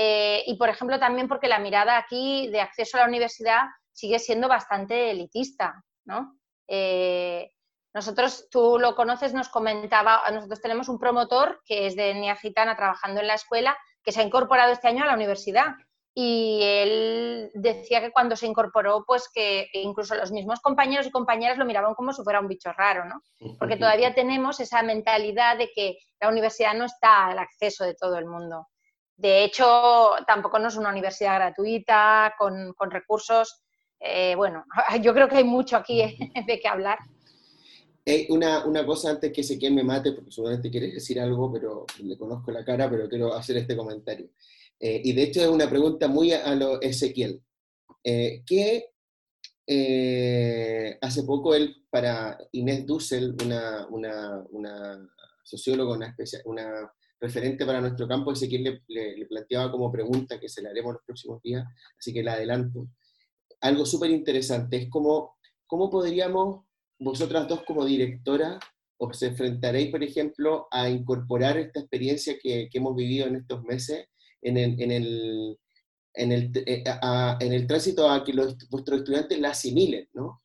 y 0.00 0.54
por 0.58 0.68
ejemplo 0.68 1.00
también 1.00 1.26
porque 1.26 1.48
la 1.48 1.58
mirada 1.58 1.98
aquí 1.98 2.48
de 2.52 2.60
acceso 2.60 2.96
a 2.96 3.00
la 3.00 3.08
universidad 3.08 3.62
sigue 3.92 4.20
siendo 4.20 4.46
bastante 4.46 5.10
elitista, 5.10 5.84
¿no? 6.04 6.37
Eh, 6.68 7.50
nosotros, 7.94 8.48
tú 8.50 8.78
lo 8.78 8.94
conoces, 8.94 9.34
nos 9.34 9.48
comentaba, 9.48 10.22
nosotros 10.30 10.60
tenemos 10.60 10.88
un 10.88 10.98
promotor 10.98 11.60
que 11.64 11.86
es 11.86 11.96
de 11.96 12.10
etnia 12.10 12.36
gitana 12.36 12.76
trabajando 12.76 13.20
en 13.20 13.26
la 13.26 13.34
escuela, 13.34 13.76
que 14.02 14.12
se 14.12 14.20
ha 14.20 14.24
incorporado 14.24 14.72
este 14.72 14.88
año 14.88 15.02
a 15.02 15.06
la 15.06 15.14
universidad. 15.14 15.74
Y 16.14 16.60
él 16.62 17.50
decía 17.54 18.00
que 18.00 18.10
cuando 18.10 18.34
se 18.34 18.46
incorporó, 18.46 19.04
pues 19.06 19.28
que 19.32 19.68
incluso 19.72 20.16
los 20.16 20.32
mismos 20.32 20.60
compañeros 20.60 21.06
y 21.06 21.10
compañeras 21.10 21.58
lo 21.58 21.64
miraban 21.64 21.94
como 21.94 22.12
si 22.12 22.22
fuera 22.22 22.40
un 22.40 22.48
bicho 22.48 22.72
raro, 22.72 23.04
¿no? 23.04 23.22
Porque 23.58 23.76
todavía 23.76 24.14
tenemos 24.14 24.58
esa 24.58 24.82
mentalidad 24.82 25.56
de 25.56 25.70
que 25.74 25.98
la 26.20 26.28
universidad 26.28 26.74
no 26.74 26.86
está 26.86 27.26
al 27.26 27.38
acceso 27.38 27.84
de 27.84 27.94
todo 27.94 28.18
el 28.18 28.26
mundo. 28.26 28.66
De 29.16 29.44
hecho, 29.44 30.16
tampoco 30.26 30.58
no 30.58 30.68
es 30.68 30.76
una 30.76 30.90
universidad 30.90 31.36
gratuita, 31.36 32.34
con, 32.36 32.72
con 32.74 32.90
recursos 32.90 33.62
eh, 34.00 34.34
bueno, 34.36 34.64
yo 35.02 35.12
creo 35.14 35.28
que 35.28 35.36
hay 35.36 35.44
mucho 35.44 35.76
aquí 35.76 36.02
de 36.46 36.60
qué 36.60 36.68
hablar. 36.68 36.98
una, 38.28 38.64
una, 38.64 38.86
cosa 38.86 39.10
antes 39.10 39.32
que 39.32 39.40
Ezequiel 39.42 39.74
me 39.74 39.84
mate, 39.84 40.12
porque 40.12 40.30
seguramente 40.30 40.70
quieres 40.70 40.94
decir 40.94 41.20
algo, 41.20 41.52
pero 41.52 41.84
le 42.02 42.16
conozco 42.16 42.50
la 42.50 42.64
cara, 42.64 42.88
pero 42.88 43.08
quiero 43.08 43.34
hacer 43.34 43.56
este 43.58 43.76
comentario. 43.76 44.30
Eh, 44.80 45.02
y 45.04 45.12
de 45.12 45.24
hecho 45.24 45.40
es 45.40 45.48
una 45.48 45.68
pregunta 45.68 46.08
muy 46.08 46.32
a, 46.32 46.54
lo 46.54 46.80
Ezequiel. 46.80 47.42
Eh, 48.04 48.42
que 48.46 48.86
hace 51.02 51.24
poco 51.24 51.54
él, 51.54 51.84
para 51.90 52.38
Inés 52.52 52.86
Dussel, 52.86 53.36
una, 53.44 53.86
una, 53.88 54.42
una 54.50 55.10
socióloga, 55.42 55.92
una, 55.92 56.16
una 56.46 56.92
referente 57.20 57.66
para 57.66 57.80
nuestro 57.80 58.06
campo, 58.08 58.32
Ezequiel 58.32 58.82
le, 58.86 59.16
le, 59.16 59.26
planteaba 59.26 59.70
como 59.70 59.90
pregunta 59.90 60.38
que 60.38 60.48
se 60.48 60.62
le 60.62 60.68
haremos 60.68 60.94
los 60.94 61.02
próximos 61.04 61.42
días, 61.42 61.64
así 61.98 62.12
que 62.12 62.22
la 62.22 62.34
adelanto 62.34 62.88
algo 63.60 63.86
súper 63.86 64.10
interesante, 64.10 64.76
es 64.76 64.90
como, 64.90 65.36
¿cómo 65.66 65.90
podríamos, 65.90 66.64
vosotras 66.98 67.48
dos 67.48 67.62
como 67.64 67.84
directora, 67.84 68.58
os 68.98 69.22
enfrentaréis, 69.22 69.90
por 69.90 70.02
ejemplo, 70.02 70.66
a 70.70 70.88
incorporar 70.88 71.56
esta 71.56 71.80
experiencia 71.80 72.36
que, 72.40 72.68
hemos 72.72 72.96
vivido 72.96 73.26
en 73.26 73.36
estos 73.36 73.62
meses 73.62 74.06
en 74.42 74.56
el, 74.56 74.80
en 74.80 74.90
el, 74.90 75.58
en 76.14 76.32
el, 76.32 76.52
eh, 76.66 76.84
en 77.40 77.52
el 77.52 77.66
tránsito 77.66 78.10
a 78.10 78.24
que 78.24 78.32
los, 78.32 78.56
vuestros 78.68 79.00
estudiantes 79.00 79.38
la 79.38 79.50
asimilen, 79.50 80.08
¿no? 80.12 80.42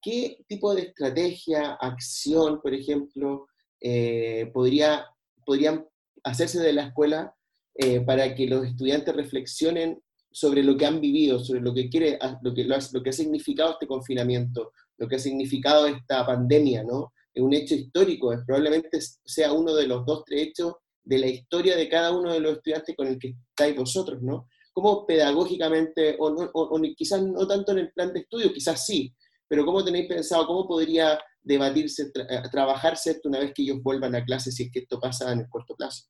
¿Qué 0.00 0.44
tipo 0.46 0.74
de 0.74 0.82
estrategia, 0.82 1.72
acción, 1.80 2.60
por 2.62 2.72
ejemplo, 2.74 3.48
eh, 3.80 4.50
podría, 4.54 5.06
podrían 5.44 5.84
hacerse 6.22 6.60
de 6.60 6.72
la 6.72 6.88
escuela 6.88 7.34
eh, 7.74 8.00
para 8.00 8.34
que 8.34 8.46
los 8.46 8.64
estudiantes 8.64 9.14
reflexionen 9.14 10.00
sobre 10.36 10.62
lo 10.62 10.76
que 10.76 10.84
han 10.84 11.00
vivido, 11.00 11.38
sobre 11.38 11.62
lo 11.62 11.72
que 11.72 11.88
quiere, 11.88 12.18
lo 12.42 12.52
que, 12.52 12.64
lo, 12.64 13.02
que 13.02 13.08
ha 13.08 13.12
significado 13.12 13.70
este 13.72 13.86
confinamiento, 13.86 14.72
lo 14.98 15.08
que 15.08 15.16
ha 15.16 15.18
significado 15.18 15.86
esta 15.86 16.26
pandemia, 16.26 16.84
¿no? 16.84 17.14
Es 17.32 17.42
un 17.42 17.54
hecho 17.54 17.74
histórico, 17.74 18.34
es, 18.34 18.40
probablemente 18.46 18.98
sea 19.00 19.54
uno 19.54 19.74
de 19.74 19.86
los 19.86 20.04
dos, 20.04 20.24
tres 20.26 20.48
hechos 20.48 20.74
de 21.02 21.18
la 21.20 21.26
historia 21.28 21.74
de 21.74 21.88
cada 21.88 22.12
uno 22.12 22.34
de 22.34 22.40
los 22.40 22.56
estudiantes 22.56 22.94
con 22.94 23.06
el 23.06 23.18
que 23.18 23.34
estáis 23.48 23.74
vosotros, 23.74 24.20
¿no? 24.20 24.46
¿Cómo 24.74 25.06
pedagógicamente, 25.06 26.16
o, 26.18 26.26
o, 26.52 26.82
quizás 26.94 27.22
no 27.22 27.46
tanto 27.46 27.72
en 27.72 27.78
el 27.78 27.92
plan 27.92 28.12
de 28.12 28.20
estudio, 28.20 28.52
quizás 28.52 28.84
sí, 28.84 29.14
pero 29.48 29.64
cómo 29.64 29.82
tenéis 29.82 30.06
pensado, 30.06 30.46
cómo 30.46 30.68
podría 30.68 31.18
debatirse, 31.42 32.12
eh, 32.14 32.42
trabajarse 32.52 33.12
esto 33.12 33.30
una 33.30 33.38
vez 33.38 33.54
que 33.54 33.62
ellos 33.62 33.82
vuelvan 33.82 34.14
a 34.14 34.22
clase, 34.22 34.52
si 34.52 34.64
es 34.64 34.70
que 34.70 34.80
esto 34.80 35.00
pasa 35.00 35.32
en 35.32 35.38
el 35.38 35.48
corto 35.48 35.74
plazo? 35.74 36.04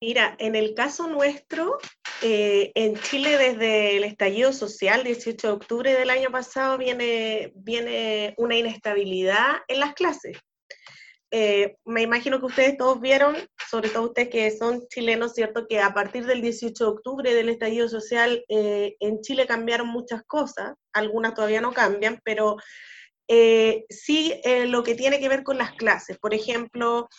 Mira, 0.00 0.36
en 0.38 0.54
el 0.54 0.74
caso 0.74 1.08
nuestro, 1.08 1.76
eh, 2.22 2.70
en 2.76 2.96
Chile 3.00 3.36
desde 3.36 3.96
el 3.96 4.04
estallido 4.04 4.52
social, 4.52 5.02
18 5.02 5.46
de 5.48 5.52
octubre 5.52 5.92
del 5.92 6.10
año 6.10 6.30
pasado, 6.30 6.78
viene, 6.78 7.52
viene 7.56 8.32
una 8.36 8.56
inestabilidad 8.56 9.56
en 9.66 9.80
las 9.80 9.94
clases. 9.94 10.38
Eh, 11.32 11.76
me 11.84 12.02
imagino 12.02 12.38
que 12.38 12.46
ustedes 12.46 12.76
todos 12.76 13.00
vieron, 13.00 13.36
sobre 13.68 13.88
todo 13.88 14.04
ustedes 14.04 14.28
que 14.28 14.56
son 14.56 14.86
chilenos, 14.86 15.34
¿cierto? 15.34 15.66
Que 15.66 15.80
a 15.80 15.92
partir 15.92 16.26
del 16.26 16.42
18 16.42 16.84
de 16.84 16.90
octubre 16.90 17.34
del 17.34 17.48
estallido 17.48 17.88
social 17.88 18.44
eh, 18.48 18.94
en 19.00 19.20
Chile 19.20 19.48
cambiaron 19.48 19.88
muchas 19.88 20.22
cosas, 20.22 20.74
algunas 20.92 21.34
todavía 21.34 21.60
no 21.60 21.72
cambian, 21.72 22.20
pero 22.24 22.56
sí 23.90 24.40
lo 24.68 24.82
que 24.82 24.94
tiene 24.94 25.20
que 25.20 25.28
ver 25.28 25.42
con 25.42 25.58
las 25.58 25.72
clases. 25.72 26.16
Por 26.18 26.32
ejemplo, 26.32 27.10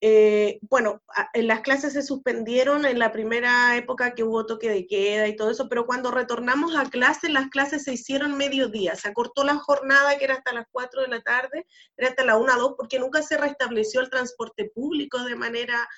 eh, 0.00 0.58
bueno, 0.62 1.02
las 1.34 1.60
clases 1.62 1.94
se 1.94 2.02
suspendieron 2.02 2.84
en 2.84 2.98
la 2.98 3.12
primera 3.12 3.76
época 3.76 4.14
que 4.14 4.24
hubo 4.24 4.44
toque 4.44 4.68
de 4.68 4.86
queda 4.86 5.26
y 5.26 5.36
todo 5.36 5.50
eso, 5.50 5.68
pero 5.68 5.86
cuando 5.86 6.10
retornamos 6.10 6.76
a 6.76 6.84
clases, 6.90 7.30
las 7.30 7.48
clases 7.48 7.84
se 7.84 7.94
hicieron 7.94 8.36
mediodía, 8.36 8.94
se 8.94 9.08
acortó 9.08 9.42
la 9.42 9.56
jornada 9.56 10.18
que 10.18 10.24
era 10.24 10.34
hasta 10.34 10.52
las 10.52 10.66
4 10.70 11.02
de 11.02 11.08
la 11.08 11.22
tarde, 11.22 11.66
era 11.96 12.10
hasta 12.10 12.24
la 12.24 12.36
1 12.36 12.56
2, 12.58 12.74
porque 12.76 12.98
nunca 12.98 13.22
se 13.22 13.38
restableció 13.38 14.00
el 14.00 14.10
transporte 14.10 14.70
público 14.74 15.24
de 15.24 15.36
manera 15.36 15.88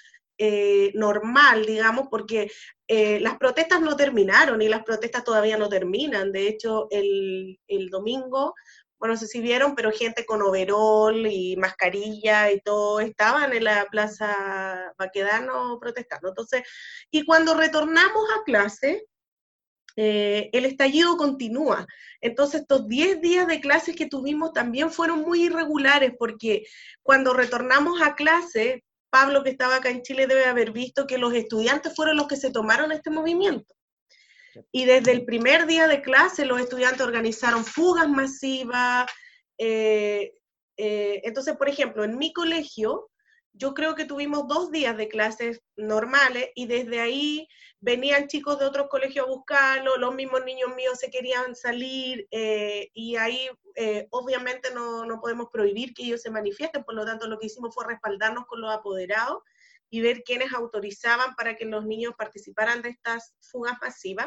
eh, 0.40 0.92
normal, 0.94 1.66
digamos, 1.66 2.06
porque 2.08 2.48
eh, 2.86 3.18
las 3.18 3.36
protestas 3.38 3.80
no 3.80 3.96
terminaron 3.96 4.62
y 4.62 4.68
las 4.68 4.84
protestas 4.84 5.24
todavía 5.24 5.58
no 5.58 5.68
terminan. 5.68 6.30
De 6.30 6.46
hecho, 6.46 6.86
el, 6.90 7.58
el 7.66 7.90
domingo 7.90 8.54
bueno, 8.98 9.14
no 9.14 9.20
sé 9.20 9.26
si 9.26 9.40
vieron, 9.40 9.74
pero 9.74 9.92
gente 9.92 10.26
con 10.26 10.42
overol 10.42 11.26
y 11.26 11.56
mascarilla 11.56 12.50
y 12.50 12.60
todo 12.60 13.00
estaban 13.00 13.52
en 13.52 13.64
la 13.64 13.86
Plaza 13.90 14.92
Baquedano 14.98 15.78
protestando. 15.80 16.28
Entonces, 16.28 16.62
y 17.10 17.24
cuando 17.24 17.54
retornamos 17.54 18.24
a 18.36 18.42
clase, 18.44 19.06
eh, 19.96 20.50
el 20.52 20.64
estallido 20.64 21.16
continúa. 21.16 21.86
Entonces, 22.20 22.62
estos 22.62 22.88
10 22.88 23.20
días 23.20 23.46
de 23.46 23.60
clases 23.60 23.96
que 23.96 24.06
tuvimos 24.06 24.52
también 24.52 24.90
fueron 24.90 25.20
muy 25.22 25.46
irregulares 25.46 26.12
porque 26.18 26.64
cuando 27.02 27.34
retornamos 27.34 28.00
a 28.02 28.14
clase, 28.14 28.84
Pablo, 29.10 29.42
que 29.42 29.50
estaba 29.50 29.76
acá 29.76 29.90
en 29.90 30.02
Chile, 30.02 30.26
debe 30.26 30.44
haber 30.44 30.72
visto 30.72 31.06
que 31.06 31.18
los 31.18 31.34
estudiantes 31.34 31.94
fueron 31.94 32.16
los 32.16 32.28
que 32.28 32.36
se 32.36 32.50
tomaron 32.52 32.92
este 32.92 33.10
movimiento. 33.10 33.74
Y 34.72 34.84
desde 34.84 35.12
el 35.12 35.24
primer 35.24 35.66
día 35.66 35.86
de 35.86 36.02
clase 36.02 36.44
los 36.44 36.60
estudiantes 36.60 37.00
organizaron 37.00 37.64
fugas 37.64 38.08
masivas. 38.08 39.06
Eh, 39.58 40.32
eh, 40.76 41.20
entonces, 41.24 41.56
por 41.56 41.68
ejemplo, 41.68 42.04
en 42.04 42.18
mi 42.18 42.32
colegio, 42.32 43.10
yo 43.52 43.74
creo 43.74 43.94
que 43.94 44.04
tuvimos 44.04 44.46
dos 44.46 44.70
días 44.70 44.96
de 44.96 45.08
clases 45.08 45.60
normales 45.76 46.50
y 46.54 46.66
desde 46.66 47.00
ahí 47.00 47.48
venían 47.80 48.28
chicos 48.28 48.58
de 48.58 48.66
otros 48.66 48.88
colegios 48.88 49.26
a 49.26 49.30
buscarlo, 49.30 49.96
los 49.96 50.14
mismos 50.14 50.44
niños 50.44 50.74
míos 50.76 50.98
se 50.98 51.10
querían 51.10 51.56
salir 51.56 52.28
eh, 52.30 52.90
y 52.94 53.16
ahí 53.16 53.48
obviamente 54.10 54.72
no, 54.74 55.04
no, 55.04 55.20
podemos 55.20 55.48
prohibir 55.52 55.94
que 55.94 56.02
ellos 56.02 56.20
se 56.20 56.30
manifiesten, 56.30 56.82
por 56.82 56.94
lo 56.94 57.04
tanto 57.04 57.28
lo 57.28 57.38
que 57.38 57.46
hicimos 57.46 57.72
fue 57.72 57.86
respaldarnos 57.86 58.44
con 58.46 58.60
los 58.60 58.74
apoderados 58.74 59.42
y 59.90 60.00
ver 60.00 60.22
quiénes 60.22 60.52
autorizaban 60.52 61.34
para 61.34 61.56
que 61.56 61.64
los 61.64 61.86
niños 61.86 62.14
participaran 62.16 62.82
de 62.82 62.90
estas 62.90 63.34
fugas 63.40 63.74
masivas. 63.80 64.26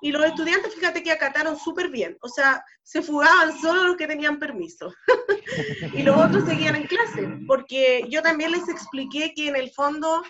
Y 0.00 0.12
los 0.12 0.24
estudiantes, 0.24 0.74
fíjate 0.74 1.02
que 1.02 1.12
acataron 1.12 1.58
súper 1.58 1.88
bien, 1.88 2.16
o 2.20 2.28
sea, 2.28 2.64
se 2.82 3.02
fugaban 3.02 3.58
solo 3.60 3.84
los 3.84 3.96
que 3.96 4.06
tenían 4.06 4.38
permiso 4.38 4.92
y 5.94 6.02
los 6.02 6.16
otros 6.16 6.44
seguían 6.44 6.76
en 6.76 6.86
clase, 6.86 7.28
porque 7.46 8.04
yo 8.08 8.22
también 8.22 8.52
les 8.52 8.68
expliqué 8.68 9.32
que 9.34 9.48
en 9.48 9.56
el 9.56 9.70
fondo 9.70 10.22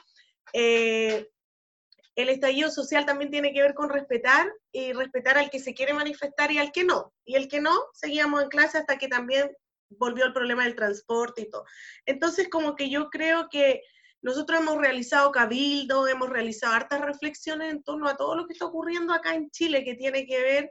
eh, 0.53 1.29
el 2.15 2.29
estallido 2.29 2.71
social 2.71 3.07
también 3.07 3.31
tiene 3.31 3.53
que 3.53 3.63
ver 3.63 3.75
con 3.75 3.89
respetar 3.89 4.53
y 4.71 4.93
respetar 4.93 5.39
al 5.39 5.51
que 5.51 5.61
se 5.61 5.75
quiere 5.75 5.95
manifestar 5.95 6.51
y 6.53 6.59
al 6.59 6.73
que 6.73 6.85
no. 6.85 7.13
Y 7.25 7.37
el 7.37 7.49
que 7.49 7.61
no, 7.61 7.75
seguíamos 7.95 8.43
en 8.43 8.49
clase 8.51 8.79
hasta 8.79 8.99
que 8.99 9.09
también 9.09 9.51
volvió 9.89 10.27
el 10.27 10.33
problema 10.33 10.65
del 10.65 10.75
transporte 10.75 11.43
y 11.43 11.51
todo. 11.51 11.65
Entonces, 12.07 12.49
como 12.51 12.77
que 12.77 12.91
yo 12.91 13.09
creo 13.09 13.49
que 13.51 13.83
nosotros 14.23 14.61
hemos 14.61 14.79
realizado 14.79 15.33
cabildo, 15.33 16.07
hemos 16.07 16.31
realizado 16.31 16.75
hartas 16.75 17.01
reflexiones 17.01 17.73
en 17.73 17.83
torno 17.83 18.09
a 18.09 18.17
todo 18.17 18.37
lo 18.37 18.47
que 18.47 18.53
está 18.53 18.67
ocurriendo 18.67 19.13
acá 19.13 19.35
en 19.35 19.51
Chile, 19.51 19.85
que 19.85 19.97
tiene 19.97 20.25
que 20.27 20.41
ver 20.41 20.71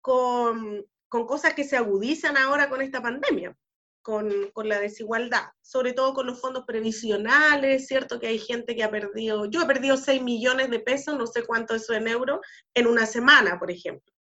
con, 0.00 0.84
cosas 1.08 1.54
que 1.54 1.64
se 1.64 1.76
agudizan 1.76 2.36
ahora 2.38 2.70
con 2.70 2.80
esta 2.80 3.02
pandemia, 3.02 3.54
con, 4.00 4.32
la 4.64 4.80
desigualdad, 4.80 5.44
sobre 5.60 5.92
todo 5.92 6.14
con 6.14 6.26
los 6.26 6.40
fondos 6.40 6.64
previsionales, 6.66 7.86
¿cierto? 7.86 8.18
Que 8.18 8.28
hay 8.28 8.38
gente 8.38 8.74
que 8.74 8.82
ha 8.82 8.90
perdido, 8.90 9.44
yo 9.44 9.62
he 9.62 9.66
perdido 9.66 9.96
6 9.96 10.22
millones 10.22 10.70
de 10.70 10.80
pesos, 10.80 11.18
no 11.18 11.26
sé 11.26 11.44
cuánto 11.44 11.74
eso 11.74 11.92
en 11.92 12.08
euros, 12.08 12.40
en 12.74 12.86
una 12.86 13.04
semana, 13.04 13.58
por 13.58 13.70
ejemplo. 13.70 14.12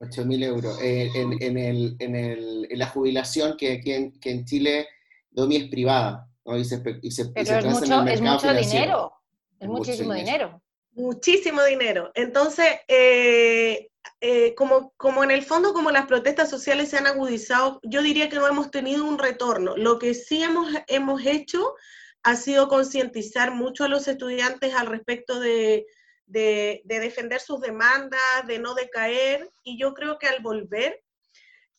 8 0.00 0.24
mil 0.26 0.42
euros. 0.42 0.78
Eh, 0.82 1.10
en, 1.14 1.58
en, 1.98 2.78
la 2.78 2.86
jubilación 2.88 3.56
que, 3.56 3.80
que, 3.80 4.12
que 4.20 4.30
en 4.30 4.44
Chile 4.44 4.88
Domi 5.30 5.56
es 5.56 5.68
privada. 5.68 6.31
Pero 6.44 7.58
es 7.58 7.64
mucho, 7.64 8.02
es 8.02 8.20
mucho 8.20 8.52
dinero, 8.54 9.12
es, 9.58 9.68
muchísimo 9.68 10.12
dinero. 10.14 10.62
Muchísimo 10.94 11.62
dinero. 11.64 12.10
Entonces, 12.14 12.66
eh, 12.88 13.88
eh, 14.20 14.54
como, 14.54 14.92
como 14.96 15.24
en 15.24 15.30
el 15.30 15.42
fondo, 15.42 15.72
como 15.72 15.90
las 15.90 16.06
protestas 16.06 16.50
sociales 16.50 16.90
se 16.90 16.98
han 16.98 17.06
agudizado, 17.06 17.80
yo 17.82 18.02
diría 18.02 18.28
que 18.28 18.36
no 18.36 18.46
hemos 18.46 18.70
tenido 18.70 19.04
un 19.04 19.18
retorno. 19.18 19.76
Lo 19.76 19.98
que 19.98 20.14
sí 20.14 20.42
hemos, 20.42 20.68
hemos 20.88 21.24
hecho 21.24 21.74
ha 22.22 22.36
sido 22.36 22.68
concientizar 22.68 23.52
mucho 23.52 23.84
a 23.84 23.88
los 23.88 24.06
estudiantes 24.06 24.74
al 24.74 24.86
respecto 24.86 25.40
de, 25.40 25.86
de, 26.26 26.82
de, 26.84 27.00
defender 27.00 27.40
sus 27.40 27.60
demandas, 27.60 28.20
de 28.46 28.58
no 28.58 28.74
decaer, 28.74 29.50
y 29.64 29.78
yo 29.78 29.92
creo 29.94 30.18
que 30.18 30.28
al 30.28 30.40
volver 30.40 31.01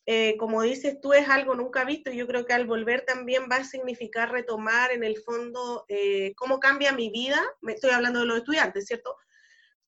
eh, 0.06 0.36
como 0.38 0.62
dices 0.62 1.00
tú, 1.02 1.14
es 1.14 1.30
algo 1.30 1.56
nunca 1.56 1.86
visto. 1.86 2.12
Yo 2.12 2.28
creo 2.28 2.46
que 2.46 2.54
al 2.54 2.68
volver 2.68 3.06
también 3.06 3.44
va 3.52 3.58
a 3.58 3.64
significar 3.64 4.32
retomar 4.32 4.92
en 4.92 5.04
el 5.04 5.18
fondo 5.18 5.86
eh, 5.88 6.34
cómo 6.36 6.60
cambia 6.60 6.92
mi 6.92 7.10
vida. 7.10 7.42
Me 7.62 7.74
estoy 7.74 7.92
hablando 7.92 8.20
de 8.20 8.26
los 8.26 8.38
estudiantes, 8.38 8.86
¿cierto? 8.86 9.16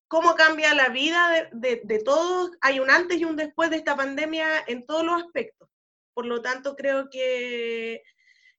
Cómo 0.07 0.35
cambia 0.35 0.73
la 0.73 0.89
vida 0.89 1.49
de, 1.51 1.81
de, 1.83 1.99
todos. 1.99 2.51
Hay 2.61 2.79
un 2.79 2.89
antes 2.89 3.19
y 3.19 3.25
un 3.25 3.35
después 3.35 3.69
de 3.69 3.77
esta 3.77 3.95
pandemia 3.95 4.47
en 4.67 4.85
todos 4.85 5.03
los 5.03 5.21
aspectos. 5.21 5.69
Por 6.13 6.25
lo 6.25 6.41
tanto, 6.41 6.75
creo 6.75 7.09
que 7.09 8.01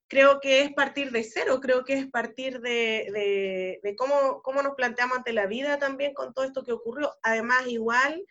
creo 0.08 0.40
que 0.40 0.62
es 0.62 0.72
partir 0.72 1.10
de 1.10 1.24
cero, 1.24 1.58
creo 1.60 1.84
que 1.84 1.94
es 1.94 2.06
partir 2.06 2.60
de, 2.60 3.80
de, 3.82 3.96
cómo, 3.96 4.40
cómo 4.42 4.62
nos 4.62 4.74
planteamos 4.74 5.18
ante 5.18 5.32
la 5.32 5.46
vida 5.46 5.78
también 5.78 6.14
con 6.14 6.32
todo 6.32 6.44
esto 6.44 6.62
que 6.62 6.72
ocurrió. 6.72 7.12
Además, 7.22 7.66
igual, 7.66 8.24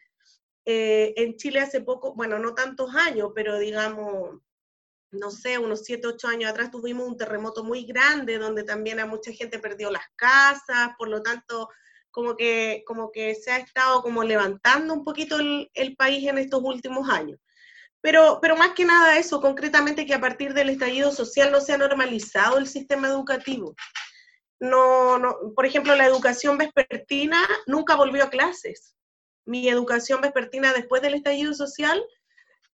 eh, 0.66 1.14
en 1.18 1.38
Chile 1.38 1.60
hace 1.60 1.82
poco, 1.82 2.16
bueno, 2.16 2.40
no 2.40 2.56
tantos 2.56 2.94
años, 2.96 3.32
pero 3.36 3.60
digamos, 3.60 4.42
no 5.12 5.32
sé, 5.32 5.60
unos 5.60 5.84
7, 5.84 6.08
8 6.08 6.28
años 6.28 6.50
atrás 6.50 6.72
tuvimos 6.72 7.08
un 7.08 7.18
terremoto 7.18 7.64
muy 7.64 7.86
grande 7.86 8.40
donde 8.40 8.64
también 8.64 9.00
a 9.00 9.06
mucha 9.06 9.32
gente 9.32 9.60
perdió 9.60 9.92
las 9.92 10.06
casas, 10.16 10.90
por 10.98 11.08
lo 11.08 11.22
tanto, 11.22 11.70
como 12.10 12.36
que, 12.36 12.84
como 12.88 13.12
que 13.12 13.36
se 13.36 13.52
ha 13.52 13.58
estado 13.58 14.02
como 14.02 14.24
levantando 14.24 14.94
un 14.94 15.04
poquito 15.04 15.38
el, 15.40 15.96
país 15.98 16.28
en 16.28 16.40
estos 16.40 16.62
últimos 16.64 17.10
años. 17.10 17.40
Pero, 18.02 18.40
pero 18.42 18.56
más 18.56 18.72
que 18.74 18.86
nada 18.86 19.18
eso, 19.18 19.42
concretamente 19.42 20.06
que 20.06 20.14
a 20.14 20.22
partir 20.22 20.54
del 20.54 20.70
estallido 20.70 21.12
social 21.12 21.52
no 21.52 21.62
se 21.62 21.74
ha 21.74 21.78
normalizado 21.78 22.58
el 22.58 22.68
sistema 22.68 23.08
educativo. 23.08 23.76
No, 24.60 25.20
no, 25.20 25.54
por 25.56 25.66
ejemplo, 25.66 25.96
la 25.96 26.06
educación 26.06 26.58
vespertina 26.58 27.46
nunca 27.68 27.96
volvió 27.96 28.24
a 28.24 28.30
clases 28.30 28.96
mi 29.46 29.68
educación 29.70 30.22
vespertina 30.22 30.74
después 30.74 31.02
del 31.02 31.14
estallido 31.14 31.54
social, 31.54 32.04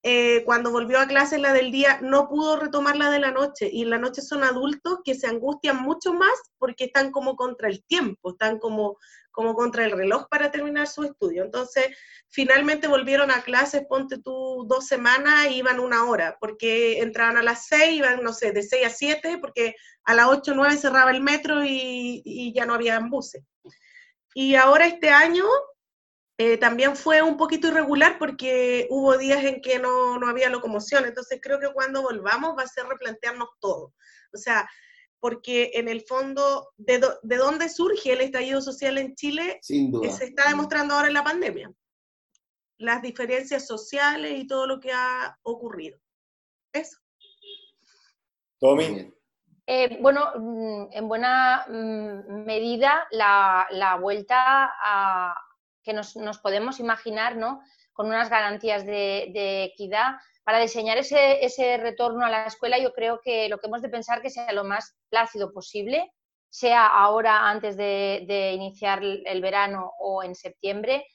eh, 0.02 0.44
cuando 0.44 0.70
volvió 0.70 0.98
a 0.98 1.06
clases 1.06 1.40
la 1.40 1.52
del 1.52 1.70
día, 1.70 1.98
no 2.00 2.28
pudo 2.28 2.58
retomar 2.58 2.96
la 2.96 3.10
de 3.10 3.18
la 3.18 3.32
noche. 3.32 3.68
Y 3.70 3.82
en 3.82 3.90
la 3.90 3.98
noche 3.98 4.22
son 4.22 4.42
adultos 4.44 5.00
que 5.04 5.14
se 5.14 5.26
angustian 5.26 5.82
mucho 5.82 6.14
más 6.14 6.32
porque 6.58 6.84
están 6.84 7.10
como 7.10 7.36
contra 7.36 7.68
el 7.68 7.84
tiempo, 7.84 8.30
están 8.30 8.58
como, 8.58 8.96
como 9.30 9.54
contra 9.54 9.84
el 9.84 9.90
reloj 9.90 10.26
para 10.30 10.50
terminar 10.50 10.86
su 10.86 11.04
estudio. 11.04 11.44
Entonces, 11.44 11.88
finalmente 12.28 12.88
volvieron 12.88 13.30
a 13.30 13.42
clases, 13.42 13.86
ponte 13.86 14.18
tú 14.18 14.64
dos 14.66 14.86
semanas, 14.86 15.50
iban 15.50 15.80
una 15.80 16.04
hora, 16.04 16.38
porque 16.40 17.00
entraban 17.00 17.36
a 17.36 17.42
las 17.42 17.66
seis, 17.66 17.98
iban, 17.98 18.22
no 18.22 18.32
sé, 18.32 18.52
de 18.52 18.62
seis 18.62 18.86
a 18.86 18.90
siete, 18.90 19.36
porque 19.38 19.74
a 20.04 20.14
las 20.14 20.28
ocho 20.28 20.52
o 20.52 20.54
nueve 20.54 20.78
cerraba 20.78 21.10
el 21.10 21.20
metro 21.20 21.62
y, 21.62 22.52
ya 22.54 22.64
no 22.64 22.74
había 22.74 22.98
buses. 23.00 23.44
Y 24.34 24.54
ahora 24.54 24.86
este 24.86 25.10
año 25.10 25.44
eh, 26.42 26.56
también 26.56 26.96
fue 26.96 27.20
un 27.20 27.36
poquito 27.36 27.68
irregular 27.68 28.16
porque 28.18 28.86
hubo 28.88 29.18
días 29.18 29.44
en 29.44 29.60
que 29.60 29.78
no, 29.78 30.18
no, 30.18 30.26
había 30.26 30.48
locomoción, 30.48 31.04
entonces 31.04 31.38
creo 31.42 31.60
que 31.60 31.70
cuando 31.70 32.00
volvamos 32.00 32.56
va 32.56 32.62
a 32.62 32.66
ser 32.66 32.86
replantearnos 32.86 33.50
todo. 33.60 33.92
O 34.32 34.38
sea, 34.38 34.66
porque 35.18 35.72
en 35.74 35.86
el 35.86 36.00
fondo, 36.00 36.70
¿de, 36.78 36.98
de 37.22 37.36
dónde 37.36 37.68
surge 37.68 38.14
el 38.14 38.22
estallido 38.22 38.62
social 38.62 38.96
en 38.96 39.14
Chile? 39.16 39.58
Sin 39.60 39.92
duda. 39.92 40.10
se 40.12 40.24
está 40.24 40.48
demostrando 40.48 40.94
ahora 40.94 41.08
en 41.08 41.14
la 41.14 41.24
pandemia. 41.24 41.70
Las 42.78 43.02
diferencias 43.02 43.66
sociales 43.66 44.40
y 44.40 44.46
todo 44.46 44.66
lo 44.66 44.80
que 44.80 44.92
ha 44.92 45.36
ocurrido. 45.42 46.00
Eso. 46.72 46.96
Tommy. 48.60 49.12
Eh, 49.66 49.98
bueno, 50.00 50.32
mm, 50.38 50.86
en 50.90 51.06
buena 51.06 51.66
mm, 51.68 52.46
medida 52.46 53.06
la, 53.10 53.66
la 53.72 53.96
vuelta 53.96 54.72
a, 54.82 55.34
que 55.82 55.92
nos, 55.92 56.14
podemos 56.42 56.80
imaginar, 56.80 57.36
¿no? 57.36 57.60
Con 57.92 58.06
unas 58.06 58.30
garantías 58.30 58.84
de, 58.84 59.64
equidad. 59.64 60.16
Para 60.44 60.58
diseñar 60.58 60.98
ese, 60.98 61.76
retorno 61.78 62.24
a 62.24 62.30
la 62.30 62.46
escuela, 62.46 62.78
yo 62.78 62.92
creo 62.92 63.20
que 63.22 63.48
lo 63.48 63.58
que 63.58 63.66
hemos 63.66 63.82
de 63.82 63.88
pensar 63.88 64.22
que 64.22 64.30
sea 64.30 64.52
lo 64.52 64.64
más 64.64 64.96
plácido 65.08 65.52
posible, 65.52 66.12
sea 66.48 66.86
ahora 66.86 67.48
antes 67.48 67.76
de, 67.76 68.52
iniciar 68.54 69.02
el 69.02 69.40
verano 69.40 69.92
o 69.98 70.22
en 70.22 70.34
septiembre, 70.34 71.06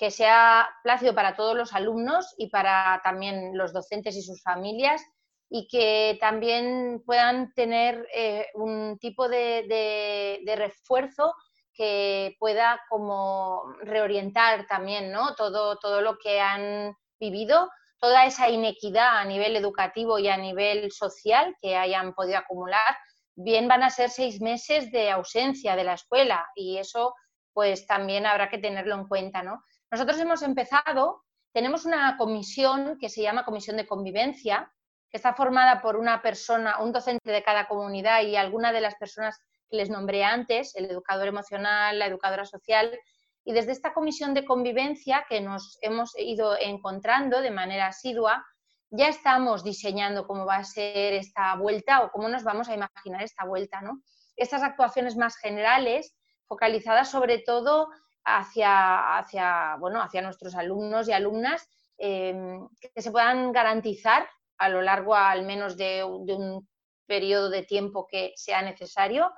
que 0.00 0.10
sea 0.10 0.66
plácido 0.82 1.14
para 1.14 1.36
todos 1.36 1.54
los 1.54 1.74
alumnos 1.74 2.34
y 2.38 2.48
para 2.48 3.02
también 3.04 3.56
los 3.56 3.74
docentes 3.74 4.16
y 4.16 4.22
sus 4.22 4.42
familias 4.42 5.02
y 5.50 5.66
que 5.66 6.16
también 6.20 7.02
puedan 7.04 7.52
tener 7.52 8.08
eh, 8.14 8.46
un 8.54 8.98
tipo 8.98 9.28
de, 9.28 10.40
refuerzo 10.56 11.34
que 11.80 12.36
pueda 12.38 12.78
como 12.90 13.72
reorientar 13.80 14.66
también 14.66 15.10
¿no? 15.10 15.34
todo, 15.34 15.78
todo 15.78 16.02
lo 16.02 16.18
que 16.18 16.38
han 16.38 16.94
vivido, 17.18 17.70
toda 17.98 18.26
esa 18.26 18.50
inequidad 18.50 19.16
a 19.16 19.24
nivel 19.24 19.56
educativo 19.56 20.18
y 20.18 20.28
a 20.28 20.36
nivel 20.36 20.92
social 20.92 21.56
que 21.62 21.78
hayan 21.78 22.12
podido 22.12 22.36
acumular, 22.36 22.98
bien 23.34 23.66
van 23.66 23.82
a 23.82 23.88
ser 23.88 24.10
seis 24.10 24.42
meses 24.42 24.92
de 24.92 25.10
ausencia 25.10 25.74
de 25.74 25.84
la 25.84 25.94
escuela 25.94 26.46
y 26.54 26.76
eso 26.76 27.14
pues 27.54 27.86
también 27.86 28.26
habrá 28.26 28.50
que 28.50 28.58
tenerlo 28.58 28.94
en 28.96 29.08
cuenta. 29.08 29.42
¿no? 29.42 29.64
Nosotros 29.90 30.20
hemos 30.20 30.42
empezado, 30.42 31.24
tenemos 31.54 31.86
una 31.86 32.18
comisión 32.18 32.98
que 33.00 33.08
se 33.08 33.22
llama 33.22 33.46
Comisión 33.46 33.78
de 33.78 33.86
Convivencia, 33.86 34.70
que 35.10 35.16
está 35.16 35.32
formada 35.32 35.80
por 35.80 35.96
una 35.96 36.20
persona, 36.20 36.78
un 36.80 36.92
docente 36.92 37.32
de 37.32 37.42
cada 37.42 37.68
comunidad 37.68 38.20
y 38.20 38.36
alguna 38.36 38.70
de 38.70 38.82
las 38.82 38.96
personas 38.96 39.40
les 39.70 39.90
nombré 39.90 40.24
antes, 40.24 40.74
el 40.76 40.90
educador 40.90 41.28
emocional, 41.28 41.98
la 41.98 42.06
educadora 42.06 42.44
social, 42.44 42.98
y 43.44 43.52
desde 43.52 43.72
esta 43.72 43.92
comisión 43.92 44.34
de 44.34 44.44
convivencia 44.44 45.24
que 45.28 45.40
nos 45.40 45.78
hemos 45.80 46.12
ido 46.18 46.56
encontrando 46.58 47.40
de 47.40 47.50
manera 47.50 47.86
asidua, 47.86 48.44
ya 48.90 49.08
estamos 49.08 49.64
diseñando 49.64 50.26
cómo 50.26 50.44
va 50.44 50.56
a 50.56 50.64
ser 50.64 51.14
esta 51.14 51.54
vuelta 51.56 52.02
o 52.02 52.10
cómo 52.10 52.28
nos 52.28 52.42
vamos 52.42 52.68
a 52.68 52.74
imaginar 52.74 53.22
esta 53.22 53.44
vuelta. 53.44 53.80
¿no? 53.80 54.02
Estas 54.36 54.62
actuaciones 54.62 55.16
más 55.16 55.36
generales, 55.36 56.14
focalizadas 56.46 57.10
sobre 57.10 57.38
todo 57.38 57.88
hacia, 58.24 59.16
hacia, 59.16 59.76
bueno, 59.78 60.02
hacia 60.02 60.22
nuestros 60.22 60.54
alumnos 60.54 61.08
y 61.08 61.12
alumnas, 61.12 61.66
eh, 61.98 62.58
que 62.94 63.02
se 63.02 63.10
puedan 63.10 63.52
garantizar 63.52 64.28
a 64.58 64.68
lo 64.68 64.82
largo 64.82 65.14
al 65.14 65.44
menos 65.44 65.76
de, 65.76 66.04
de 66.24 66.34
un 66.34 66.68
periodo 67.06 67.48
de 67.48 67.62
tiempo 67.62 68.06
que 68.06 68.32
sea 68.36 68.62
necesario, 68.62 69.32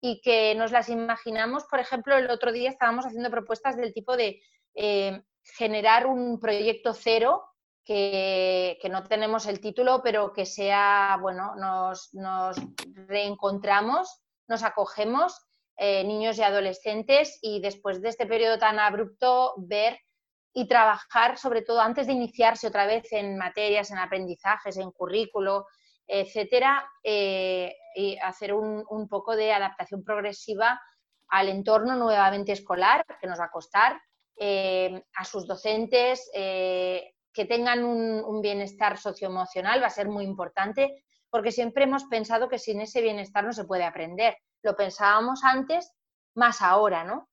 y 0.00 0.20
que 0.20 0.54
nos 0.54 0.72
las 0.72 0.88
imaginamos, 0.88 1.64
por 1.64 1.80
ejemplo, 1.80 2.16
el 2.16 2.30
otro 2.30 2.52
día 2.52 2.70
estábamos 2.70 3.06
haciendo 3.06 3.30
propuestas 3.30 3.76
del 3.76 3.92
tipo 3.92 4.16
de 4.16 4.40
eh, 4.74 5.22
generar 5.42 6.06
un 6.06 6.38
proyecto 6.38 6.92
cero 6.92 7.44
que, 7.84 8.78
no 8.90 9.04
tenemos 9.04 9.46
el 9.46 9.60
título, 9.60 10.00
pero 10.02 10.32
que 10.32 10.44
sea, 10.44 11.16
bueno, 11.20 11.54
nos, 11.56 12.10
reencontramos, 13.06 14.20
nos 14.48 14.64
acogemos, 14.64 15.40
eh, 15.76 16.02
niños 16.04 16.38
y 16.38 16.42
adolescentes, 16.42 17.38
y 17.42 17.60
después 17.60 18.02
de 18.02 18.08
este 18.08 18.26
periodo 18.26 18.58
tan 18.58 18.78
abrupto, 18.80 19.54
ver 19.58 19.98
y 20.52 20.66
trabajar, 20.66 21.38
sobre 21.38 21.62
todo 21.62 21.80
antes 21.80 22.06
de 22.06 22.14
iniciarse 22.14 22.66
otra 22.66 22.86
vez 22.86 23.12
en 23.12 23.36
materias, 23.36 23.90
en 23.90 23.98
aprendizajes, 23.98 24.76
en 24.78 24.90
currículo, 24.90 25.66
etcétera, 26.06 26.88
eh, 27.02 27.76
y 27.96 28.18
hacer 28.18 28.52
un, 28.52 29.08
poco 29.08 29.34
de 29.34 29.52
adaptación 29.52 30.04
progresiva 30.04 30.78
al 31.28 31.48
entorno 31.48 31.96
nuevamente 31.96 32.52
escolar, 32.52 33.04
que 33.20 33.26
nos 33.26 33.40
va 33.40 33.46
a 33.46 33.50
costar, 33.50 33.98
eh, 34.36 35.02
a 35.14 35.24
sus 35.24 35.46
docentes, 35.46 36.30
eh, 36.34 37.14
que 37.32 37.46
tengan 37.46 37.84
un, 37.84 38.40
bienestar 38.42 38.98
socioemocional, 38.98 39.82
va 39.82 39.86
a 39.86 39.90
ser 39.98 40.08
muy 40.08 40.24
importante, 40.24 41.04
porque 41.30 41.50
siempre 41.50 41.84
hemos 41.84 42.04
pensado 42.04 42.50
que 42.50 42.58
sin 42.58 42.82
ese 42.82 43.00
bienestar 43.00 43.44
no 43.44 43.54
se 43.54 43.64
puede 43.64 43.84
aprender. 43.84 44.36
Lo 44.62 44.76
pensábamos 44.76 45.42
antes, 45.42 45.90
más 46.34 46.60
ahora, 46.60 47.02
¿no? 47.02 47.28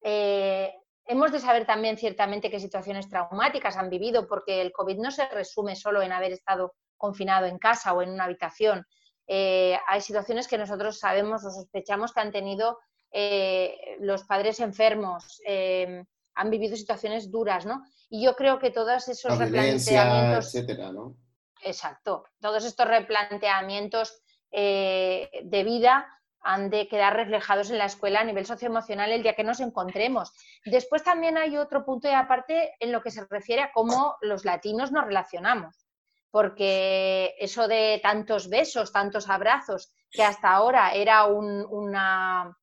hemos 0.00 1.32
de 1.32 1.40
saber 1.40 1.66
también 1.66 1.96
ciertamente 1.96 2.50
qué 2.50 2.60
situaciones 2.60 3.08
traumáticas 3.08 3.76
han 3.76 3.90
vivido, 3.90 4.28
porque 4.28 4.60
el 4.60 4.72
COVID 4.72 4.98
no 4.98 5.10
se 5.10 5.26
resume 5.28 5.74
solo 5.74 6.02
en 6.02 6.12
haber 6.12 6.32
estado 6.32 6.74
confinado 6.96 7.46
en 7.46 7.58
casa 7.58 7.92
o 7.94 8.02
en 8.02 8.10
una 8.10 8.24
habitación. 8.24 8.84
Eh, 9.30 9.78
hay 9.86 10.00
situaciones 10.00 10.48
que 10.48 10.56
nosotros 10.56 10.98
sabemos 10.98 11.44
o 11.44 11.50
sospechamos 11.50 12.14
que 12.14 12.20
han 12.20 12.32
tenido 12.32 12.78
eh, 13.12 13.76
los 14.00 14.24
padres 14.24 14.58
enfermos, 14.58 15.42
eh, 15.46 16.02
han 16.34 16.50
vivido 16.50 16.76
situaciones 16.76 17.30
duras, 17.30 17.66
¿no? 17.66 17.84
Y 18.08 18.24
yo 18.24 18.34
creo 18.34 18.58
que 18.58 18.70
todos 18.70 19.06
esos 19.06 19.36
replanteamientos... 19.36 20.54
Etcétera, 20.54 20.92
¿no? 20.92 21.14
Exacto, 21.62 22.24
todos 22.40 22.64
estos 22.64 22.88
replanteamientos 22.88 24.22
de 24.50 25.62
vida 25.64 26.06
han 26.40 26.70
de 26.70 26.88
quedar 26.88 27.16
reflejados 27.16 27.70
en 27.70 27.76
la 27.76 27.84
escuela 27.84 28.20
a 28.20 28.24
nivel 28.24 28.46
socioemocional 28.46 29.10
el 29.10 29.22
día 29.22 29.34
que 29.34 29.44
nos 29.44 29.60
encontremos. 29.60 30.32
Después 30.64 31.02
también 31.02 31.36
hay 31.36 31.58
otro 31.58 31.84
punto 31.84 32.08
de 32.08 32.14
aparte 32.14 32.74
en 32.80 32.92
lo 32.92 33.02
que 33.02 33.10
se 33.10 33.26
refiere 33.26 33.60
a 33.60 33.72
cómo 33.72 34.16
los 34.22 34.46
latinos 34.46 34.90
nos 34.90 35.04
relacionamos 35.04 35.87
porque 36.30 37.34
eso 37.38 37.68
de 37.68 38.00
tantos 38.02 38.48
besos, 38.48 38.92
tantos 38.92 39.28
abrazos, 39.28 39.92
que 40.10 40.22
hasta 40.22 40.50
ahora 40.50 40.92
era 40.92 41.24
una, 41.26 42.54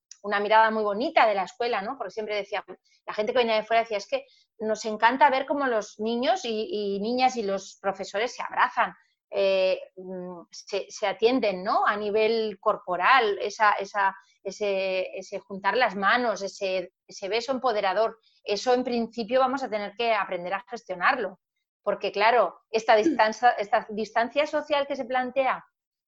mirada 0.41 0.71
muy 0.71 0.83
bonita 0.83 1.27
de 1.27 1.35
la 1.35 1.43
escuela, 1.43 1.81
¿no? 1.81 1.97
Porque 1.97 2.11
siempre 2.11 2.35
decía, 2.35 2.63
la 3.05 3.13
gente 3.13 3.31
que 3.31 3.39
venía 3.39 3.55
de 3.55 3.63
fuera 3.63 3.81
decía, 3.81 3.97
es 3.97 4.07
que 4.07 4.25
nos 4.59 4.85
encanta 4.85 5.29
ver 5.29 5.45
cómo 5.45 5.65
los 5.67 5.99
niños 5.99 6.41
y, 6.45 6.99
niñas 7.01 7.35
y 7.37 7.43
los 7.43 7.77
profesores 7.81 8.35
se 8.35 8.43
abrazan, 8.43 8.93
eh, 9.29 9.79
mm, 9.97 10.41
se, 10.51 11.07
atienden, 11.07 11.63
¿no? 11.63 11.85
A 11.85 11.97
nivel 11.97 12.57
corporal, 12.59 13.37
esa, 13.41 13.73
esa, 13.73 14.15
ese, 14.43 15.17
ese, 15.17 15.39
juntar 15.39 15.75
las 15.75 15.95
manos, 15.95 16.41
ese, 16.41 16.93
ese 17.07 17.29
beso 17.29 17.51
empoderador, 17.51 18.19
eso 18.43 18.73
en 18.73 18.83
principio 18.83 19.39
vamos 19.39 19.63
a 19.63 19.69
tener 19.69 19.93
que 19.95 20.13
aprender 20.13 20.53
a 20.53 20.65
gestionarlo 20.69 21.39
porque 21.85 22.11
claro, 22.11 22.61
esta 22.71 22.95
distancia, 22.95 23.51
esta 23.51 23.85
distancia 23.91 24.47
social 24.47 24.87
que 24.87 24.95
se 24.95 25.05
plantea 25.05 25.63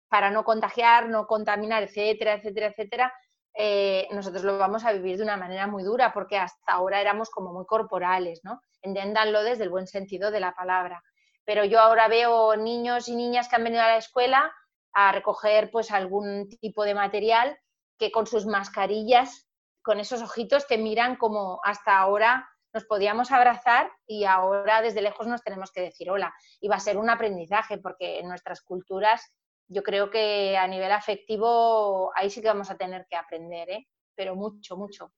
para 0.10 0.32
no 0.32 0.44
contagiar, 0.44 1.08
no 1.08 1.28
contaminar, 1.28 1.84
etcétera, 1.84 2.34
etcétera, 2.34 2.68
etcétera, 2.68 3.14
eh, 3.54 4.08
nosotros 4.12 4.44
lo 4.44 4.58
vamos 4.58 4.86
a 4.86 4.92
vivir 4.92 5.18
de 5.18 5.24
una 5.24 5.38
manera 5.38 5.68
muy 5.68 5.84
dura 5.84 6.14
porque 6.14 6.36
hasta 6.36 6.74
ahora 6.74 7.00
éramos 7.00 7.30
como 7.30 7.54
muy 7.54 7.68
corporales, 7.68 8.40
¿no? 8.44 8.60
Enténdanlo 8.82 9.44
desde 9.44 9.66
el 9.66 9.70
buen 9.70 9.86
sentido 9.86 10.32
de 10.32 10.40
la 10.40 10.56
palabra. 10.56 11.04
Pero 11.46 11.64
yo 11.64 11.80
ahora 11.80 12.08
veo 12.08 12.56
niños 12.56 13.08
y 13.08 13.16
niñas 13.16 13.48
que 13.48 13.58
han 13.58 13.64
venido 13.64 13.84
a 13.84 13.90
la 13.90 13.98
escuela 13.98 14.52
a 14.94 15.12
recoger 15.12 15.70
pues 15.70 15.92
algún 15.92 16.50
tipo 16.50 16.86
de 16.86 16.96
material 16.96 17.56
que 18.00 18.12
con 18.12 18.26
sus 18.26 18.48
mascarillas, 18.48 19.48
con 19.84 20.00
esos 20.00 20.24
ojitos 20.24 20.66
te 20.66 20.80
miran 20.80 21.18
como 21.18 21.60
hasta 21.64 22.00
ahora 22.00 22.50
nos 22.74 22.86
podíamos 22.86 23.32
abrazar 23.32 23.92
y 24.06 24.26
ahora 24.26 24.82
desde 24.82 25.02
lejos 25.02 25.28
nos 25.28 25.44
tenemos 25.44 25.72
que 25.72 25.82
decir 25.82 26.10
hola. 26.10 26.34
Y 26.60 26.68
va 26.68 26.76
a 26.76 26.80
ser 26.80 26.98
un 26.98 27.10
aprendizaje 27.10 27.78
porque 27.78 28.20
en 28.20 28.28
nuestras 28.28 28.62
culturas 28.62 29.34
yo 29.68 29.84
creo 29.84 30.10
que 30.10 30.58
a 30.58 30.68
nivel 30.68 30.92
afectivo 30.92 32.12
ahí 32.16 32.30
sí 32.30 32.42
que 32.42 32.48
vamos 32.48 32.70
a 32.70 32.78
tener 32.78 33.06
que 33.10 33.16
aprender, 33.16 33.70
¿eh? 33.70 33.88
pero 34.16 34.36
mucho, 34.36 34.78
mucho. 34.78 35.12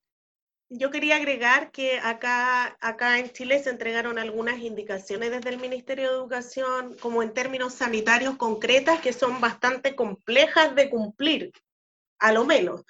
Yo 0.72 0.92
quería 0.92 1.16
agregar 1.16 1.72
que 1.72 2.00
acá, 2.00 2.78
acá 2.80 3.18
en 3.18 3.32
Chile 3.32 3.58
se 3.58 3.72
entregaron 3.72 4.20
algunas 4.20 4.60
indicaciones 4.60 5.32
desde 5.32 5.50
el 5.50 5.58
Ministerio 5.58 6.10
de 6.10 6.16
Educación, 6.16 6.96
como 7.02 7.24
en 7.24 7.34
términos 7.34 7.74
sanitarios 7.74 8.38
concretas, 8.38 9.00
que 9.00 9.12
son 9.12 9.42
bastante 9.42 9.96
complejas 9.96 10.76
de 10.76 10.92
cumplir, 10.92 11.52
a 12.20 12.32
lo 12.32 12.46
menos. 12.46 12.86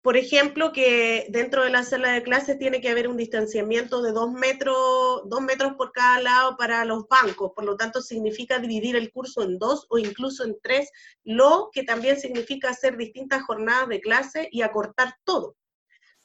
Por 0.00 0.16
ejemplo, 0.16 0.72
que 0.72 1.26
dentro 1.28 1.64
de 1.64 1.70
la 1.70 1.82
sala 1.82 2.12
de 2.12 2.22
clases 2.22 2.58
tiene 2.58 2.80
que 2.80 2.88
haber 2.88 3.08
un 3.08 3.16
distanciamiento 3.16 4.00
de 4.00 4.12
dos 4.12 4.32
metros, 4.32 5.22
dos 5.26 5.40
metros 5.40 5.74
por 5.74 5.92
cada 5.92 6.20
lado 6.20 6.56
para 6.56 6.84
los 6.84 7.08
bancos, 7.08 7.52
por 7.54 7.64
lo 7.64 7.76
tanto 7.76 8.00
significa 8.00 8.58
dividir 8.58 8.94
el 8.96 9.10
curso 9.10 9.42
en 9.42 9.58
dos 9.58 9.86
o 9.90 9.98
incluso 9.98 10.44
en 10.44 10.56
tres, 10.62 10.90
lo 11.24 11.70
que 11.72 11.82
también 11.82 12.18
significa 12.18 12.70
hacer 12.70 12.96
distintas 12.96 13.42
jornadas 13.42 13.88
de 13.88 14.00
clase 14.00 14.48
y 14.52 14.62
acortar 14.62 15.14
todo. 15.24 15.56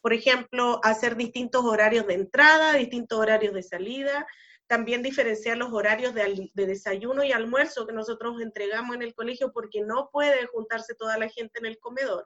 por 0.02 0.14
ejemplo, 0.14 0.82
hacer 0.84 1.16
distintos 1.16 1.64
horarios 1.64 2.06
de 2.08 2.16
entrada, 2.16 2.74
distintos 2.74 3.18
horarios 3.20 3.54
de 3.54 3.64
salida, 3.64 4.28
también 4.68 5.04
diferenciar 5.04 5.58
los 5.58 5.72
horarios 5.72 6.14
de, 6.14 6.52
desayuno 6.54 7.24
y 7.24 7.32
almuerzo 7.32 7.86
que 7.86 7.94
nosotros 7.94 8.42
entregamos 8.42 8.96
en 8.96 9.02
el 9.02 9.14
colegio 9.14 9.52
porque 9.54 9.82
no 9.82 10.10
puede 10.12 10.46
juntarse 10.48 10.96
toda 10.96 11.18
la 11.18 11.30
gente 11.30 11.60
en 11.60 11.68
el 11.68 11.80
comedor. 11.80 12.26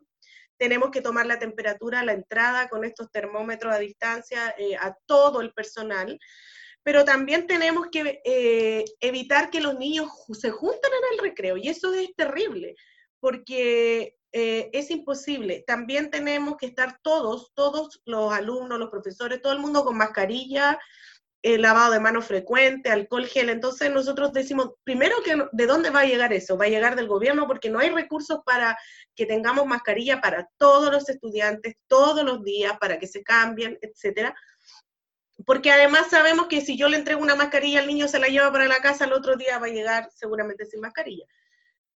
Tenemos 0.57 0.91
que 0.91 1.01
tomar 1.01 1.25
la 1.25 1.39
temperatura 1.39 1.99
a 1.99 2.05
la 2.05 2.13
entrada 2.13 2.69
con 2.69 2.83
estos 2.83 3.11
termómetros 3.11 3.73
a 3.73 3.79
distancia 3.79 4.55
eh, 4.57 4.75
a 4.75 4.95
todo 5.05 5.41
el 5.41 5.53
personal 5.53 6.19
pero 6.87 7.03
también 7.03 7.47
tenemos 7.47 7.87
que 7.91 8.21
eh, 8.23 8.85
evitar 9.01 9.49
que 9.49 9.59
los 9.59 9.77
niños 9.77 10.07
se 10.31 10.51
junten 10.51 10.89
en 10.89 11.13
el 11.15 11.19
recreo, 11.19 11.57
y 11.57 11.67
eso 11.67 11.93
es 11.93 12.15
terrible, 12.15 12.77
porque 13.19 14.15
eh, 14.31 14.69
es 14.71 14.89
imposible. 14.89 15.65
También 15.67 16.09
tenemos 16.09 16.55
que 16.55 16.67
estar 16.67 16.97
todos, 17.01 17.51
todos 17.53 18.01
los 18.05 18.31
alumnos, 18.31 18.79
los 18.79 18.89
profesores, 18.89 19.41
todo 19.41 19.51
el 19.51 19.59
mundo 19.59 19.83
con 19.83 19.97
mascarilla, 19.97 20.79
eh, 21.43 21.57
lavado 21.57 21.93
de 21.93 21.99
manos 21.99 22.25
frecuente, 22.25 22.89
alcohol 22.89 23.25
gel. 23.27 23.49
Entonces 23.49 23.91
nosotros 23.91 24.33
decimos, 24.33 24.71
primero 24.83 25.15
que 25.23 25.35
de 25.51 25.65
dónde 25.65 25.89
va 25.89 26.01
a 26.01 26.05
llegar 26.05 26.33
eso, 26.33 26.57
va 26.57 26.65
a 26.65 26.69
llegar 26.69 26.95
del 26.95 27.07
gobierno 27.07 27.47
porque 27.47 27.69
no 27.69 27.79
hay 27.79 27.89
recursos 27.89 28.39
para 28.45 28.77
que 29.15 29.25
tengamos 29.25 29.65
mascarilla 29.65 30.21
para 30.21 30.49
todos 30.57 30.91
los 30.91 31.07
estudiantes 31.09 31.75
todos 31.87 32.23
los 32.23 32.43
días, 32.43 32.77
para 32.79 32.99
que 32.99 33.07
se 33.07 33.23
cambien, 33.23 33.77
etcétera. 33.81 34.35
Porque 35.45 35.71
además 35.71 36.07
sabemos 36.09 36.47
que 36.47 36.61
si 36.61 36.77
yo 36.77 36.89
le 36.89 36.97
entrego 36.97 37.21
una 37.21 37.35
mascarilla 37.35 37.79
al 37.79 37.87
niño, 37.87 38.07
se 38.07 38.19
la 38.19 38.27
lleva 38.27 38.51
para 38.51 38.67
la 38.67 38.79
casa, 38.79 39.05
el 39.05 39.13
otro 39.13 39.35
día 39.35 39.59
va 39.59 39.67
a 39.67 39.69
llegar 39.69 40.09
seguramente 40.13 40.65
sin 40.65 40.81
mascarilla 40.81 41.25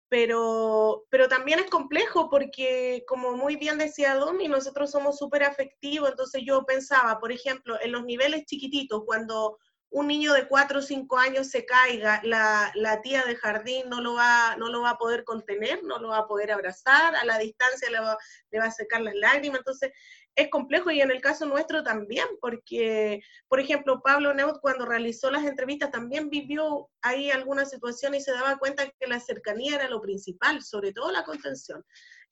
pero, 0.09 1.05
pero 1.09 1.27
también 1.27 1.59
es 1.59 1.69
complejo 1.69 2.29
porque, 2.29 3.03
como 3.07 3.33
muy 3.33 3.55
bien 3.55 3.77
decía 3.77 4.15
Domi, 4.15 4.47
nosotros 4.47 4.91
somos 4.91 5.17
súper 5.17 5.43
afectivos, 5.43 6.09
entonces 6.09 6.41
yo 6.45 6.65
pensaba, 6.65 7.19
por 7.19 7.31
ejemplo, 7.31 7.77
en 7.81 7.91
los 7.91 8.03
niveles 8.05 8.45
chiquititos, 8.45 9.03
cuando 9.05 9.57
un 9.91 10.07
niño 10.07 10.33
de 10.33 10.47
4 10.47 10.79
o 10.79 10.81
5 10.81 11.17
años 11.17 11.47
se 11.47 11.65
caiga, 11.65 12.21
la, 12.23 12.71
la, 12.75 13.01
tía 13.01 13.23
de 13.23 13.35
jardín 13.35 13.89
no 13.89 14.01
lo, 14.01 14.15
va, 14.15 14.55
no 14.57 14.69
lo 14.69 14.81
va 14.81 14.91
a 14.91 14.97
poder 14.97 15.23
contener, 15.23 15.83
no 15.83 15.99
lo 15.99 16.09
va 16.09 16.19
a 16.19 16.27
poder 16.27 16.51
abrazar, 16.51 17.15
a 17.15 17.25
la 17.25 17.39
distancia 17.39 17.89
le 17.89 17.99
va, 17.99 18.17
le 18.51 18.59
va 18.59 18.65
a 18.65 18.71
secar 18.71 19.01
las 19.01 19.15
lágrimas, 19.15 19.59
entonces 19.59 19.91
es 20.35 20.49
complejo 20.49 20.91
y 20.91 21.01
en 21.01 21.11
el 21.11 21.21
caso 21.21 21.45
nuestro 21.45 21.83
también, 21.83 22.25
porque, 22.39 23.21
por 23.47 23.59
ejemplo, 23.59 24.01
Pablo 24.01 24.33
Neut 24.33 24.59
cuando 24.61 24.85
realizó 24.85 25.29
las 25.29 25.43
entrevistas 25.45 25.91
también 25.91 26.29
vivió 26.29 26.89
ahí 27.01 27.29
alguna 27.29 27.65
situación 27.65 28.15
y 28.15 28.21
se 28.21 28.31
daba 28.31 28.57
cuenta 28.57 28.89
que 28.89 29.07
la 29.07 29.19
cercanía 29.19 29.75
era 29.75 29.89
lo 29.89 30.01
principal, 30.01 30.61
sobre 30.61 30.93
todo 30.93 31.11
la 31.11 31.23
contención. 31.23 31.85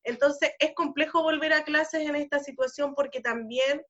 Entonces, 0.03 0.51
es 0.59 0.73
complejo 0.73 1.21
volver 1.21 1.51
a 1.53 1.63
clases 1.63 2.07
en 2.07 2.15
esta 2.15 2.39
situación 2.39 2.95
porque 2.95 3.19
también 3.19 3.81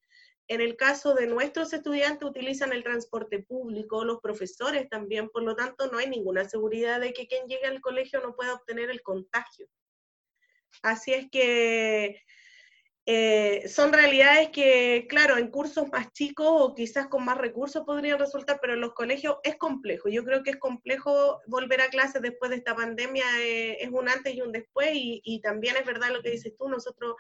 en 0.48 0.62
el 0.62 0.78
caso 0.78 1.14
de 1.14 1.28
nuestros 1.28 1.74
estudiantes 1.74 2.28
utilizan 2.28 2.72
el 2.72 2.84
transporte 2.84 3.40
público, 3.40 4.06
los 4.06 4.20
profesores 4.22 4.88
también, 4.90 5.30
por 5.30 5.44
lo 5.44 5.56
tanto 5.56 5.92
no 5.92 5.98
hay 5.98 6.10
ninguna 6.10 6.48
seguridad 6.48 7.02
de 7.02 7.14
que 7.14 7.28
quien 7.28 7.48
llegue 7.48 7.66
al 7.66 7.82
colegio 7.82 8.22
no 8.22 8.36
pueda 8.36 8.54
obtener 8.54 8.90
el 8.90 9.02
contagio. 9.02 9.68
Así 10.82 11.14
es 11.14 11.30
que 11.30 12.22
eh, 13.10 13.70
son 13.70 13.94
realidades 13.94 14.50
que, 14.50 15.06
claro, 15.08 15.38
en 15.38 15.50
cursos 15.50 15.88
más 15.94 16.12
chicos 16.12 16.46
o 16.50 16.76
quizás 16.76 17.08
con 17.08 17.24
más 17.24 17.38
recursos 17.38 17.86
podrían 17.86 18.20
resultar, 18.20 18.60
pero 18.60 18.74
en 18.74 18.82
los 18.82 18.94
colegios 18.94 19.38
es 19.44 19.56
complejo. 19.56 20.10
Yo 20.10 20.26
creo 20.26 20.44
que 20.44 20.50
es 20.50 20.58
complejo 20.58 21.40
volver 21.48 21.80
a 21.80 21.88
clases 21.88 22.22
después 22.22 22.52
de 22.52 22.58
esta 22.58 22.76
pandemia, 22.76 23.24
eh, 23.40 23.78
es 23.80 23.90
un 23.94 24.10
antes 24.10 24.36
y 24.36 24.42
un 24.42 24.52
después, 24.52 24.90
y, 24.92 25.40
también 25.42 25.78
es 25.78 25.86
verdad 25.86 26.10
lo 26.12 26.22
que 26.22 26.32
dices 26.32 26.52
tú, 26.58 26.68
nosotros, 26.68 27.16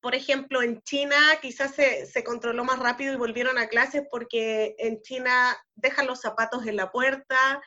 por 0.00 0.14
ejemplo, 0.14 0.62
en 0.62 0.80
China 0.82 1.16
quizás 1.42 1.74
se, 1.74 2.06
se 2.06 2.22
controló 2.22 2.62
más 2.62 2.78
rápido 2.78 3.12
y 3.12 3.16
volvieron 3.16 3.58
a 3.58 3.66
clases 3.66 4.04
porque 4.08 4.76
en 4.78 5.02
China 5.02 5.56
dejan 5.74 6.06
los 6.06 6.20
zapatos 6.20 6.64
en 6.68 6.76
la 6.76 6.92
puerta, 6.92 7.60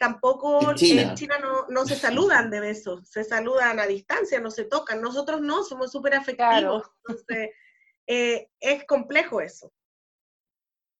tampoco 0.00 0.70
en 0.70 0.76
China, 1.14 1.38
no, 1.68 1.84
se 1.84 1.94
saludan 1.94 2.50
de 2.50 2.60
besos, 2.60 3.06
se 3.06 3.22
saludan 3.22 3.78
a 3.78 3.86
distancia, 3.86 4.40
no 4.40 4.50
se 4.50 4.64
tocan. 4.64 5.02
Nosotros 5.02 5.42
no, 5.42 5.62
somos 5.62 5.92
súper 5.92 6.14
afectivos. 6.14 6.90
Entonces, 7.06 7.50
eh, 8.06 8.48
es 8.58 8.86
complejo 8.86 9.42
eso. 9.42 9.70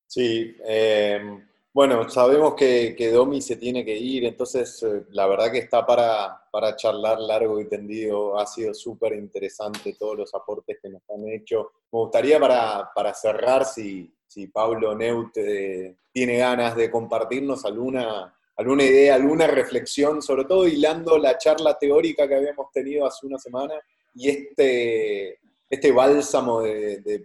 Sí, 0.07 0.55
em, 0.67 1.49
bueno, 1.73 2.11
sabemos 2.11 2.55
que, 2.55 2.95
que, 2.95 3.11
Domi 3.11 3.41
se 3.41 3.57
tiene 3.57 3.87
que 3.87 3.97
ir, 3.97 4.27
entonces 4.27 4.83
eh, 4.83 5.05
la 5.13 5.27
verdad 5.27 5.51
que 5.51 5.61
está 5.61 5.87
para, 5.87 6.45
para 6.53 6.77
charlar 6.77 7.21
largo 7.21 7.59
y 7.59 7.69
tendido. 7.71 8.39
Ha 8.39 8.47
sido 8.47 8.75
súper 8.75 9.15
interesante 9.15 9.97
todos 9.99 10.19
los 10.19 10.35
aportes 10.35 10.77
que 10.83 10.91
nos 10.91 11.09
han 11.09 11.27
hecho. 11.27 11.73
Me 11.91 12.01
gustaría 12.01 12.39
para, 12.39 12.91
para 12.95 13.15
cerrar, 13.15 13.65
si, 13.65 14.13
si 14.27 14.49
Pablo 14.49 14.95
Neut 14.95 15.35
eh, 15.39 15.97
tiene 16.13 16.37
ganas 16.37 16.77
de 16.77 16.91
compartirnos 16.91 17.65
alguna 17.65 18.37
alguna 18.61 18.85
idea, 18.85 19.15
alguna 19.15 19.47
reflexión, 19.47 20.21
sobre 20.21 20.45
todo 20.45 20.69
hilando 20.69 21.17
la 21.17 21.39
charla 21.39 21.79
teórica 21.79 22.29
que 22.29 22.35
habíamos 22.35 22.71
tenido 22.73 23.07
hace 23.07 23.27
una 23.27 23.39
semana 23.39 23.73
y 24.15 24.29
este, 24.29 25.39
este 25.71 25.93
bálsamo 25.93 26.61
de, 26.61 27.25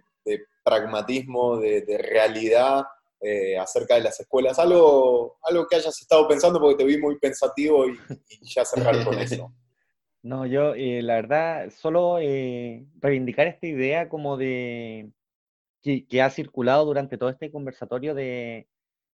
pragmatismo, 0.64 1.58
de, 1.58 1.98
realidad 1.98 2.84
eh, 3.20 3.58
acerca 3.58 3.96
de 3.96 4.00
las 4.00 4.18
escuelas. 4.18 4.58
Algo, 4.58 5.36
algo 5.42 5.66
que 5.68 5.76
hayas 5.76 6.00
estado 6.00 6.26
pensando 6.26 6.58
porque 6.58 6.82
te 6.82 6.84
vi 6.84 6.98
muy 6.98 7.18
pensativo 7.18 7.86
y, 7.86 7.98
ya 8.42 8.64
cerrar 8.64 9.04
con 9.04 9.18
eso. 9.18 9.52
No, 10.22 10.44
yo 10.44 10.74
eh, 10.74 11.02
la 11.02 11.14
verdad, 11.14 11.70
solo 11.70 12.18
eh, 12.18 12.84
reivindicar 12.98 13.46
esta 13.46 13.64
idea 13.68 14.08
como 14.08 14.36
de 14.36 15.12
que, 15.80 16.20
ha 16.20 16.30
circulado 16.30 16.84
durante 16.84 17.16
todo 17.16 17.28
este 17.28 17.52
conversatorio 17.52 18.12
de, 18.12 18.66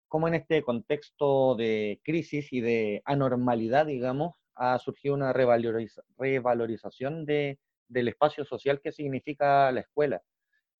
cómo 0.09 0.29
en 0.29 0.35
este 0.35 0.63
contexto 0.63 1.55
de 1.55 2.01
crisis 2.03 2.53
y 2.53 2.61
de 2.61 3.03
anormalidad, 3.05 3.87
digamos, 3.87 4.35
ha 4.55 4.79
surgido 4.79 5.15
una 5.15 5.33
revalorización 5.33 7.25
de, 7.25 7.59
del 7.89 8.09
espacio 8.09 8.45
social 8.45 8.81
que 8.81 8.93
significa 8.93 9.71
la 9.71 9.81
escuela. 9.81 10.23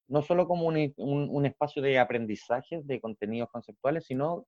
No 0.09 0.23
solo 0.23 0.49
como 0.49 0.67
un, 0.67 0.95
un, 0.97 1.47
espacio 1.47 1.83
de 1.83 1.99
aprendizaje 1.99 2.81
de 2.83 3.01
contenidos 3.01 3.51
conceptuales, 3.51 4.07
sino 4.07 4.47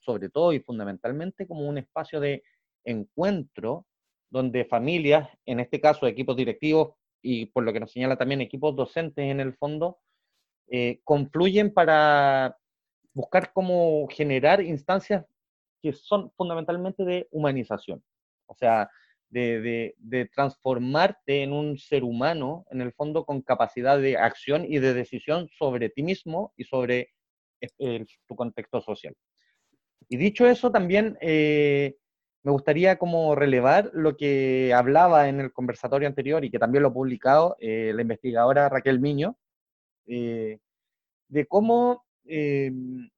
sobre 0.00 0.28
todo 0.28 0.52
y 0.52 0.60
fundamentalmente 0.60 1.46
como 1.46 1.68
un 1.68 1.78
espacio 1.78 2.20
de 2.20 2.42
encuentro 2.84 3.86
donde 4.30 4.64
familias, 4.64 5.28
en 5.46 5.60
este 5.60 5.80
caso 5.80 6.06
equipos 6.06 6.36
directivos 6.36 6.94
y 7.22 7.46
por 7.46 7.64
lo 7.64 7.72
que 7.72 7.80
nos 7.80 7.92
señala 7.92 8.16
también 8.16 8.40
equipos 8.40 8.74
docentes 8.74 9.24
en 9.24 9.40
el 9.40 9.54
fondo, 9.54 9.98
eh, 10.68 11.00
confluyen 11.04 11.72
para 11.72 12.58
buscar 13.16 13.50
cómo 13.54 14.06
generar 14.10 14.60
instancias 14.60 15.24
que 15.82 15.94
son 15.94 16.30
fundamentalmente 16.36 17.02
de 17.02 17.26
humanización, 17.30 18.04
o 18.44 18.54
sea, 18.54 18.90
de, 19.30 19.94
transformarte 20.34 21.42
en 21.42 21.52
un 21.52 21.78
ser 21.78 22.04
humano, 22.04 22.66
en 22.70 22.82
el 22.82 22.92
fondo, 22.92 23.24
con 23.24 23.40
capacidad 23.40 23.98
de 23.98 24.18
acción 24.18 24.66
y 24.68 24.80
de 24.80 24.92
decisión 24.92 25.48
sobre 25.58 25.88
ti 25.88 26.02
mismo 26.02 26.52
y 26.58 26.64
sobre 26.64 27.14
tu 28.26 28.36
contexto 28.36 28.82
social. 28.82 29.14
Y 30.10 30.18
dicho 30.18 30.46
eso, 30.46 30.70
también 30.70 31.16
eh, 31.22 31.96
me 32.42 32.52
gustaría 32.52 32.98
como 32.98 33.34
relevar 33.34 33.90
lo 33.94 34.18
que 34.18 34.74
hablaba 34.74 35.28
en 35.28 35.40
el 35.40 35.52
conversatorio 35.54 36.06
anterior 36.06 36.44
y 36.44 36.50
que 36.50 36.58
también 36.58 36.82
lo 36.82 36.90
ha 36.90 36.94
publicado 36.94 37.56
eh, 37.60 37.92
la 37.94 38.02
investigadora 38.02 38.68
Raquel 38.68 39.00
Miño, 39.00 39.38
eh, 40.06 40.58
de 41.28 41.46
cómo 41.46 42.05
Em, 42.28 43.08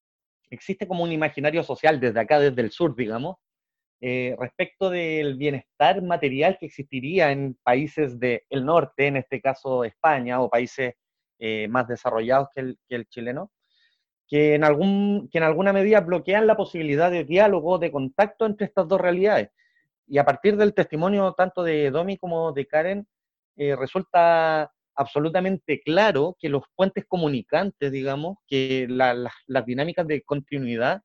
existe 0.51 0.86
como 0.86 1.05
un 1.05 1.12
imaginario 1.12 1.62
social 1.62 2.01
desde 2.01 2.20
acá, 2.20 2.39
desde 2.40 2.62
el 2.62 2.70
sur, 2.70 2.94
digamos, 2.97 3.36
eh, 4.01 4.36
respecto 4.39 4.90
del 4.90 5.36
bienestar 5.36 6.02
material 6.02 6.56
que 6.59 6.66
existiría 6.66 7.32
en 7.32 7.55
países 7.62 8.18
del 8.20 8.43
norte, 8.51 9.09
en 9.09 9.16
este 9.16 9.40
caso 9.40 9.85
España, 9.85 10.40
o 10.40 10.48
países 10.48 10.94
eh, 11.40 11.68
más 11.68 11.89
desarrollados 11.89 12.48
que 12.55 12.76
el, 12.89 13.09
chileno, 13.09 13.51
que 14.28 14.55
en, 14.55 14.64
algún, 14.64 15.28
que 15.30 15.39
en 15.39 15.44
alguna 15.44 15.72
medida 15.72 16.01
bloquean 16.01 16.47
la 16.47 16.56
posibilidad 16.56 17.10
de 17.10 17.24
diálogo, 17.24 17.78
de 17.78 17.90
contacto 17.90 18.47
entre 18.47 18.66
estas 18.66 18.86
dos 18.86 19.01
realidades. 19.01 19.51
Y 20.06 20.18
a 20.18 20.24
partir 20.24 20.56
del 20.56 20.74
testimonio 20.74 21.35
tanto 21.35 21.62
de 21.62 21.90
Domi 21.90 22.18
como 22.18 22.52
de 22.52 22.66
Karen, 22.66 23.06
eh, 23.56 23.74
resulta 23.76 24.72
absolutamente 24.99 25.81
claro 25.81 26.37
que 26.41 26.49
los 26.49 26.65
puentes 26.75 27.05
comunicantes, 27.07 27.93
digamos, 27.93 28.37
que 28.49 28.87
las 28.89 29.65
dinámicas 29.65 30.07
de 30.09 30.23
continuidad 30.23 31.03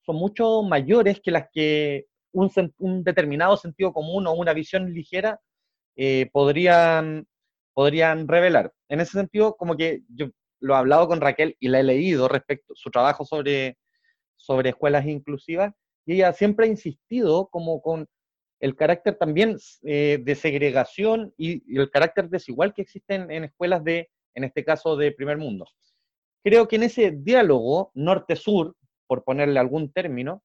son 0.00 0.16
mucho 0.16 0.62
mayores 0.62 1.20
que 1.22 1.30
las 1.30 1.48
que 1.52 2.06
un, 2.32 3.04
determinado 3.04 3.56
sentido 3.58 3.92
común 3.92 4.26
o 4.26 4.32
una 4.32 4.54
visión 4.54 4.92
ligera 4.92 5.40
eh, 5.94 6.30
podrían, 6.32 7.26
podrían 7.74 8.26
revelar. 8.26 8.72
En 8.88 9.00
ese 9.00 9.12
sentido, 9.12 9.54
como 9.56 9.76
que 9.76 10.00
yo 10.08 10.30
lo 10.60 10.74
he 10.74 10.78
hablado 10.78 11.06
con 11.06 11.20
Raquel 11.20 11.54
y 11.60 11.68
la 11.68 11.80
he 11.80 11.84
leído 11.84 12.28
respecto 12.28 12.74
su 12.74 12.90
trabajo 12.90 13.26
sobre, 13.26 13.76
sobre 14.36 14.70
escuelas 14.70 15.06
inclusivas, 15.06 15.74
y 16.06 16.14
ella 16.14 16.32
siempre 16.32 16.64
ha 16.64 16.70
insistido 16.70 17.48
como 17.48 17.82
con 17.82 18.06
el 18.64 18.76
carácter 18.76 19.16
también 19.16 19.58
eh, 19.82 20.18
de 20.22 20.34
segregación 20.34 21.34
y, 21.36 21.78
el 21.78 21.90
carácter 21.90 22.30
desigual 22.30 22.72
que 22.72 22.80
existen 22.80 23.30
en 23.30 23.44
escuelas 23.44 23.84
de 23.84 24.08
en 24.34 24.44
este 24.44 24.64
caso 24.64 24.96
de 24.96 25.12
primer 25.12 25.36
mundo. 25.36 25.66
Creo 26.42 26.66
que 26.66 26.76
en 26.76 26.84
ese 26.84 27.10
diálogo 27.10 27.90
norte-sur, 27.92 28.74
por 29.06 29.22
ponerle 29.22 29.60
algún 29.60 29.92
término, 29.92 30.42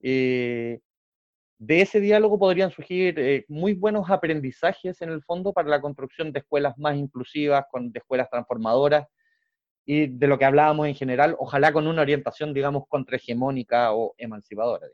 eh, 0.00 0.78
de 1.58 1.80
ese 1.80 1.98
diálogo 1.98 2.38
podrían 2.38 2.70
surgir 2.70 3.18
eh, 3.18 3.44
muy 3.48 3.74
buenos 3.74 4.08
aprendizajes 4.10 5.02
en 5.02 5.10
el 5.10 5.24
fondo 5.24 5.52
para 5.52 5.68
la 5.68 5.80
construcción 5.80 6.32
de 6.32 6.38
escuelas 6.38 6.78
más 6.78 6.96
inclusivas, 6.96 7.64
con, 7.68 7.90
de 7.90 7.98
escuelas 7.98 8.30
transformadoras 8.30 9.08
y 9.84 10.06
de 10.06 10.26
lo 10.28 10.38
que 10.38 10.44
hablábamos 10.44 10.86
en 10.86 10.94
general, 10.94 11.34
ojalá 11.40 11.72
con 11.72 11.88
una 11.88 12.02
orientación, 12.02 12.54
digamos, 12.54 12.84
contrahegemónica 12.88 13.92
o 13.92 14.14
emancipadora. 14.18 14.86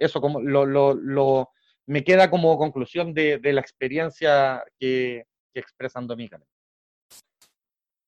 Eso 0.00 0.20
como 0.22 0.40
lo, 0.40 1.50
me 1.90 2.04
queda 2.04 2.30
como 2.30 2.56
conclusión 2.56 3.12
de, 3.12 3.38
de 3.38 3.52
la 3.52 3.60
experiencia 3.60 4.64
que, 4.78 5.26
que 5.52 5.60
expresan 5.60 6.06
Dominicana. 6.06 6.46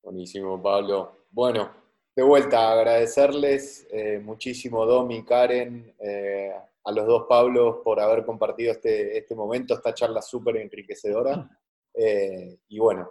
Buenísimo, 0.05 0.63
Pablo. 0.63 1.27
Bueno, 1.33 1.73
de 2.15 2.23
vuelta, 2.23 2.71
agradecerles 2.71 3.89
eh, 3.91 4.21
muchísimo, 4.21 4.87
Domi, 4.87 5.25
Karen, 5.25 5.97
eh, 5.99 6.53
a 6.85 6.93
los 6.93 7.07
dos 7.09 7.27
Pablos 7.29 7.79
por 7.83 7.99
haber 7.99 8.25
compartido 8.25 8.71
este, 8.71 9.19
este 9.19 9.35
momento, 9.35 9.75
esta 9.75 9.93
charla 9.93 10.23
súper 10.23 10.57
enriquecedora. 10.57 11.49
Eh, 11.95 12.59
y 12.69 12.79
bueno, 12.79 13.11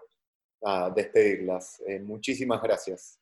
despedirlas. 0.96 1.84
muchísimas 2.02 2.64
gracias. 2.64 3.21